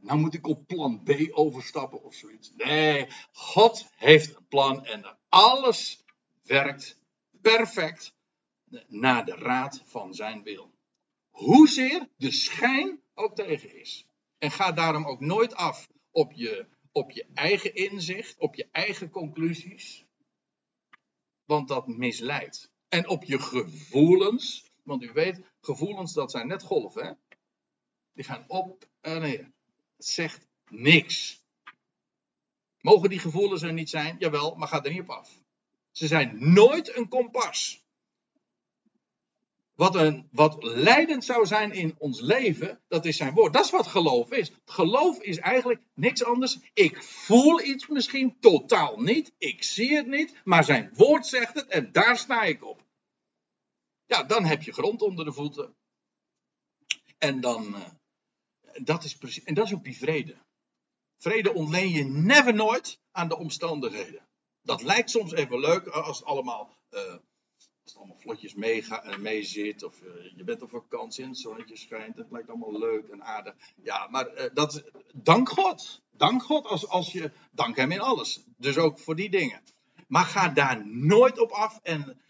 nou 0.00 0.18
moet 0.18 0.34
ik 0.34 0.46
op 0.46 0.66
plan 0.66 1.02
B 1.02 1.10
overstappen 1.30 2.02
of 2.02 2.14
zoiets. 2.14 2.52
Nee, 2.56 3.08
God 3.32 3.86
heeft 3.96 4.36
een 4.36 4.46
plan 4.48 4.84
en 4.84 5.16
alles 5.28 6.04
werkt 6.42 6.98
perfect 7.40 8.14
naar 8.86 9.24
de 9.24 9.34
raad 9.34 9.82
van 9.84 10.14
zijn 10.14 10.42
wil. 10.42 10.74
Hoezeer 11.30 12.08
de 12.16 12.30
schijn 12.30 13.02
ook 13.14 13.34
tegen 13.34 13.80
is. 13.80 14.06
En 14.38 14.50
ga 14.50 14.72
daarom 14.72 15.06
ook 15.06 15.20
nooit 15.20 15.54
af 15.54 15.88
op 16.10 16.32
je, 16.32 16.66
op 16.92 17.10
je 17.10 17.26
eigen 17.34 17.74
inzicht, 17.74 18.38
op 18.38 18.54
je 18.54 18.68
eigen 18.72 19.10
conclusies. 19.10 20.06
Want 21.44 21.68
dat 21.68 21.86
misleidt. 21.86 22.70
En 22.88 23.08
op 23.08 23.24
je 23.24 23.38
gevoelens. 23.38 24.70
Want 24.82 25.02
u 25.02 25.12
weet, 25.12 25.40
gevoelens 25.60 26.12
dat 26.12 26.30
zijn 26.30 26.46
net 26.46 26.62
golven. 26.62 27.06
Hè? 27.06 27.12
Die 28.12 28.24
gaan 28.24 28.44
op 28.48 28.88
en 29.00 29.20
neer 29.20 29.52
zegt 29.98 30.46
niks. 30.68 31.42
Mogen 32.80 33.08
die 33.10 33.18
gevoelens 33.18 33.62
er 33.62 33.72
niet 33.72 33.90
zijn? 33.90 34.16
Jawel, 34.18 34.54
maar 34.54 34.68
ga 34.68 34.84
er 34.84 34.90
niet 34.90 35.00
op 35.00 35.10
af. 35.10 35.42
Ze 35.90 36.06
zijn 36.06 36.52
nooit 36.52 36.96
een 36.96 37.08
kompas. 37.08 37.86
wat, 39.74 39.94
een, 39.94 40.28
wat 40.32 40.62
leidend 40.62 41.24
zou 41.24 41.46
zijn 41.46 41.72
in 41.72 41.94
ons 41.98 42.20
leven, 42.20 42.80
dat 42.88 43.04
is 43.04 43.16
zijn 43.16 43.34
woord. 43.34 43.52
Dat 43.52 43.64
is 43.64 43.70
wat 43.70 43.86
geloof 43.86 44.30
is. 44.30 44.52
Geloof 44.64 45.18
is 45.20 45.38
eigenlijk 45.38 45.80
niks 45.94 46.24
anders. 46.24 46.58
Ik 46.74 47.02
voel 47.02 47.62
iets 47.62 47.86
misschien 47.86 48.40
totaal 48.40 49.00
niet. 49.00 49.32
Ik 49.38 49.62
zie 49.62 49.96
het 49.96 50.06
niet. 50.06 50.40
Maar 50.44 50.64
zijn 50.64 50.90
woord 50.94 51.26
zegt 51.26 51.54
het 51.54 51.66
en 51.66 51.92
daar 51.92 52.18
sta 52.18 52.42
ik 52.42 52.64
op. 52.64 52.86
Ja, 54.06 54.22
dan 54.22 54.44
heb 54.44 54.62
je 54.62 54.72
grond 54.72 55.02
onder 55.02 55.24
de 55.24 55.32
voeten. 55.32 55.76
En 57.18 57.40
dan, 57.40 57.66
uh, 57.66 57.88
dat 58.84 59.04
is 59.04 59.16
precies, 59.16 59.44
en 59.44 59.54
dat 59.54 59.66
is 59.66 59.74
ook 59.74 59.84
die 59.84 59.96
vrede. 59.96 60.36
Vrede 61.16 61.54
ontleen 61.54 61.90
je 61.90 62.04
never 62.04 62.54
nooit 62.54 63.00
aan 63.10 63.28
de 63.28 63.36
omstandigheden. 63.36 64.26
Dat 64.62 64.82
lijkt 64.82 65.10
soms 65.10 65.32
even 65.32 65.60
leuk 65.60 65.86
als 65.86 66.18
het 66.18 66.26
allemaal, 66.26 66.76
uh, 66.90 67.00
als 67.00 67.18
het 67.84 67.96
allemaal 67.96 68.18
vlotjes 68.18 68.54
mee, 68.54 68.82
uh, 68.82 69.16
mee 69.16 69.42
zit. 69.42 69.82
Of 69.82 70.00
je 70.36 70.44
bent 70.44 70.62
op 70.62 70.70
vakantie 70.70 71.22
en 71.22 71.30
het 71.30 71.38
zonnetje 71.38 71.76
schijnt. 71.76 72.16
Het 72.16 72.30
lijkt 72.30 72.48
allemaal 72.48 72.78
leuk 72.78 73.08
en 73.08 73.24
aardig. 73.24 73.54
Ja, 73.82 74.08
maar 74.10 74.50
dat, 74.54 74.84
dank 75.14 75.48
God. 75.48 76.02
Dank 76.10 76.42
God 76.42 76.66
als, 76.66 76.88
als 76.88 77.12
je, 77.12 77.32
dank 77.52 77.76
hem 77.76 77.92
in 77.92 78.00
alles. 78.00 78.44
Dus 78.56 78.78
ook 78.78 78.98
voor 78.98 79.16
die 79.16 79.30
dingen. 79.30 79.62
Maar 80.08 80.24
ga 80.24 80.48
daar 80.48 80.86
nooit 80.86 81.38
op 81.38 81.50
af 81.50 81.80
en 81.82 82.20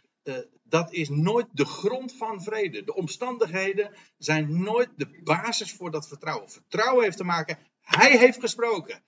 dat 0.69 0.93
is 0.93 1.09
nooit 1.09 1.47
de 1.53 1.64
grond 1.64 2.16
van 2.16 2.43
vrede. 2.43 2.85
De 2.85 2.95
omstandigheden 2.95 3.95
zijn 4.19 4.62
nooit 4.62 4.91
de 4.97 5.21
basis 5.25 5.73
voor 5.73 5.91
dat 5.91 6.09
vertrouwen. 6.09 6.51
Vertrouwen 6.51 7.05
heeft 7.05 7.16
te 7.16 7.25
maken, 7.25 7.59
hij 7.81 8.19
heeft 8.19 8.41
gesproken. 8.41 9.03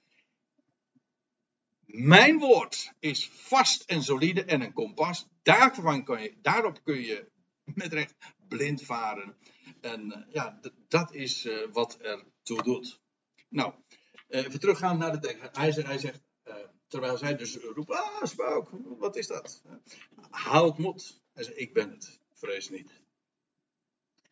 Mijn 1.87 2.39
woord 2.39 2.93
is 2.99 3.31
vast 3.31 3.83
en 3.83 4.03
solide 4.03 4.45
en 4.45 4.61
een 4.61 4.73
kompas. 4.73 5.29
Daarvan 5.43 6.05
kan 6.05 6.23
je, 6.23 6.39
daarop 6.43 6.81
kun 6.85 7.01
je 7.01 7.31
met 7.65 7.93
recht 7.93 8.15
blind 8.49 8.83
varen. 8.83 9.37
En 9.81 10.07
uh, 10.07 10.35
ja, 10.35 10.61
dat 10.89 11.15
is 11.15 11.45
uh, 11.45 11.73
wat 11.73 11.99
er 12.01 12.25
toe 12.43 12.63
doet. 12.63 13.01
Nou, 13.49 13.73
uh, 14.29 14.45
even 14.45 14.61
teruggaan 14.61 14.99
naar 14.99 15.13
de 15.13 15.19
tekst. 15.19 15.57
Hij, 15.57 15.71
hij 15.71 15.99
zegt, 15.99 16.23
terwijl 16.87 17.17
zij 17.17 17.37
dus 17.37 17.57
roept, 17.57 17.91
ah, 17.91 18.25
spook, 18.25 18.71
wat 18.99 19.17
is 19.17 19.27
dat? 19.27 19.63
Houd 20.31 20.79
moed. 20.79 21.20
Hij 21.33 21.45
ik 21.45 21.73
ben 21.73 21.91
het, 21.91 22.21
vrees 22.33 22.69
niet. 22.69 22.91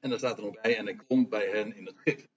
En 0.00 0.10
dan 0.10 0.18
staat 0.18 0.38
er 0.38 0.44
nog 0.44 0.60
bij, 0.60 0.76
en 0.76 0.88
ik 0.88 1.04
kom 1.06 1.28
bij 1.28 1.48
hen 1.48 1.76
in 1.76 1.86
het 1.86 1.96
schip. 1.98 2.28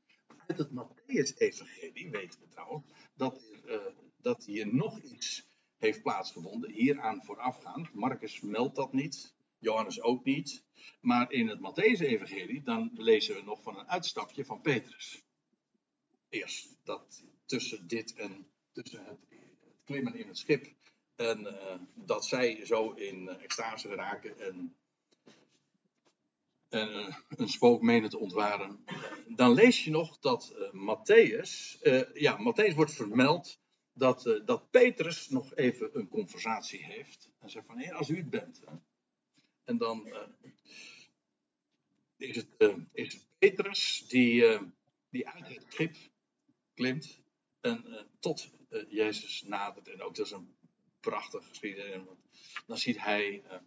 Uit 0.47 0.57
het 0.57 0.69
Matthäus-evangelie 0.69 2.09
weten 2.09 2.39
we 2.39 2.47
trouwens 2.47 2.85
dat, 3.15 3.51
uh, 3.65 3.85
dat 4.17 4.45
hier 4.45 4.73
nog 4.73 5.01
iets 5.01 5.47
heeft 5.77 6.01
plaatsgevonden, 6.01 6.71
hieraan 6.71 7.23
voorafgaand. 7.23 7.93
Marcus 7.93 8.39
meldt 8.41 8.75
dat 8.75 8.93
niet, 8.93 9.33
Johannes 9.57 10.01
ook 10.01 10.23
niet. 10.23 10.63
Maar 11.01 11.31
in 11.31 11.47
het 11.47 11.59
Matthäus-evangelie, 11.59 12.63
dan 12.63 12.91
lezen 12.93 13.35
we 13.35 13.41
nog 13.41 13.61
van 13.61 13.79
een 13.79 13.89
uitstapje 13.89 14.45
van 14.45 14.61
Petrus. 14.61 15.23
Eerst, 16.29 16.77
dat 16.83 17.23
tussen 17.45 17.87
dit 17.87 18.13
en 18.13 18.51
tussen 18.71 19.05
het, 19.05 19.19
het 19.59 19.81
klimmen 19.83 20.15
in 20.15 20.27
het 20.27 20.37
schip 20.37 20.73
en 21.21 21.41
uh, 21.41 21.75
dat 21.93 22.25
zij 22.25 22.65
zo 22.65 22.91
in 22.91 23.23
uh, 23.23 23.43
extase 23.43 23.87
raken 23.87 24.39
en, 24.39 24.75
en 26.69 26.89
uh, 26.89 27.15
een 27.29 27.49
spook 27.49 27.81
menen 27.81 28.09
te 28.09 28.17
ontwaren. 28.17 28.85
Dan 29.27 29.53
lees 29.53 29.83
je 29.83 29.91
nog 29.91 30.19
dat 30.19 30.55
Matthäus, 30.71 31.79
ja, 32.13 32.37
Matthäus 32.37 32.75
wordt 32.75 32.93
vermeld 32.93 33.59
dat, 33.93 34.41
dat 34.45 34.71
Petrus 34.71 35.29
nog 35.29 35.55
even 35.55 35.89
een 35.93 36.07
conversatie 36.07 36.85
heeft. 36.85 37.31
En 37.39 37.49
zegt 37.49 37.65
van, 37.65 37.77
heer, 37.77 37.93
als 37.93 38.09
u 38.09 38.17
het 38.17 38.29
bent. 38.29 38.63
En 39.63 39.77
dan 39.77 40.13
is, 42.17 42.35
het, 42.35 42.75
is 42.93 43.13
het 43.13 43.25
Petrus 43.37 44.05
die, 44.07 44.59
die 45.09 45.27
uit 45.27 45.47
het 45.47 45.65
schip 45.69 45.95
klimt 46.73 47.21
en 47.61 48.07
tot 48.19 48.49
Jezus 48.89 49.43
nadert. 49.43 49.87
En 49.87 50.01
ook 50.01 50.15
dat 50.15 50.25
is 50.25 50.31
een 50.31 50.55
prachtig 51.01 51.47
geschiedenis. 51.47 52.01
Dan 52.67 52.77
ziet 52.77 52.99
hij, 52.99 53.43
uh, 53.45 53.57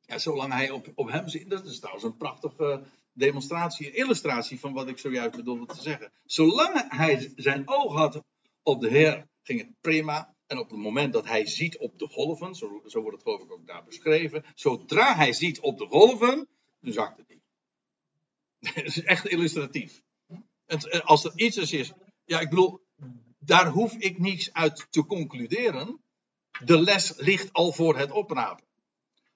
ja, 0.00 0.18
zolang 0.18 0.52
hij 0.52 0.70
op, 0.70 0.92
op 0.94 1.10
hem 1.10 1.28
ziet, 1.28 1.50
dat 1.50 1.66
is 1.66 1.78
trouwens 1.78 2.04
een 2.04 2.16
prachtige 2.16 2.82
demonstratie, 3.12 3.90
illustratie 3.90 4.60
van 4.60 4.72
wat 4.72 4.88
ik 4.88 4.98
zojuist 4.98 5.36
bedoelde 5.36 5.66
te 5.66 5.82
zeggen. 5.82 6.12
Zolang 6.24 6.96
hij 6.96 7.32
zijn 7.36 7.68
oog 7.68 7.94
had 7.94 8.22
op 8.62 8.80
de 8.80 8.88
Heer, 8.88 9.28
ging 9.42 9.60
het 9.60 9.80
prima. 9.80 10.36
En 10.46 10.58
op 10.58 10.70
het 10.70 10.78
moment 10.78 11.12
dat 11.12 11.26
hij 11.26 11.46
ziet 11.46 11.78
op 11.78 11.98
de 11.98 12.08
golven, 12.08 12.54
zo, 12.54 12.82
zo 12.86 13.00
wordt 13.00 13.16
het 13.16 13.22
geloof 13.22 13.42
ik 13.42 13.52
ook 13.52 13.66
daar 13.66 13.84
beschreven, 13.84 14.44
zodra 14.54 15.14
hij 15.14 15.32
ziet 15.32 15.60
op 15.60 15.78
de 15.78 15.86
golven, 15.86 16.48
dan 16.80 16.92
zakt 16.92 17.16
het 17.16 17.28
niet. 17.28 17.42
Het 18.74 18.86
is 18.86 19.02
echt 19.02 19.26
illustratief. 19.26 20.02
Het, 20.66 21.02
als 21.02 21.24
er 21.24 21.32
iets 21.34 21.56
is, 21.56 21.92
ja, 22.24 22.40
ik 22.40 22.48
bedoel, 22.48 22.80
daar 23.38 23.68
hoef 23.68 23.94
ik 23.94 24.18
niets 24.18 24.52
uit 24.52 24.86
te 24.90 25.06
concluderen. 25.06 26.00
De 26.64 26.80
les 26.80 27.16
ligt 27.16 27.52
al 27.52 27.72
voor 27.72 27.98
het 27.98 28.10
oprapen. 28.10 28.64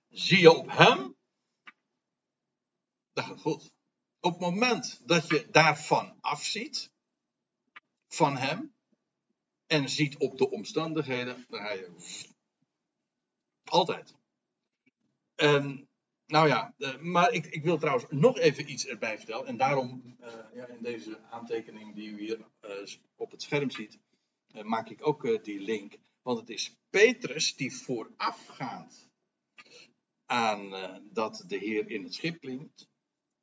Zie 0.09 0.41
je 0.41 0.53
op 0.53 0.71
hem, 0.71 1.17
dat 3.13 3.25
goed. 3.25 3.73
Op 4.21 4.33
het 4.33 4.41
moment 4.41 5.01
dat 5.05 5.29
je 5.29 5.49
daarvan 5.51 6.17
afziet, 6.21 6.91
van 8.09 8.37
hem, 8.37 8.75
en 9.67 9.89
ziet 9.89 10.17
op 10.17 10.39
de 10.39 10.51
omstandigheden, 10.51 11.47
dan 11.49 11.61
ga 11.61 11.73
je 11.73 11.95
altijd. 13.65 14.15
Nou 16.33 16.49
ja, 16.49 16.75
eh, 16.79 16.99
maar 16.99 17.33
ik, 17.33 17.47
ik, 17.47 17.63
wil 17.63 17.79
trouwens 17.79 18.07
nog 18.11 18.39
even 18.39 18.71
iets 18.71 18.87
erbij 18.87 19.17
vertellen. 19.17 19.47
En 19.47 19.57
daarom, 19.57 20.17
uh, 20.21 20.27
ja, 20.55 20.67
in 20.67 20.83
deze 20.83 21.21
aantekening 21.31 21.95
die 21.95 22.09
u 22.09 22.19
hier 22.19 22.39
uh, 22.39 22.71
op 23.17 23.31
het 23.31 23.43
scherm 23.43 23.71
ziet, 23.71 23.99
maak 24.63 24.89
ik 24.89 25.07
ook 25.07 25.45
die 25.45 25.61
link. 25.61 25.99
Want 26.23 26.39
het 26.39 26.51
is 26.51 26.77
Petrus 26.91 27.57
die 27.57 27.73
voorafgaand 27.73 29.11
aan 30.27 30.75
uh, 30.75 30.97
dat 31.03 31.45
de 31.47 31.57
Heer 31.57 31.91
in 31.91 32.03
het 32.03 32.15
schip 32.15 32.41
klinkt 32.41 32.89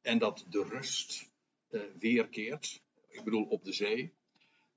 en 0.02 0.18
dat 0.18 0.46
de 0.50 0.64
rust 0.64 1.30
uh, 1.70 1.82
weerkeert, 2.00 2.82
ik 3.08 3.24
bedoel 3.24 3.44
op 3.44 3.64
de 3.64 3.74
zee. 3.74 4.14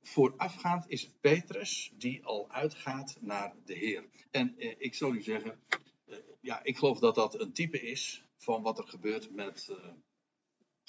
Voorafgaand 0.03 0.88
is 0.88 1.03
het 1.03 1.20
Petrus 1.20 1.92
die 1.94 2.24
al 2.24 2.50
uitgaat 2.50 3.16
naar 3.20 3.55
de 3.64 3.74
Heer. 3.74 4.09
En 4.30 4.55
uh, 4.57 4.74
ik 4.78 4.94
zal 4.94 5.14
u 5.14 5.22
zeggen, 5.22 5.61
ja, 6.40 6.62
ik 6.62 6.76
geloof 6.76 6.98
dat 6.98 7.14
dat 7.14 7.40
een 7.40 7.53
type 7.53 7.80
is 7.80 8.24
van 8.36 8.62
wat 8.62 8.78
er 8.78 8.88
gebeurt 8.88 9.30
met, 9.30 9.68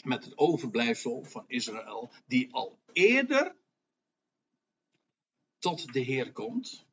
met 0.03 0.23
het 0.23 0.37
overblijfsel 0.37 1.23
van 1.23 1.43
Israël, 1.47 2.11
die 2.25 2.53
al 2.53 2.79
eerder 2.91 3.55
tot 5.59 5.93
de 5.93 5.99
Heer 5.99 6.31
komt 6.31 6.85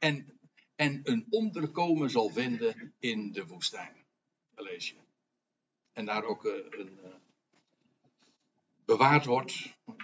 en, 0.00 0.40
en 0.76 1.00
een 1.02 1.26
onderkomen 1.30 2.10
zal 2.10 2.28
vinden 2.28 2.94
in 2.98 3.32
de 3.32 3.46
woestijn. 3.46 4.04
Dat 4.54 4.64
lees 4.64 4.88
je. 4.88 4.96
En 5.92 6.04
daar 6.04 6.24
ook 6.24 6.44
uh, 6.44 6.52
een, 6.70 6.98
uh, 7.04 7.14
bewaard 8.84 9.24
wordt 9.24 9.52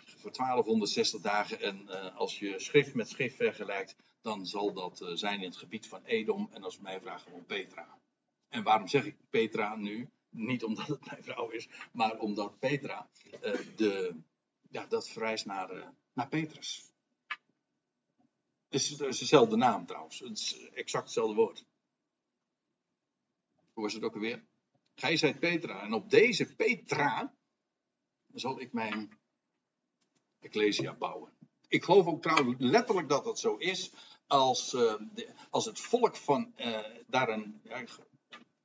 voor 0.05 0.32
1260 0.32 1.20
dagen. 1.20 1.61
En 1.61 1.82
uh, 1.88 2.16
als 2.16 2.38
je 2.38 2.59
schrift 2.59 2.94
met 2.94 3.09
schrift 3.09 3.36
vergelijkt, 3.36 3.97
dan 4.20 4.47
zal 4.47 4.72
dat 4.72 5.11
zijn 5.14 5.40
in 5.40 5.49
het 5.49 5.57
gebied 5.57 5.88
van 5.88 6.05
Edom. 6.05 6.49
En 6.53 6.62
als 6.62 6.78
mij 6.78 7.01
vragen 7.01 7.20
gewoon 7.20 7.47
Petra. 7.47 7.99
En 8.49 8.62
waarom 8.62 8.88
zeg 8.88 9.05
ik 9.05 9.16
Petra 9.30 9.76
nu? 9.76 10.09
Niet 10.30 10.64
omdat 10.64 10.86
het 10.86 11.07
mijn 11.11 11.22
vrouw 11.22 11.51
is, 11.51 11.68
maar 11.92 12.18
omdat 12.18 12.59
Petra, 12.59 13.09
de, 13.76 14.16
ja, 14.70 14.86
dat 14.86 15.09
verwijst 15.09 15.47
naar, 15.47 15.92
naar 16.12 16.28
Petrus. 16.28 16.90
Is, 18.77 18.89
het 18.89 19.01
is 19.01 19.18
dezelfde 19.18 19.57
naam 19.57 19.87
trouwens. 19.87 20.18
Het 20.18 20.39
is 20.39 20.68
exact 20.74 21.05
hetzelfde 21.05 21.35
woord. 21.35 21.64
Hoe 23.72 23.83
was 23.83 23.93
het 23.93 24.03
ook 24.03 24.14
alweer? 24.14 24.45
Gij 24.95 25.16
zijt 25.16 25.39
Petra. 25.39 25.83
En 25.83 25.93
op 25.93 26.11
deze 26.11 26.55
Petra 26.55 27.35
zal 28.35 28.61
ik 28.61 28.72
mijn 28.72 29.18
Ecclesia 30.41 30.95
bouwen. 30.95 31.33
Ik 31.68 31.85
geloof 31.85 32.07
ook 32.07 32.22
trouwens 32.22 32.57
letterlijk 32.59 33.09
dat 33.09 33.24
dat 33.24 33.39
zo 33.39 33.57
is. 33.57 33.93
Als, 34.27 34.70
de, 34.70 35.35
als 35.51 35.64
het 35.64 35.81
volk 35.81 36.16
van 36.16 36.53
uh, 36.57 36.79
daar 37.07 37.29
een. 37.29 37.61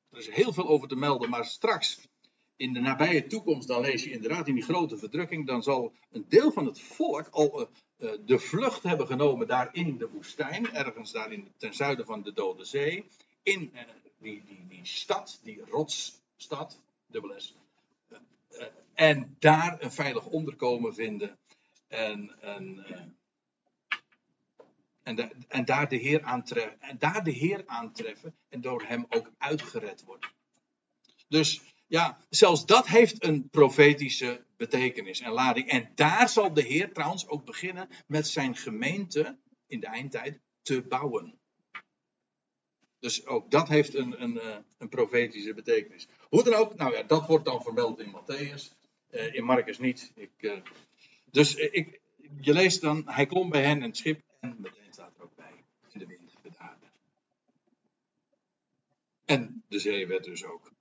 Er 0.10 0.18
is 0.18 0.30
heel 0.30 0.54
veel 0.54 0.68
over 0.68 0.88
te 0.88 0.96
melden, 0.96 1.30
maar 1.30 1.46
straks 1.46 2.08
in 2.56 2.74
de 2.74 2.80
nabije 2.80 3.28
toekomst, 3.28 3.68
dan 3.68 3.82
lees 3.82 4.04
je 4.04 4.12
inderdaad 4.12 4.48
in 4.48 4.56
die 4.56 4.64
grote 4.64 4.98
verdrukking, 4.98 5.48
dan 5.48 5.64
zal 5.64 5.94
een 6.12 6.26
deel 6.28 6.52
van 6.52 6.66
het 6.66 6.82
volk 6.82 7.28
al 7.28 7.70
uh, 7.98 8.12
de 8.26 8.40
vlucht 8.40 8.84
hebben 8.84 9.08
genomen 9.08 9.48
daar 9.48 9.70
in 9.72 9.98
de 9.98 10.10
woestijn, 10.10 10.74
ergens 10.74 11.12
daar 11.12 11.32
in, 11.32 11.52
ten 11.58 11.74
zuiden 11.74 12.06
van 12.06 12.22
de 12.24 12.34
Dode 12.34 12.66
Zee, 12.66 13.06
in 13.44 13.72
uh, 13.74 13.82
die, 14.18 14.44
die, 14.46 14.66
die 14.68 14.86
stad, 14.86 15.40
die 15.44 15.62
rotsstad, 15.66 16.80
dubbel 17.08 17.40
S, 17.40 17.56
en 18.94 19.36
daar 19.40 19.82
een 19.82 19.92
veilig 19.92 20.26
onderkomen 20.26 20.94
vinden 20.94 21.38
en, 21.88 22.42
en, 22.42 22.86
en, 25.04 25.32
en, 25.48 25.66
daar 25.66 25.90
de 25.90 25.96
Heer 25.96 26.24
aantreffen, 26.24 26.82
en 26.82 26.98
daar 26.98 27.24
de 27.24 27.32
Heer 27.32 27.64
aantreffen 27.66 28.36
en 28.50 28.62
door 28.62 28.84
hem 28.84 29.06
ook 29.10 29.32
uitgered 29.38 30.04
worden. 30.04 30.30
Dus 31.28 31.62
ja, 31.92 32.18
zelfs 32.30 32.66
dat 32.66 32.88
heeft 32.88 33.24
een 33.24 33.50
profetische 33.50 34.46
betekenis 34.58 35.20
en 35.20 35.32
lading. 35.32 35.70
En 35.70 35.92
daar 35.96 36.30
zal 36.30 36.54
de 36.54 36.62
Heer 36.62 36.94
trouwens 36.94 37.28
ook 37.28 37.46
beginnen 37.46 37.90
met 38.08 38.28
zijn 38.28 38.56
gemeente 38.56 39.38
in 39.68 39.80
de 39.80 39.88
eindtijd 39.88 40.40
te 40.62 40.82
bouwen. 40.82 41.40
Dus 43.00 43.26
ook 43.26 43.52
dat 43.52 43.68
heeft 43.68 43.94
een, 43.94 44.22
een, 44.22 44.40
eh, 44.40 44.58
een 44.78 44.90
profetische 44.90 45.54
betekenis. 45.54 46.08
Hoe 46.30 46.44
dan 46.44 46.54
ook, 46.54 46.76
nou 46.76 46.96
ja, 46.96 47.04
dat 47.04 47.28
wordt 47.28 47.46
dan 47.46 47.62
vermeld 47.62 48.00
in 48.00 48.16
Matthäus. 48.16 48.80
Uh, 49.10 49.34
in 49.34 49.44
Marcus 49.44 49.80
niet. 49.80 50.12
Ik, 50.16 50.32
uh, 50.40 50.62
dus 51.32 51.56
ik, 51.56 52.00
je 52.42 52.54
leest 52.54 52.82
dan, 52.82 53.04
hij 53.06 53.26
klom 53.26 53.50
bij 53.50 53.64
hen 53.64 53.78
in 53.78 53.84
het 53.84 53.98
schip 53.98 54.22
en 54.40 54.56
meteen 54.60 54.94
staat 54.94 55.16
er 55.18 55.24
ook 55.24 55.36
bij, 55.36 55.64
in 55.92 56.00
de 56.00 56.06
wind 56.06 56.34
bedaarde. 56.42 56.86
En 59.26 59.64
de 59.68 59.80
zee 59.80 60.08
werd 60.08 60.24
dus 60.24 60.44
ook 60.44 60.72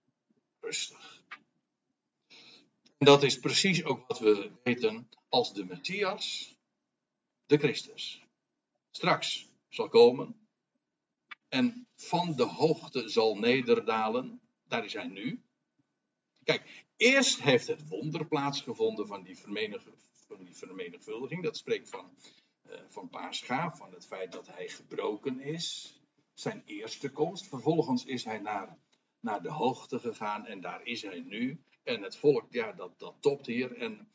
En 2.99 3.07
dat 3.07 3.23
is 3.23 3.39
precies 3.39 3.85
ook 3.85 4.07
wat 4.09 4.19
we 4.19 4.51
weten 4.63 5.09
als 5.29 5.55
de 5.55 5.65
Messias, 5.65 6.57
de 7.47 7.59
Christus, 7.59 8.25
straks 8.91 9.49
zal 9.69 9.89
komen 9.89 10.41
en 11.49 11.87
van 11.97 12.35
de 12.37 12.45
hoogte 12.45 13.09
zal 13.09 13.39
nederdalen. 13.39 14.41
Daar 14.69 14.85
is 14.85 14.93
hij 14.93 15.07
nu. 15.07 15.43
Kijk, 16.45 16.85
eerst 16.97 17.41
heeft 17.41 17.67
het 17.67 17.89
wonder 17.89 18.27
plaatsgevonden 18.27 19.07
van 19.07 19.23
die, 19.23 19.39
van 20.27 20.45
die 20.45 20.57
vermenigvuldiging. 20.57 21.43
Dat 21.43 21.57
spreekt 21.57 21.89
van, 21.89 22.11
uh, 22.67 22.81
van 22.89 23.09
Paascha, 23.09 23.77
van 23.77 23.93
het 23.93 24.07
feit 24.07 24.33
dat 24.33 24.47
hij 24.47 24.69
gebroken 24.69 25.41
is. 25.41 25.95
Zijn 26.35 26.63
eerste 26.67 27.11
komst. 27.11 27.47
Vervolgens 27.47 28.05
is 28.05 28.25
hij 28.25 28.39
naar, 28.39 28.79
naar 29.21 29.43
de 29.43 29.51
hoogte 29.51 29.99
gegaan 29.99 30.47
en 30.47 30.61
daar 30.61 30.83
is 30.83 31.03
hij 31.03 31.21
nu. 31.21 31.61
En 31.83 32.03
het 32.03 32.17
volk, 32.17 32.47
ja, 32.51 32.73
dat, 32.73 32.99
dat 32.99 33.15
topt 33.21 33.47
hier. 33.47 33.77
En 33.77 34.09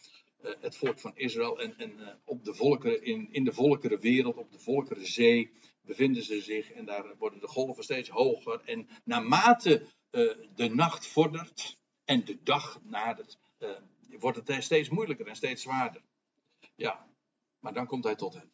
uh, 0.43 0.51
het 0.59 0.75
volk 0.75 0.99
van 0.99 1.11
Israël 1.15 1.61
en, 1.61 1.77
en 1.77 1.99
uh, 1.99 2.07
op 2.23 2.43
de 2.43 2.53
volkeren, 2.53 3.03
in, 3.03 3.27
in 3.31 3.43
de 3.43 3.53
volkerenwereld, 3.53 4.37
op 4.37 4.51
de 4.51 4.59
volkerenzee, 4.59 5.51
bevinden 5.81 6.23
ze 6.23 6.41
zich. 6.41 6.71
En 6.71 6.85
daar 6.85 7.17
worden 7.17 7.39
de 7.39 7.47
golven 7.47 7.83
steeds 7.83 8.09
hoger. 8.09 8.61
En 8.65 8.87
naarmate 9.03 9.87
uh, 10.11 10.33
de 10.55 10.69
nacht 10.69 11.07
vordert 11.07 11.77
en 12.05 12.25
de 12.25 12.43
dag 12.43 12.79
nadert, 12.83 13.37
wordt 14.19 14.47
het 14.47 14.63
steeds 14.63 14.89
moeilijker 14.89 15.27
en 15.27 15.35
steeds 15.35 15.61
zwaarder. 15.61 16.01
Ja, 16.75 17.07
maar 17.59 17.73
dan 17.73 17.87
komt 17.87 18.03
hij 18.03 18.15
tot 18.15 18.33
hen. 18.33 18.51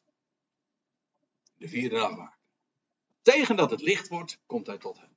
De 1.58 1.68
vierde 1.68 1.96
nachtwaker. 1.96 2.40
Tegen 3.22 3.56
dat 3.56 3.72
het 3.72 3.82
licht 3.82 4.08
wordt, 4.08 4.40
komt 4.46 4.68
hij 4.68 4.78
tot 4.78 5.00
hen. 5.00 5.11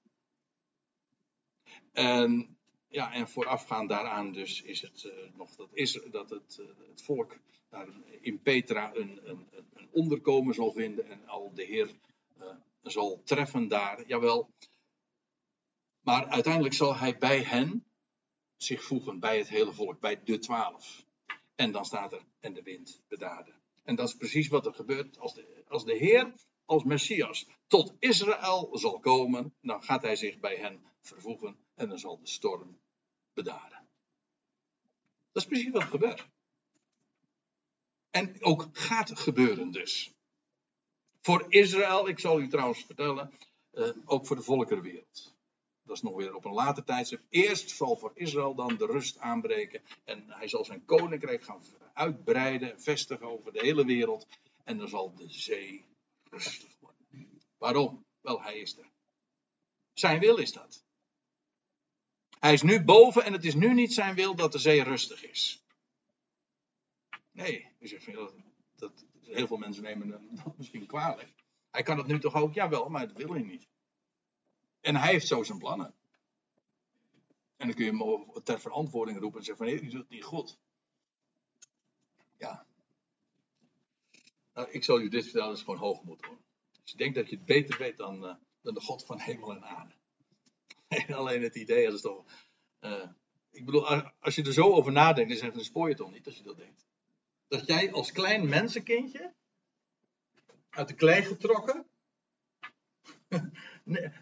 En 1.94 2.56
ja, 2.88 3.12
en 3.12 3.28
voorafgaand 3.28 3.88
daaraan 3.88 4.32
dus 4.32 4.62
is 4.62 4.80
het 4.80 5.04
uh, 5.04 5.12
nog 5.36 5.54
dat, 5.56 5.68
is, 5.72 6.00
dat 6.10 6.30
het, 6.30 6.58
uh, 6.60 6.66
het 6.88 7.02
volk 7.02 7.36
daar 7.68 7.88
in 8.20 8.40
Petra 8.42 8.94
een, 8.94 9.20
een, 9.24 9.46
een, 9.52 9.88
onderkomen 9.90 10.54
zal 10.54 10.72
vinden 10.72 11.10
en 11.10 11.28
al 11.28 11.54
de 11.54 11.64
Heer 11.64 11.90
uh, 12.40 12.46
zal 12.82 13.22
treffen 13.24 13.68
daar. 13.68 14.06
Jawel. 14.06 14.50
Maar 16.00 16.26
uiteindelijk 16.26 16.74
zal 16.74 16.96
hij 16.96 17.18
bij 17.18 17.42
hen 17.42 17.84
zich 18.56 18.82
voegen, 18.82 19.20
bij 19.20 19.38
het 19.38 19.48
hele 19.48 19.72
volk, 19.72 20.00
bij 20.00 20.22
de 20.24 20.38
twaalf. 20.38 21.04
En 21.54 21.72
dan 21.72 21.84
staat 21.84 22.12
er, 22.12 22.22
en 22.40 22.52
de 22.52 22.62
wind 22.62 23.02
bedaarde. 23.08 23.52
En 23.84 23.96
dat 23.96 24.08
is 24.08 24.16
precies 24.16 24.48
wat 24.48 24.66
er 24.66 24.74
gebeurt 24.74 25.18
als 25.18 25.34
de, 25.34 25.64
als 25.68 25.84
de 25.84 25.96
Heer, 25.96 26.32
als 26.64 26.84
Messias, 26.84 27.46
tot 27.66 27.94
Israël 27.98 28.68
zal 28.72 28.98
komen, 28.98 29.54
dan 29.60 29.82
gaat 29.82 30.02
hij 30.02 30.16
zich 30.16 30.38
bij 30.38 30.56
hen 30.56 30.82
vervoegen 31.00 31.63
en 31.74 31.88
dan 31.88 31.98
zal 31.98 32.18
de 32.18 32.26
storm 32.26 32.78
bedaren. 33.32 33.88
Dat 35.32 35.42
is 35.42 35.48
precies 35.48 35.70
wat 35.70 35.82
gebeurt. 35.82 36.28
En 38.10 38.36
ook 38.42 38.68
gaat 38.72 39.18
gebeuren 39.18 39.70
dus. 39.70 40.12
Voor 41.20 41.46
Israël, 41.48 42.08
ik 42.08 42.18
zal 42.18 42.40
u 42.40 42.48
trouwens 42.48 42.84
vertellen, 42.84 43.32
uh, 43.72 43.88
ook 44.04 44.26
voor 44.26 44.36
de 44.36 44.42
volkerenwereld. 44.42 45.34
Dat 45.82 45.96
is 45.96 46.02
nog 46.02 46.16
weer 46.16 46.34
op 46.34 46.44
een 46.44 46.52
later 46.52 46.84
tijdstip. 46.84 47.22
Eerst 47.28 47.70
zal 47.70 47.96
voor 47.96 48.12
Israël 48.14 48.54
dan 48.54 48.76
de 48.76 48.86
rust 48.86 49.18
aanbreken. 49.18 49.82
En 50.04 50.24
hij 50.28 50.48
zal 50.48 50.64
zijn 50.64 50.84
koninkrijk 50.84 51.42
gaan 51.42 51.62
uitbreiden, 51.92 52.80
vestigen 52.80 53.26
over 53.26 53.52
de 53.52 53.60
hele 53.60 53.84
wereld. 53.84 54.26
En 54.64 54.78
dan 54.78 54.88
zal 54.88 55.14
de 55.14 55.28
zee 55.28 55.84
rustig 56.30 56.76
worden. 56.80 57.40
Waarom? 57.58 58.04
Wel, 58.20 58.42
hij 58.42 58.58
is 58.58 58.78
er. 58.78 58.90
Zijn 59.92 60.20
wil 60.20 60.36
is 60.36 60.52
dat. 60.52 60.83
Hij 62.44 62.52
is 62.52 62.62
nu 62.62 62.84
boven 62.84 63.24
en 63.24 63.32
het 63.32 63.44
is 63.44 63.54
nu 63.54 63.74
niet 63.74 63.92
zijn 63.92 64.14
wil 64.14 64.34
dat 64.34 64.52
de 64.52 64.58
zee 64.58 64.82
rustig 64.82 65.24
is. 65.24 65.64
Nee, 67.32 67.68
zegt, 67.80 68.12
dat, 68.12 68.34
dat, 68.76 69.04
heel 69.22 69.46
veel 69.46 69.56
mensen 69.56 69.82
nemen 69.82 70.10
hem 70.10 70.30
misschien 70.56 70.86
kwalijk. 70.86 71.32
Hij 71.70 71.82
kan 71.82 71.98
het 71.98 72.06
nu 72.06 72.20
toch 72.20 72.34
ook? 72.34 72.54
Jawel, 72.54 72.88
maar 72.88 73.08
dat 73.08 73.16
wil 73.16 73.32
hij 73.32 73.42
niet. 73.42 73.68
En 74.80 74.96
hij 74.96 75.10
heeft 75.10 75.26
zo 75.26 75.42
zijn 75.42 75.58
plannen. 75.58 75.94
En 77.56 77.66
dan 77.66 77.74
kun 77.74 77.84
je 77.84 77.90
hem 77.90 78.42
ter 78.42 78.60
verantwoording 78.60 79.18
roepen 79.18 79.38
en 79.38 79.44
zeggen 79.44 79.66
van, 79.66 79.74
nee, 79.74 79.84
u 79.84 79.90
doet 79.90 80.08
niet 80.08 80.24
goed. 80.24 80.58
Ja. 82.38 82.66
Nou, 84.54 84.70
ik 84.70 84.84
zal 84.84 85.00
u 85.00 85.08
dit 85.08 85.22
vertellen, 85.22 85.48
dat 85.48 85.56
is 85.56 85.64
gewoon 85.64 85.80
hoogmoed 85.80 86.24
hoor. 86.24 86.38
Als 86.82 86.90
je 86.90 86.96
denkt 86.96 87.14
dat 87.14 87.28
je 87.28 87.36
het 87.36 87.44
beter 87.44 87.78
weet 87.78 87.96
dan, 87.96 88.24
uh, 88.24 88.34
dan 88.60 88.74
de 88.74 88.80
God 88.80 89.04
van 89.04 89.18
hemel 89.18 89.50
en 89.50 89.64
aarde. 89.64 89.94
alleen 91.08 91.42
het 91.42 91.54
idee, 91.54 91.86
is 91.86 92.00
toch. 92.00 92.24
Uh, 92.80 93.08
ik 93.50 93.64
bedoel, 93.64 93.86
als 94.20 94.34
je 94.34 94.42
er 94.42 94.52
zo 94.52 94.72
over 94.72 94.92
nadenkt, 94.92 95.40
dan 95.40 95.64
spoor 95.64 95.88
je 95.88 95.94
toch 95.94 96.12
niet 96.12 96.26
als 96.26 96.36
je 96.36 96.42
dat 96.42 96.56
denkt. 96.56 96.86
Dat 97.48 97.66
jij 97.66 97.92
als 97.92 98.12
klein 98.12 98.48
mensenkindje, 98.48 99.34
uit 100.70 100.88
de 100.88 100.94
klei 100.94 101.22
getrokken, 101.22 101.86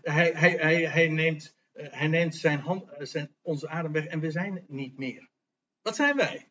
hij, 0.03 0.33
hij, 0.33 0.51
hij, 0.51 0.85
hij, 0.85 1.09
neemt, 1.09 1.55
uh, 1.75 1.93
hij 1.93 2.09
neemt 2.09 2.35
zijn 2.35 2.59
hand, 2.59 2.91
uh, 2.91 2.97
zijn, 2.99 3.35
onze 3.43 3.69
adem 3.69 3.93
weg 3.93 4.07
en 4.07 4.21
we 4.21 4.31
zijn 4.31 4.65
niet 4.69 4.99
meer. 4.99 5.29
Wat 5.83 5.97
zijn 5.97 6.17
wij? 6.17 6.51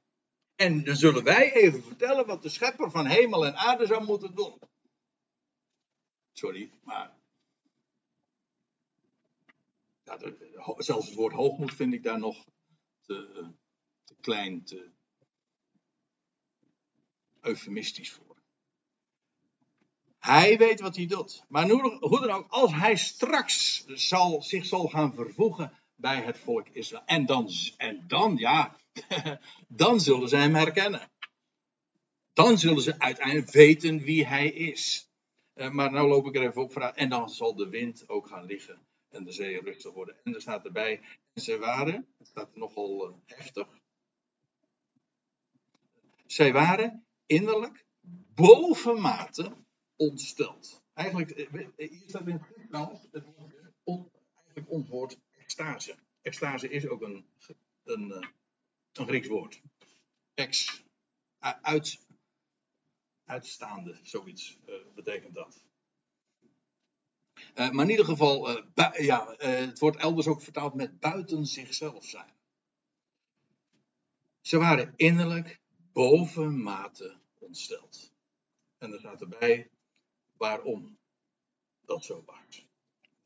En 0.56 0.84
dan 0.84 0.96
zullen 0.96 1.24
wij 1.24 1.54
even 1.54 1.84
vertellen 1.84 2.26
wat 2.26 2.42
de 2.42 2.50
schepper 2.50 2.92
van 2.92 3.06
hemel 3.06 3.46
en 3.46 3.56
aarde 3.56 3.86
zou 3.86 4.04
moeten 4.04 4.36
doen. 4.36 4.60
Sorry, 6.32 6.72
maar 6.84 7.21
zelfs 10.78 11.06
het 11.06 11.16
woord 11.16 11.34
hoogmoed 11.34 11.74
vind 11.74 11.94
ik 11.94 12.04
daar 12.04 12.20
nog 12.20 12.46
te, 13.02 13.50
te 14.04 14.16
klein, 14.22 14.64
te 14.64 14.92
eufemistisch 17.42 18.12
voor. 18.12 18.42
Hij 20.20 20.58
weet 20.58 20.80
wat 20.80 20.96
hij 20.96 21.06
doet. 21.06 21.44
Maar 21.48 21.70
hoe 21.70 22.20
dan 22.20 22.32
ook, 22.32 22.50
als 22.50 22.74
hij 22.74 22.96
straks 22.96 23.86
zal, 23.86 24.42
zich 24.42 24.66
zal 24.66 24.88
gaan 24.88 25.14
vervoegen 25.14 25.74
bij 25.96 26.22
het 26.22 26.38
volk 26.38 26.68
Israël. 26.68 27.04
En 27.06 27.26
dan, 27.26 27.50
en 27.78 28.04
dan 28.08 28.38
ja, 28.38 28.76
dan 29.68 30.00
zullen 30.00 30.30
ze 30.30 30.36
hem 30.36 30.56
herkennen. 30.56 31.10
Dan 32.34 32.58
zullen 32.58 32.82
ze 32.82 33.00
uiteindelijk 33.00 33.52
weten 33.52 34.00
wie 34.00 34.28
hij 34.28 34.48
is. 34.48 35.10
Uh, 35.56 35.70
maar 35.70 35.92
nou 35.92 36.08
loop 36.08 36.26
ik 36.26 36.36
er 36.36 36.48
even 36.48 36.62
op 36.62 36.72
vooruit. 36.72 36.96
En 36.96 37.10
dan 37.10 37.30
zal 37.30 37.56
de 37.56 37.70
wind 37.70 38.10
ook 38.10 38.28
gaan 38.28 38.46
liggen 38.46 38.90
en 39.12 39.24
de 39.24 39.32
zee 39.32 39.62
rustig 39.62 39.94
worden. 39.94 40.20
En 40.24 40.34
er 40.36 40.42
staat 40.42 40.66
erbij, 40.66 41.02
zij 41.34 41.58
waren, 41.58 42.08
het 42.18 42.28
staat 42.28 42.56
nogal 42.56 43.10
uh, 43.10 43.16
heftig, 43.26 43.68
zij 46.26 46.54
waren 46.54 47.06
innerlijk 47.26 47.86
bovenmate 48.34 49.56
ontsteld. 49.96 50.84
Eigenlijk, 50.94 51.32
eh, 51.32 51.54
eh, 51.76 51.90
hier 51.90 52.10
staat 52.10 52.28
in 52.28 52.34
het 52.34 52.48
het 54.52 54.68
eigenlijk 54.68 55.20
extase. 55.38 55.96
Extase 56.22 56.70
is 56.70 56.88
ook 56.88 57.02
een, 57.02 57.26
een, 57.84 58.12
een 58.94 59.08
Grieks 59.08 59.28
woord. 59.28 59.62
Ex, 60.34 60.84
uit, 61.40 62.08
uitstaande, 63.26 64.00
zoiets 64.04 64.60
betekent 64.96 65.34
dat. 65.34 65.71
Uh, 67.56 67.70
maar 67.70 67.86
in 67.86 67.90
ieder 67.92 68.06
geval, 68.06 68.50
uh, 68.50 68.92
ja, 68.98 69.30
uh, 69.30 69.38
het 69.40 69.80
wordt 69.80 69.98
elders 69.98 70.28
ook 70.28 70.42
vertaald 70.42 70.74
met 70.74 71.00
buiten 71.00 71.46
zichzelf 71.46 72.06
zijn. 72.06 72.34
Ze 74.42 74.58
waren 74.58 74.94
innerlijk 74.96 75.60
bovenmate 75.94 77.20
ontsteld. 77.38 78.14
En 78.78 78.94
er 78.94 79.00
staat 79.00 79.22
erbij 79.22 79.70
waarom 80.38 80.98
dat 81.86 82.06
zo 82.06 82.24
was. 82.26 82.68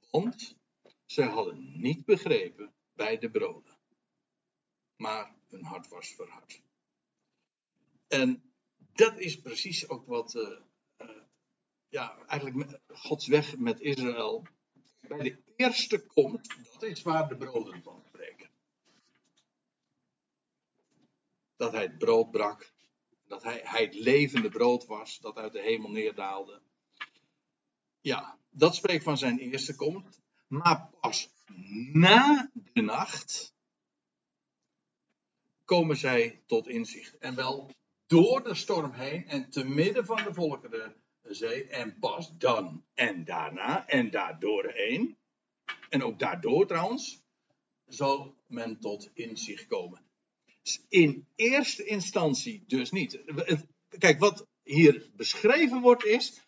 Want 0.09 0.57
ze 1.05 1.23
hadden 1.23 1.81
niet 1.81 2.05
begrepen 2.05 2.73
bij 2.93 3.17
de 3.17 3.31
broden, 3.31 3.77
maar 4.95 5.35
hun 5.47 5.63
hart 5.63 5.87
was 5.87 6.07
verhard. 6.07 6.61
En 8.07 8.53
dat 8.93 9.19
is 9.19 9.39
precies 9.39 9.89
ook 9.89 10.05
wat 10.05 10.59
ja, 11.95 12.17
eigenlijk 12.27 12.79
Gods 12.87 13.27
weg 13.27 13.57
met 13.57 13.79
Israël 13.79 14.47
bij 15.07 15.19
de 15.19 15.37
eerste 15.55 16.05
komt, 16.05 16.55
dat 16.73 16.83
is 16.83 17.01
waar 17.01 17.27
de 17.27 17.37
broden 17.37 17.83
van 17.83 18.03
spreken. 18.07 18.49
dat 21.55 21.71
hij 21.71 21.81
het 21.81 21.97
brood 21.97 22.31
brak. 22.31 22.73
Dat 23.27 23.43
hij, 23.43 23.61
hij 23.63 23.83
het 23.83 23.95
levende 23.95 24.49
brood 24.49 24.85
was 24.85 25.19
dat 25.19 25.37
uit 25.37 25.53
de 25.53 25.61
hemel 25.61 25.89
neerdaalde. 25.89 26.61
Ja, 28.01 28.39
dat 28.49 28.75
spreekt 28.75 29.03
van 29.03 29.17
zijn 29.17 29.39
eerste 29.39 29.75
komst. 29.75 30.21
Maar 30.47 30.89
pas 30.99 31.29
na 31.93 32.51
de 32.73 32.81
nacht 32.81 33.53
komen 35.65 35.97
zij 35.97 36.43
tot 36.45 36.67
inzicht. 36.67 37.17
En 37.17 37.35
wel 37.35 37.71
door 38.07 38.43
de 38.43 38.53
storm 38.53 38.91
heen 38.91 39.27
en 39.27 39.49
te 39.49 39.63
midden 39.63 40.05
van 40.05 40.23
de 40.23 40.33
volkeren 40.33 41.04
zee. 41.29 41.67
En 41.67 41.99
pas 41.99 42.37
dan 42.37 42.85
en 42.93 43.25
daarna 43.25 43.87
en 43.87 44.11
daardoor 44.11 44.71
heen. 44.73 45.17
En 45.89 46.03
ook 46.03 46.19
daardoor 46.19 46.67
trouwens. 46.67 47.23
Zal 47.85 48.35
men 48.47 48.79
tot 48.79 49.09
inzicht 49.13 49.67
komen. 49.67 50.01
In 50.89 51.27
eerste 51.35 51.85
instantie 51.85 52.63
dus 52.67 52.91
niet. 52.91 53.19
Kijk, 53.97 54.19
wat 54.19 54.47
hier 54.63 55.09
beschreven 55.15 55.81
wordt 55.81 56.05
is. 56.05 56.41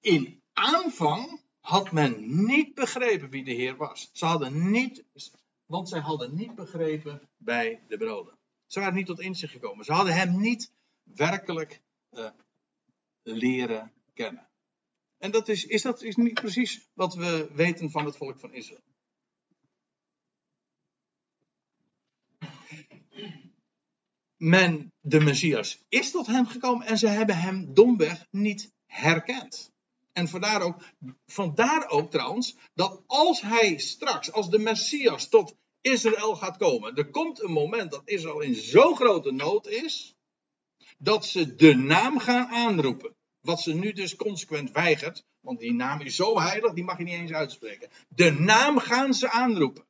In 0.00 0.42
aanvang 0.52 1.40
had 1.60 1.92
men 1.92 2.44
niet 2.44 2.74
begrepen 2.74 3.30
wie 3.30 3.44
de 3.44 3.52
Heer 3.52 3.76
was. 3.76 4.10
Ze 4.12 4.24
hadden 4.24 4.70
niet, 4.70 5.04
want 5.66 5.88
zij 5.88 6.00
hadden 6.00 6.34
niet 6.34 6.54
begrepen 6.54 7.28
bij 7.36 7.82
de 7.88 7.96
broden. 7.96 8.38
Ze 8.66 8.80
waren 8.80 8.94
niet 8.94 9.06
tot 9.06 9.20
inzicht 9.20 9.52
gekomen. 9.52 9.84
Ze 9.84 9.92
hadden 9.92 10.14
hem 10.14 10.40
niet 10.40 10.72
werkelijk 11.02 11.80
uh, 12.12 12.30
leren 13.22 13.92
En 15.18 15.30
dat 15.30 15.48
is, 15.48 15.64
is 15.64 15.82
dat 15.82 16.02
is 16.02 16.16
niet 16.16 16.34
precies 16.34 16.88
wat 16.94 17.14
we 17.14 17.50
weten 17.52 17.90
van 17.90 18.04
het 18.04 18.16
volk 18.16 18.38
van 18.38 18.52
Israël. 18.52 18.84
Men, 24.36 24.92
de 25.00 25.20
Messias, 25.20 25.84
is 25.88 26.10
tot 26.10 26.26
hem 26.26 26.46
gekomen 26.46 26.86
en 26.86 26.98
ze 26.98 27.06
hebben 27.06 27.38
hem 27.38 27.74
domweg 27.74 28.26
niet 28.30 28.72
herkend. 28.86 29.72
En 30.12 30.28
vandaar 30.28 30.62
ook, 30.62 30.82
vandaar 31.26 31.88
ook 31.88 32.10
trouwens, 32.10 32.56
dat 32.74 33.02
als 33.06 33.40
hij 33.40 33.78
straks, 33.78 34.32
als 34.32 34.50
de 34.50 34.58
Messias 34.58 35.28
tot 35.28 35.56
Israël 35.80 36.36
gaat 36.36 36.56
komen, 36.56 36.94
er 36.94 37.10
komt 37.10 37.42
een 37.42 37.52
moment 37.52 37.90
dat 37.90 38.02
Israël 38.04 38.40
in 38.40 38.54
zo'n 38.54 38.96
grote 38.96 39.32
nood 39.32 39.66
is, 39.66 40.14
dat 40.98 41.26
ze 41.26 41.54
de 41.54 41.74
naam 41.74 42.18
gaan 42.18 42.46
aanroepen. 42.46 43.15
Wat 43.46 43.60
ze 43.60 43.74
nu 43.74 43.92
dus 43.92 44.16
consequent 44.16 44.70
weigert, 44.70 45.24
want 45.40 45.58
die 45.58 45.72
naam 45.72 46.00
is 46.00 46.16
zo 46.16 46.40
heilig, 46.40 46.72
die 46.72 46.84
mag 46.84 46.98
je 46.98 47.04
niet 47.04 47.14
eens 47.14 47.32
uitspreken. 47.32 47.90
De 48.08 48.30
naam 48.30 48.78
gaan 48.78 49.14
ze 49.14 49.30
aanroepen. 49.30 49.84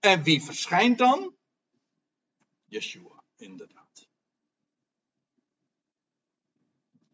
En 0.00 0.22
wie 0.22 0.42
verschijnt 0.42 0.98
dan? 0.98 1.34
Yeshua, 2.64 3.22
inderdaad. 3.36 4.08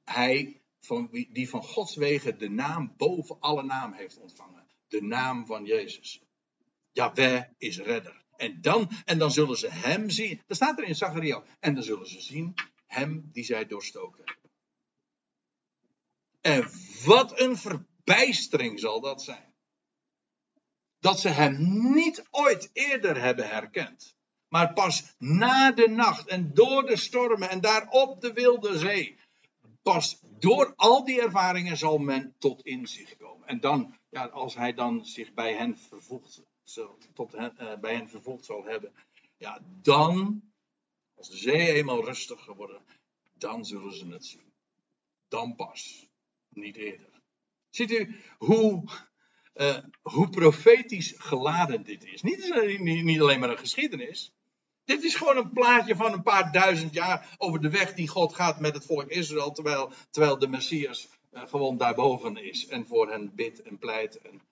Hij 0.05 0.61
van 0.81 1.09
wie, 1.11 1.33
die 1.33 1.49
van 1.49 1.63
Gods 1.63 1.97
wegen 1.97 2.39
de 2.39 2.51
naam 2.51 2.95
boven 2.97 3.41
alle 3.41 3.63
naam 3.63 3.93
heeft 3.93 4.19
ontvangen. 4.19 4.67
De 4.89 5.03
naam 5.03 5.47
van 5.47 5.65
Jezus. 5.65 6.23
Yahweh 6.93 7.43
is 7.59 7.79
redder. 7.79 8.25
En 8.37 8.61
dan, 8.61 8.91
en 9.05 9.19
dan 9.19 9.33
zullen 9.33 9.57
ze 9.57 9.69
hem 9.71 10.11
zien. 10.11 10.43
Dat 10.47 10.57
staat 10.57 10.79
er 10.79 10.85
in 10.85 10.95
Zachariah. 10.95 11.45
En 11.61 11.75
dan 11.75 11.83
zullen 11.83 12.09
ze 12.09 12.21
zien 12.21 12.55
hem 12.87 13.31
die 13.33 13.45
zij 13.45 13.67
doorstoken. 13.67 14.25
En 16.43 16.71
wat 17.05 17.41
een 17.41 17.57
verbijstering 17.57 18.81
zal 18.81 19.01
dat 19.01 19.23
zijn. 19.23 19.55
Dat 20.99 21.21
ze 21.21 21.29
hem 21.29 21.57
niet 21.95 22.25
ooit 22.31 22.71
eerder 22.73 23.21
hebben 23.21 23.49
herkend. 23.49 24.17
Maar 24.49 24.73
pas 24.73 25.15
na 25.19 25.73
de 25.73 25.89
nacht 25.89 26.29
en 26.29 26.55
door 26.55 26.87
de 26.87 26.97
stormen 26.97 27.51
en 27.51 27.61
daar 27.61 27.89
op 27.89 28.21
de 28.21 28.33
wilde 28.33 28.79
zee 28.79 29.19
pas 29.83 30.21
door 30.39 30.73
al 30.77 31.05
die 31.05 31.21
ervaringen 31.21 31.77
zal 31.77 31.99
men 31.99 32.35
tot 32.39 32.63
inzicht 32.63 33.17
komen. 33.17 33.49
En 33.49 33.61
dan, 33.61 33.97
ja, 34.09 34.27
als 34.27 34.55
hij 34.55 34.75
dan 34.75 35.05
zich 35.05 35.35
bij 35.35 35.55
hen 35.55 35.79
vervoegd, 35.79 36.43
tot 37.15 37.33
hen, 37.33 37.55
uh, 37.61 37.79
bij 37.79 37.95
hen 37.95 38.09
vervoegd 38.09 38.45
zal 38.45 38.65
hebben, 38.65 38.95
ja, 39.37 39.59
dan, 39.83 40.43
als 41.15 41.29
de 41.31 41.37
zee 41.37 41.73
eenmaal 41.73 42.05
rustig 42.05 42.45
geworden, 42.45 42.83
dan 43.33 43.65
zullen 43.65 43.95
ze 43.95 44.07
het 44.07 44.27
zien. 44.27 44.53
Dan 45.29 45.55
pas, 45.55 46.09
niet 46.55 46.77
eerder. 46.77 47.09
Ziet 47.71 47.91
u 47.91 48.17
hoe, 48.39 48.85
uh, 49.55 49.79
hoe 50.03 50.29
profetisch 50.29 51.15
geladen 51.17 51.83
dit 51.83 52.05
is? 52.05 52.23
Niet, 52.23 52.79
niet, 53.05 53.21
alleen 53.21 53.41
maar 53.41 53.51
een 53.51 53.59
geschiedenis. 53.59 54.33
Dit 54.85 55.03
is 55.03 55.15
gewoon 55.15 55.37
een 55.37 55.53
plaatje 55.53 55.97
van 55.97 56.13
een 56.13 56.23
paar 56.23 56.53
duizend 56.53 56.95
jaar 56.95 57.35
over 57.39 57.61
de 57.61 57.71
weg 57.71 57.95
die 57.95 58.09
God 58.09 58.35
gaat 58.35 58.61
met 58.61 58.75
het 58.75 58.87
volk 58.87 59.09
Israël, 59.09 59.53
terwijl, 59.53 59.93
terwijl 60.11 60.39
de 60.39 60.49
Messias 60.49 61.09
uh, 61.33 61.47
gewoon 61.47 61.77
daarboven 61.77 62.37
is 62.37 62.67
en 62.67 62.87
voor 62.87 63.11
hen 63.11 63.35
bidt 63.35 63.63
en 63.63 63.79
pleit. 63.79 64.19
En... 64.19 64.43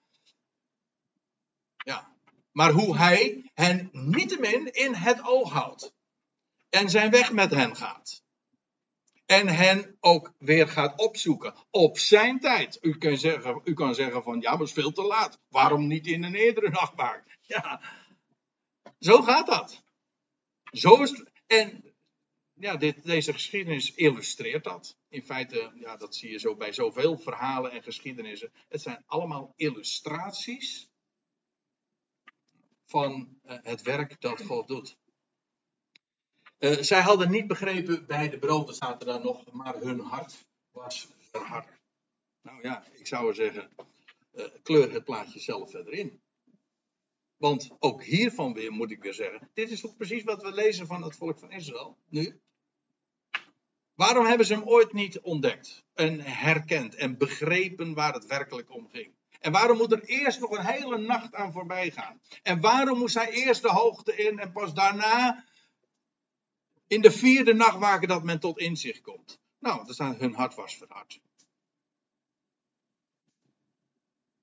Ja. 1.77 2.15
Maar 2.51 2.71
hoe 2.71 2.97
hij 2.97 3.51
hen 3.53 3.89
niettemin 3.91 4.73
in 4.73 4.93
het 4.93 5.23
oog 5.23 5.51
houdt 5.51 5.93
en 6.69 6.89
zijn 6.89 7.11
weg 7.11 7.31
met 7.31 7.51
hen 7.51 7.75
gaat. 7.75 8.20
En 9.31 9.47
hen 9.47 9.97
ook 9.99 10.33
weer 10.37 10.67
gaat 10.67 10.99
opzoeken 10.99 11.55
op 11.69 11.97
zijn 11.97 12.39
tijd. 12.39 12.77
U 12.81 12.97
kan 12.97 13.17
zeggen, 13.17 13.61
u 13.63 13.73
kan 13.73 13.95
zeggen 13.95 14.23
van 14.23 14.41
ja, 14.41 14.51
maar 14.51 14.61
is 14.61 14.71
veel 14.71 14.91
te 14.91 15.03
laat. 15.03 15.39
Waarom 15.49 15.87
niet 15.87 16.07
in 16.07 16.23
een 16.23 16.35
eerdere 16.35 16.69
nachtmaak? 16.69 17.37
Ja, 17.41 17.81
zo 18.99 19.21
gaat 19.21 19.47
dat. 19.47 19.83
Zo 20.71 21.01
is. 21.01 21.23
En 21.47 21.93
ja, 22.53 22.75
dit, 22.75 23.03
deze 23.03 23.33
geschiedenis 23.33 23.93
illustreert 23.93 24.63
dat. 24.63 24.97
In 25.09 25.23
feite, 25.23 25.71
ja, 25.75 25.97
dat 25.97 26.15
zie 26.15 26.31
je 26.31 26.39
zo 26.39 26.55
bij 26.55 26.73
zoveel 26.73 27.17
verhalen 27.17 27.71
en 27.71 27.83
geschiedenissen. 27.83 28.51
Het 28.67 28.81
zijn 28.81 29.03
allemaal 29.05 29.53
illustraties 29.55 30.89
van 32.85 33.39
uh, 33.45 33.57
het 33.61 33.81
werk 33.81 34.21
dat 34.21 34.41
God 34.41 34.67
doet. 34.67 34.97
Uh, 36.61 36.77
zij 36.81 37.01
hadden 37.01 37.31
niet 37.31 37.47
begrepen 37.47 38.05
bij 38.05 38.29
de 38.29 38.39
broden, 38.39 38.79
er 38.79 39.05
dan 39.05 39.21
nog, 39.21 39.51
maar 39.51 39.75
hun 39.75 39.99
hart 39.99 40.45
was 40.71 41.07
verhard. 41.17 41.67
Nou 42.41 42.61
ja, 42.61 42.83
ik 42.91 43.07
zou 43.07 43.33
zeggen, 43.33 43.69
uh, 44.33 44.45
kleur 44.63 44.91
het 44.91 45.03
plaatje 45.03 45.39
zelf 45.39 45.71
verder 45.71 45.93
in. 45.93 46.21
Want 47.37 47.69
ook 47.79 48.03
hiervan 48.03 48.53
weer 48.53 48.71
moet 48.71 48.91
ik 48.91 49.03
weer 49.03 49.13
zeggen. 49.13 49.49
Dit 49.53 49.71
is 49.71 49.81
toch 49.81 49.97
precies 49.97 50.23
wat 50.23 50.41
we 50.41 50.53
lezen 50.53 50.87
van 50.87 51.03
het 51.03 51.15
volk 51.15 51.39
van 51.39 51.51
Israël 51.51 51.97
nu? 52.09 52.41
Waarom 53.95 54.25
hebben 54.25 54.45
ze 54.45 54.53
hem 54.53 54.63
ooit 54.63 54.93
niet 54.93 55.19
ontdekt 55.19 55.85
en 55.93 56.19
herkend 56.19 56.95
en 56.95 57.17
begrepen 57.17 57.93
waar 57.93 58.13
het 58.13 58.25
werkelijk 58.25 58.71
om 58.73 58.89
ging? 58.89 59.13
En 59.39 59.51
waarom 59.51 59.77
moet 59.77 59.91
er 59.91 60.03
eerst 60.03 60.39
nog 60.39 60.51
een 60.51 60.65
hele 60.65 60.97
nacht 60.97 61.35
aan 61.35 61.51
voorbij 61.51 61.91
gaan? 61.91 62.21
En 62.43 62.61
waarom 62.61 62.97
moest 62.97 63.15
hij 63.15 63.29
eerst 63.31 63.61
de 63.61 63.71
hoogte 63.71 64.15
in 64.15 64.39
en 64.39 64.51
pas 64.51 64.73
daarna 64.73 65.45
in 66.91 67.01
de 67.01 67.11
vierde 67.11 67.53
nacht 67.53 67.77
waken 67.77 68.07
dat 68.07 68.23
men 68.23 68.39
tot 68.39 68.59
inzicht 68.59 69.01
komt? 69.01 69.39
Nou, 69.59 69.87
er 69.87 69.93
staat 69.93 70.17
hun 70.17 70.33
hart 70.33 70.55
was 70.55 70.75
verhard. 70.75 71.21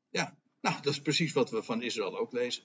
Ja, 0.08 0.36
nou, 0.60 0.76
dat 0.82 0.92
is 0.92 1.00
precies 1.00 1.32
wat 1.32 1.50
we 1.50 1.62
van 1.62 1.82
Israël 1.82 2.18
ook 2.18 2.32
lezen. 2.32 2.64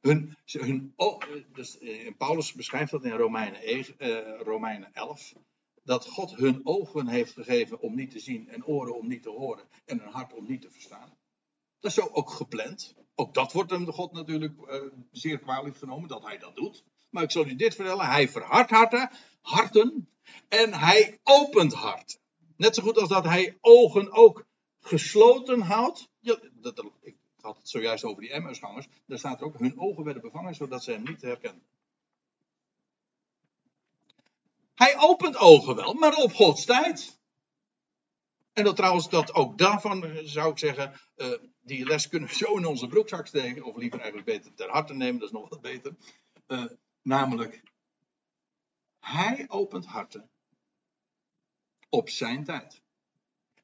Hun, 0.00 0.36
hun, 0.44 0.92
oh, 0.96 1.22
dus, 1.52 1.78
eh, 1.78 2.12
Paulus 2.16 2.52
beschrijft 2.52 2.90
dat 2.90 3.04
in 3.04 3.10
Romeinen, 3.10 3.78
uh, 3.78 4.40
Romeinen 4.40 4.94
11. 4.94 5.34
Dat 5.82 6.06
God 6.06 6.36
hun 6.36 6.60
ogen 6.64 7.08
heeft 7.08 7.32
gegeven 7.32 7.80
om 7.80 7.94
niet 7.94 8.10
te 8.10 8.20
zien 8.20 8.48
en 8.48 8.64
oren 8.64 8.96
om 8.96 9.08
niet 9.08 9.22
te 9.22 9.30
horen 9.30 9.68
en 9.84 10.02
een 10.02 10.12
hart 10.12 10.32
om 10.32 10.46
niet 10.46 10.60
te 10.60 10.70
verstaan. 10.70 11.16
Dat 11.80 11.90
is 11.90 11.96
zo 11.96 12.08
ook 12.12 12.30
gepland. 12.30 12.94
Ook 13.14 13.34
dat 13.34 13.52
wordt 13.52 13.70
hem 13.70 13.84
de 13.84 13.92
God 13.92 14.12
natuurlijk 14.12 14.60
uh, 14.60 14.82
zeer 15.10 15.38
kwalijk 15.38 15.76
genomen 15.76 16.08
dat 16.08 16.22
hij 16.22 16.38
dat 16.38 16.56
doet. 16.56 16.84
Maar 17.16 17.24
ik 17.24 17.30
zal 17.30 17.46
u 17.46 17.56
dit 17.56 17.74
vertellen. 17.74 18.06
Hij 18.06 18.28
verhardt 18.28 18.70
harten, 18.70 19.10
harten 19.40 20.08
en 20.48 20.74
hij 20.74 21.18
opent 21.22 21.72
hart. 21.72 22.20
Net 22.56 22.74
zo 22.74 22.82
goed 22.82 22.98
als 22.98 23.08
dat 23.08 23.24
hij 23.24 23.58
ogen 23.60 24.12
ook 24.12 24.46
gesloten 24.80 25.60
houdt. 25.60 26.08
Dat, 26.20 26.84
ik 27.00 27.16
had 27.40 27.56
het 27.56 27.68
zojuist 27.68 28.04
over 28.04 28.22
die 28.22 28.32
Emmausgangers. 28.32 28.86
Daar 29.06 29.18
staat 29.18 29.40
er 29.40 29.46
ook, 29.46 29.58
hun 29.58 29.78
ogen 29.78 30.04
werden 30.04 30.22
bevangen 30.22 30.54
zodat 30.54 30.84
ze 30.84 30.92
hem 30.92 31.02
niet 31.02 31.22
herkenden. 31.22 31.62
Hij 34.74 34.98
opent 34.98 35.36
ogen 35.36 35.76
wel, 35.76 35.94
maar 35.94 36.14
op 36.14 36.32
Gods 36.32 36.64
tijd. 36.64 37.18
En 38.52 38.64
dat 38.64 38.76
trouwens, 38.76 39.08
dat 39.08 39.34
ook 39.34 39.58
daarvan 39.58 40.04
eh, 40.04 40.24
zou 40.24 40.50
ik 40.50 40.58
zeggen, 40.58 41.00
uh, 41.16 41.32
die 41.60 41.86
les 41.86 42.08
kunnen 42.08 42.28
we 42.28 42.34
zo 42.34 42.56
in 42.56 42.66
onze 42.66 42.86
broekzak 42.86 43.26
steken, 43.26 43.64
of 43.64 43.76
liever 43.76 44.00
eigenlijk 44.00 44.28
beter 44.28 44.54
ter 44.54 44.70
harte 44.70 44.94
nemen, 44.94 45.20
dat 45.20 45.28
is 45.28 45.34
nog 45.34 45.48
wat 45.48 45.60
beter. 45.60 45.94
Uh, 46.48 46.64
namelijk, 47.06 47.62
hij 48.98 49.44
opent 49.48 49.86
harten 49.86 50.30
op 51.88 52.08
zijn 52.08 52.44
tijd. 52.44 52.82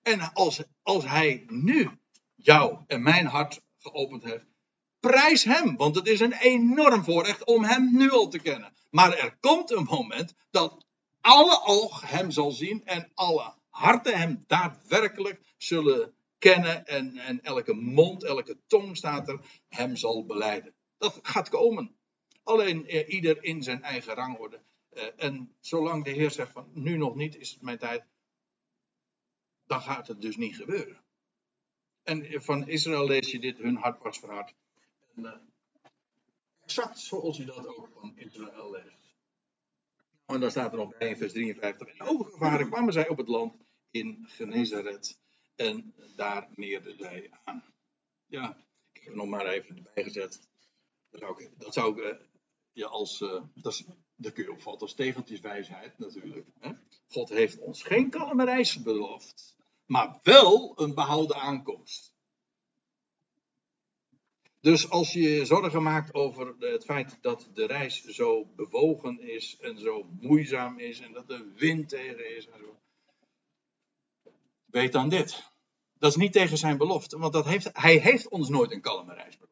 En 0.03 0.33
als, 0.33 0.63
als 0.83 1.05
hij 1.05 1.45
nu 1.49 1.91
jou 2.35 2.85
en 2.87 3.03
mijn 3.03 3.27
hart 3.27 3.63
geopend 3.79 4.23
heeft, 4.23 4.53
Prijs 5.01 5.45
hem, 5.45 5.77
want 5.77 5.95
het 5.95 6.07
is 6.07 6.21
een 6.21 6.33
enorm 6.33 7.05
voorrecht 7.05 7.45
om 7.45 7.65
hem 7.65 7.97
nu 7.97 8.11
al 8.11 8.29
te 8.29 8.39
kennen. 8.39 8.75
Maar 8.91 9.17
er 9.17 9.37
komt 9.41 9.71
een 9.71 9.85
moment 9.85 10.35
dat 10.51 10.87
alle 11.21 11.63
oog 11.65 12.11
hem 12.11 12.31
zal 12.31 12.51
zien 12.51 12.85
en 12.85 13.11
alle 13.15 13.55
harten 13.69 14.19
hem 14.19 14.45
daadwerkelijk 14.47 15.41
zullen 15.57 16.15
kennen 16.39 16.87
en, 16.87 17.17
en 17.17 17.43
elke 17.43 17.75
mond, 17.75 18.25
elke 18.25 18.59
tong 18.67 18.97
staat 18.97 19.29
er, 19.29 19.41
hem 19.69 19.97
zal 19.97 20.27
beleiden. 20.27 20.75
Dat 20.99 21.19
gaat 21.23 21.49
komen. 21.49 21.97
Alleen 22.43 22.87
eh, 22.87 23.09
ieder 23.09 23.45
in 23.45 23.63
zijn 23.63 23.83
eigen 23.83 24.15
rangorde. 24.15 24.61
Uh, 24.93 25.03
en 25.17 25.57
zolang 25.61 26.05
de 26.05 26.11
Heer 26.11 26.31
zegt 26.31 26.53
van 26.53 26.71
nu 26.75 26.97
nog 26.97 27.15
niet 27.15 27.37
is 27.37 27.51
het 27.51 27.63
mijn 27.63 27.79
tijd, 27.79 28.05
dan 29.67 29.81
gaat 29.81 30.09
het 30.09 30.21
dus 30.21 30.37
niet 30.37 30.57
gebeuren. 30.57 31.05
En 32.03 32.43
van 32.43 32.69
Israël 32.69 33.07
lees 33.07 33.31
je 33.31 33.39
dit, 33.39 33.59
hun 33.59 33.77
hart 33.77 34.03
was 34.03 34.19
verhard. 34.19 34.55
En, 35.15 35.23
uh, 35.23 35.33
exact 36.63 36.99
zoals 36.99 37.37
je 37.37 37.45
dat 37.45 37.67
ook 37.67 37.89
van 37.95 38.13
Israël 38.17 38.71
leest. 38.71 39.17
En 40.27 40.41
dan 40.41 40.51
staat 40.51 40.73
er 40.73 40.79
nog 40.79 40.99
bij 40.99 41.09
in 41.09 41.17
vers 41.17 41.33
53. 41.33 41.89
En 41.89 42.07
overgevaren 42.07 42.71
kwamen 42.71 42.93
zij 42.93 43.09
op 43.09 43.17
het 43.17 43.29
land 43.29 43.55
in 43.91 44.25
Genezaret. 44.29 45.21
En 45.57 45.95
daar 46.17 46.49
meerden 46.55 46.97
zij 46.97 47.31
aan. 47.45 47.65
Ja, 48.27 48.57
ik 48.93 49.03
heb 49.03 49.13
er 49.13 49.17
nog 49.17 49.27
maar 49.27 49.47
even 49.47 49.77
erbij 49.77 50.05
gezet. 50.05 50.49
Dat 51.11 51.21
zou 51.21 51.43
ik, 51.43 51.51
dat 51.59 51.75
zou 51.75 52.03
ik 52.03 52.21
ja, 52.73 52.87
als. 52.87 53.21
Uh, 53.21 53.43
dat, 53.55 53.73
is, 53.73 53.85
kun 54.33 54.45
je 54.45 54.53
opvatten 54.53 54.83
als 54.83 54.95
tegeltjeswijsheid 54.95 55.99
natuurlijk. 55.99 56.47
Hè? 56.59 56.73
God 57.09 57.29
heeft 57.29 57.59
ons 57.59 57.83
geen 57.83 58.11
kalme 58.11 58.45
reis 58.45 58.83
beloofd 58.83 59.53
maar 59.93 60.19
wel 60.23 60.73
een 60.77 60.95
behouden 60.95 61.37
aankomst. 61.37 62.15
Dus 64.61 64.91
als 64.91 65.13
je 65.13 65.21
je 65.21 65.45
zorgen 65.45 65.83
maakt 65.83 66.15
over 66.15 66.55
het 66.59 66.85
feit 66.85 67.19
dat 67.21 67.49
de 67.55 67.67
reis 67.67 68.05
zo 68.05 68.45
bewogen 68.45 69.21
is 69.21 69.57
en 69.61 69.79
zo 69.79 70.09
moeizaam 70.21 70.79
is 70.79 71.01
en 71.01 71.13
dat 71.13 71.29
de 71.29 71.53
wind 71.55 71.89
tegen 71.89 72.37
is 72.37 72.47
en 72.47 72.59
zo. 72.59 72.81
Weet 74.65 74.93
dan 74.93 75.09
dit. 75.09 75.51
Dat 75.99 76.11
is 76.11 76.17
niet 76.17 76.33
tegen 76.33 76.59
zijn 76.59 76.79
belofte, 76.79 77.19
want 77.19 77.33
dat 77.33 77.45
heeft, 77.45 77.71
hij 77.73 77.97
heeft 77.97 78.29
ons 78.29 78.49
nooit 78.49 78.73
een 78.73 78.81
kalme 78.81 79.15
reis 79.15 79.37
beloofd. 79.39 79.52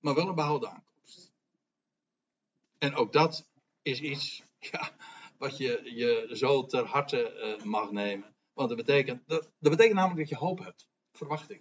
Maar 0.00 0.14
wel 0.14 0.28
een 0.28 0.34
behouden 0.34 0.70
aankomst. 0.70 1.32
En 2.78 2.94
ook 2.94 3.12
dat 3.12 3.48
is 3.82 4.00
iets, 4.00 4.42
ja, 4.72 4.96
wat 5.38 5.56
je 5.56 5.94
je 5.94 6.28
zo 6.32 6.66
ter 6.66 6.84
harte 6.84 7.56
uh, 7.58 7.64
mag 7.64 7.90
nemen. 7.90 8.34
Want 8.52 8.68
dat 8.68 8.76
betekent, 8.76 9.28
dat, 9.28 9.42
dat 9.58 9.70
betekent 9.70 9.94
namelijk 9.94 10.20
dat 10.20 10.38
je 10.38 10.44
hoop 10.44 10.58
hebt. 10.58 10.88
Verwachting. 11.12 11.60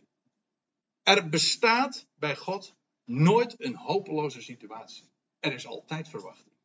Er 1.04 1.30
bestaat 1.30 2.08
bij 2.16 2.36
God 2.36 2.76
nooit 3.04 3.56
een 3.58 3.76
hopeloze 3.76 4.42
situatie. 4.42 5.10
Er 5.40 5.54
is 5.54 5.68
altijd 5.68 6.10
verwachting. 6.10 6.56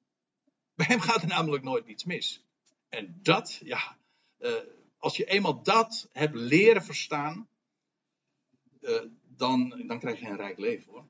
Bij 0.75 0.87
hem 0.87 1.01
gaat 1.01 1.23
er 1.23 1.29
namelijk 1.29 1.63
nooit 1.63 1.87
iets 1.87 2.05
mis. 2.05 2.45
En 2.89 3.19
dat, 3.23 3.61
ja, 3.65 3.97
uh, 4.39 4.55
als 4.99 5.17
je 5.17 5.25
eenmaal 5.25 5.63
dat 5.63 6.09
hebt 6.13 6.35
leren 6.35 6.83
verstaan, 6.83 7.49
uh, 8.81 9.01
dan, 9.23 9.83
dan 9.87 9.99
krijg 9.99 10.21
je 10.21 10.27
een 10.27 10.37
rijk 10.37 10.59
leven 10.59 10.93
hoor. 10.93 11.09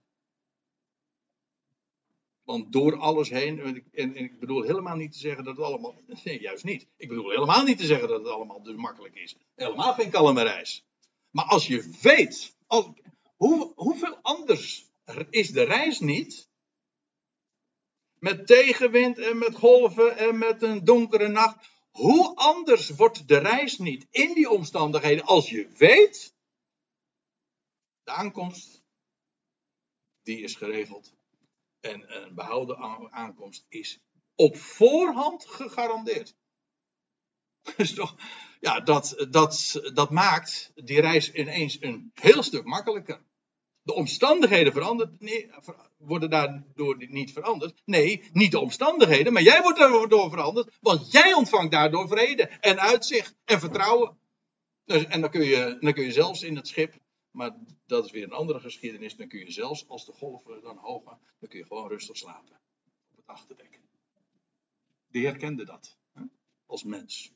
Want 2.51 2.72
door 2.72 2.98
alles 2.98 3.28
heen, 3.28 3.61
en, 3.61 3.84
en, 3.92 4.16
ik 4.16 4.38
bedoel 4.38 4.62
helemaal 4.62 4.96
niet 4.96 5.12
te 5.12 5.18
zeggen 5.18 5.44
dat 5.44 5.57
het 5.57 5.64
allemaal, 5.64 6.01
nee 6.24 6.40
juist 6.40 6.64
niet. 6.64 6.86
Ik 6.96 7.09
bedoel 7.09 7.30
helemaal 7.30 7.62
niet 7.62 7.78
te 7.78 7.86
zeggen 7.86 8.09
dat 8.09 8.18
het 8.18 8.28
allemaal 8.28 8.62
dus 8.62 8.76
makkelijk 8.76 9.14
is. 9.14 9.36
Helemaal 9.55 9.92
geen 9.92 10.11
kalme 10.11 10.42
reis. 10.42 10.84
Maar 11.30 11.44
als 11.44 11.66
je 11.66 11.90
weet, 12.03 12.57
als, 12.66 12.86
hoe, 13.36 13.72
hoeveel 13.76 14.18
anders 14.22 14.86
is 15.30 15.51
de 15.51 15.62
reis 15.62 16.01
niet? 16.01 16.48
Met 18.18 18.46
tegenwind 18.46 19.18
en 19.18 19.38
met 19.38 19.55
golven 19.55 20.16
en 20.16 20.38
met 20.38 20.62
een 20.62 20.84
donkere 20.84 21.28
nacht. 21.28 21.68
Hoe 21.90 22.36
anders 22.36 22.90
wordt 22.90 23.28
de 23.28 23.38
reis 23.38 23.78
niet 23.78 24.07
in 24.11 24.34
die 24.34 24.51
omstandigheden 24.51 25.24
als 25.24 25.51
je 25.51 25.68
weet, 25.76 26.34
de 28.05 28.11
aankomst, 28.11 28.82
die 30.22 30.40
is 30.40 30.55
geregeld 30.55 31.18
en 31.81 32.16
een 32.16 32.35
behouden 32.35 32.78
aankomst 33.11 33.64
is 33.68 34.01
op 34.35 34.57
voorhand 34.57 35.47
gegarandeerd. 35.47 36.35
Dus 37.76 37.95
toch, 37.95 38.16
ja, 38.61 38.81
dat, 38.81 39.26
dat, 39.31 39.81
dat 39.95 40.11
maakt 40.11 40.72
die 40.74 41.01
reis 41.01 41.33
ineens 41.33 41.83
een 41.83 42.11
heel 42.14 42.43
stuk 42.43 42.64
makkelijker. 42.64 43.22
De 43.83 43.95
omstandigheden 43.95 44.72
veranderd, 44.72 45.20
nee, 45.20 45.51
worden 45.99 46.31
daardoor 46.31 46.97
niet 47.09 47.33
veranderd. 47.33 47.83
Nee, 47.85 48.28
niet 48.33 48.51
de 48.51 48.59
omstandigheden, 48.59 49.33
maar 49.33 49.43
jij 49.43 49.62
wordt 49.62 49.78
daardoor 49.78 50.31
veranderd. 50.31 50.76
Want 50.81 51.12
jij 51.12 51.33
ontvangt 51.33 51.72
daardoor 51.72 52.09
vrede 52.09 52.43
en 52.43 52.81
uitzicht 52.81 53.35
en 53.45 53.61
vertrouwen. 53.61 54.18
Dus, 54.85 55.05
en 55.05 55.20
dan 55.20 55.31
kun, 55.31 55.45
je, 55.45 55.76
dan 55.81 55.93
kun 55.93 56.05
je 56.05 56.12
zelfs 56.12 56.43
in 56.43 56.57
het 56.57 56.68
schip 56.68 56.95
maar 57.31 57.57
dat 57.87 58.05
is 58.05 58.11
weer 58.11 58.24
een 58.24 58.33
andere 58.33 58.61
geschiedenis. 58.61 59.16
Dan 59.16 59.28
kun 59.28 59.39
je 59.39 59.51
zelfs 59.51 59.89
als 59.89 60.07
de 60.07 60.12
golven 60.12 60.62
dan 60.62 60.78
gaan, 60.78 61.20
dan 61.39 61.49
kun 61.49 61.59
je 61.59 61.66
gewoon 61.66 61.89
rustig 61.89 62.16
slapen. 62.16 62.61
Op 63.11 63.16
het 63.16 63.26
achterdek. 63.26 63.81
De 65.07 65.18
Heer 65.18 65.37
kende 65.37 65.64
dat. 65.64 65.99
Hè? 66.12 66.22
Als 66.66 66.85
mens. 66.85 67.33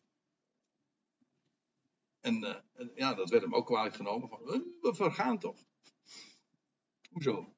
En, 2.20 2.64
en, 2.72 2.92
ja, 2.94 3.14
dat 3.14 3.30
werd 3.30 3.42
hem 3.42 3.54
ook 3.54 3.66
kwalijk 3.66 3.94
genomen. 3.94 4.28
Van, 4.28 4.40
we 4.80 4.94
vergaan 4.94 5.38
toch. 5.38 5.64
Hoezo? 7.10 7.54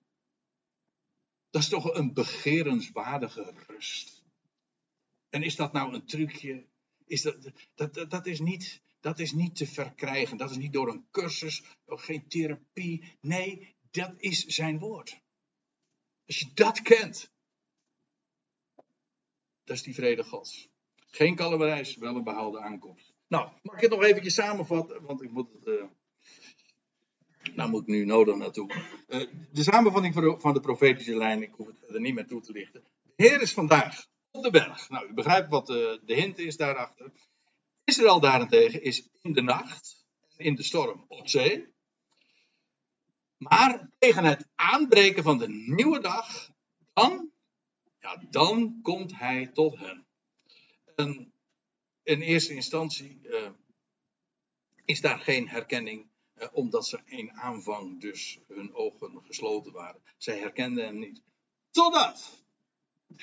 Dat 1.51 1.63
is 1.63 1.69
toch 1.69 1.95
een 1.95 2.13
begerenswaardige 2.13 3.55
rust. 3.67 4.25
En 5.29 5.43
is 5.43 5.57
dat 5.57 5.73
nou 5.73 5.95
een 5.95 6.07
trucje? 6.07 6.67
Is 7.07 7.23
dat, 7.23 7.51
dat, 7.75 8.11
dat 8.11 8.27
is 8.27 8.41
niet 8.41 8.83
dat 9.07 9.19
is 9.19 9.33
niet 9.33 9.57
te 9.57 9.67
verkrijgen. 9.67 10.37
Dat 10.37 10.51
is 10.51 10.57
niet 10.57 10.73
door 10.73 10.89
een 10.89 11.07
cursus, 11.11 11.63
geen 11.87 12.29
therapie. 12.29 13.17
Nee, 13.21 13.77
dat 13.91 14.15
is 14.17 14.45
zijn 14.45 14.79
woord. 14.79 15.21
Als 16.27 16.39
je 16.39 16.47
dat 16.55 16.83
kent, 16.83 17.33
dat 19.65 19.77
is 19.77 19.83
die 19.83 19.95
vrede 19.95 20.25
Gods. 20.25 20.69
Geen 21.11 21.35
kalmerijs, 21.35 21.97
wel 21.97 22.17
een 22.17 22.25
behaalde 22.25 22.61
aankomst. 22.61 23.15
Nou, 23.29 23.51
mag 23.63 23.75
ik 23.75 23.81
het 23.81 23.91
nog 23.91 24.03
even 24.03 24.31
samenvatten? 24.31 25.03
Want 25.03 25.23
ik 25.23 25.31
moet. 25.31 25.49
Uh... 25.65 25.85
Nou 27.55 27.71
moet 27.71 27.83
ik 27.83 27.89
nu 27.89 28.05
nodig 28.05 28.37
naartoe. 28.37 28.71
Uh, 29.09 29.31
de 29.53 29.63
samenvatting 29.63 30.41
van 30.41 30.55
de 30.55 30.61
profetische 30.61 31.17
lijn, 31.17 31.43
ik 31.43 31.53
hoef 31.53 31.67
het 31.67 31.95
er 31.95 32.01
niet 32.01 32.15
meer 32.15 32.27
toe 32.27 32.41
te 32.41 32.53
lichten. 32.53 32.83
De 33.17 33.25
Heer 33.25 33.41
is 33.41 33.53
vandaag 33.53 34.07
op 34.31 34.43
de 34.43 34.51
berg. 34.51 34.89
Nou, 34.89 35.09
u 35.09 35.15
begrijpt 35.15 35.49
wat 35.49 35.67
de, 35.67 35.99
eh, 36.01 36.07
de 36.07 36.15
hint 36.15 36.39
is 36.39 36.57
daarachter. 36.57 37.13
Israël 37.87 38.21
daarentegen 38.21 38.83
is 38.83 39.09
in 39.23 39.33
de 39.33 39.43
nacht, 39.43 40.07
in 40.37 40.55
de 40.55 40.63
storm 40.63 41.05
op 41.09 41.29
zee. 41.29 41.75
Maar 43.37 43.91
tegen 43.99 44.25
het 44.25 44.49
aanbreken 44.55 45.23
van 45.23 45.39
de 45.39 45.49
nieuwe 45.49 46.01
dag, 46.01 46.51
dan, 46.93 47.31
ja, 48.01 48.23
dan 48.31 48.79
komt 48.83 49.19
hij 49.19 49.47
tot 49.47 49.79
hen. 49.79 50.07
En 50.97 51.33
in 52.03 52.21
eerste 52.21 52.55
instantie 52.55 53.21
uh, 53.23 53.51
is 54.85 55.01
daar 55.01 55.19
geen 55.19 55.49
herkenning, 55.49 56.07
uh, 56.37 56.49
omdat 56.53 56.87
ze 56.87 57.01
in 57.05 57.33
aanvang 57.33 58.01
dus 58.01 58.39
hun 58.49 58.75
ogen 58.75 59.23
gesloten 59.25 59.73
waren. 59.73 60.03
Zij 60.17 60.39
herkenden 60.39 60.85
hem 60.85 60.99
niet. 60.99 61.23
Totdat 61.71 62.45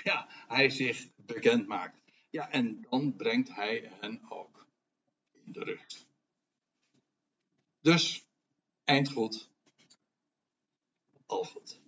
ja, 0.03 0.27
hij 0.47 0.69
zich 0.69 1.07
bekend 1.15 1.67
maakt. 1.67 2.01
Ja, 2.29 2.49
en 2.49 2.85
dan 2.89 3.15
brengt 3.15 3.55
hij 3.55 3.91
hen 3.99 4.21
ook 4.29 4.52
Dus, 7.81 8.25
eind 8.83 9.11
goed, 9.11 9.49
al 11.25 11.43
goed. 11.43 11.82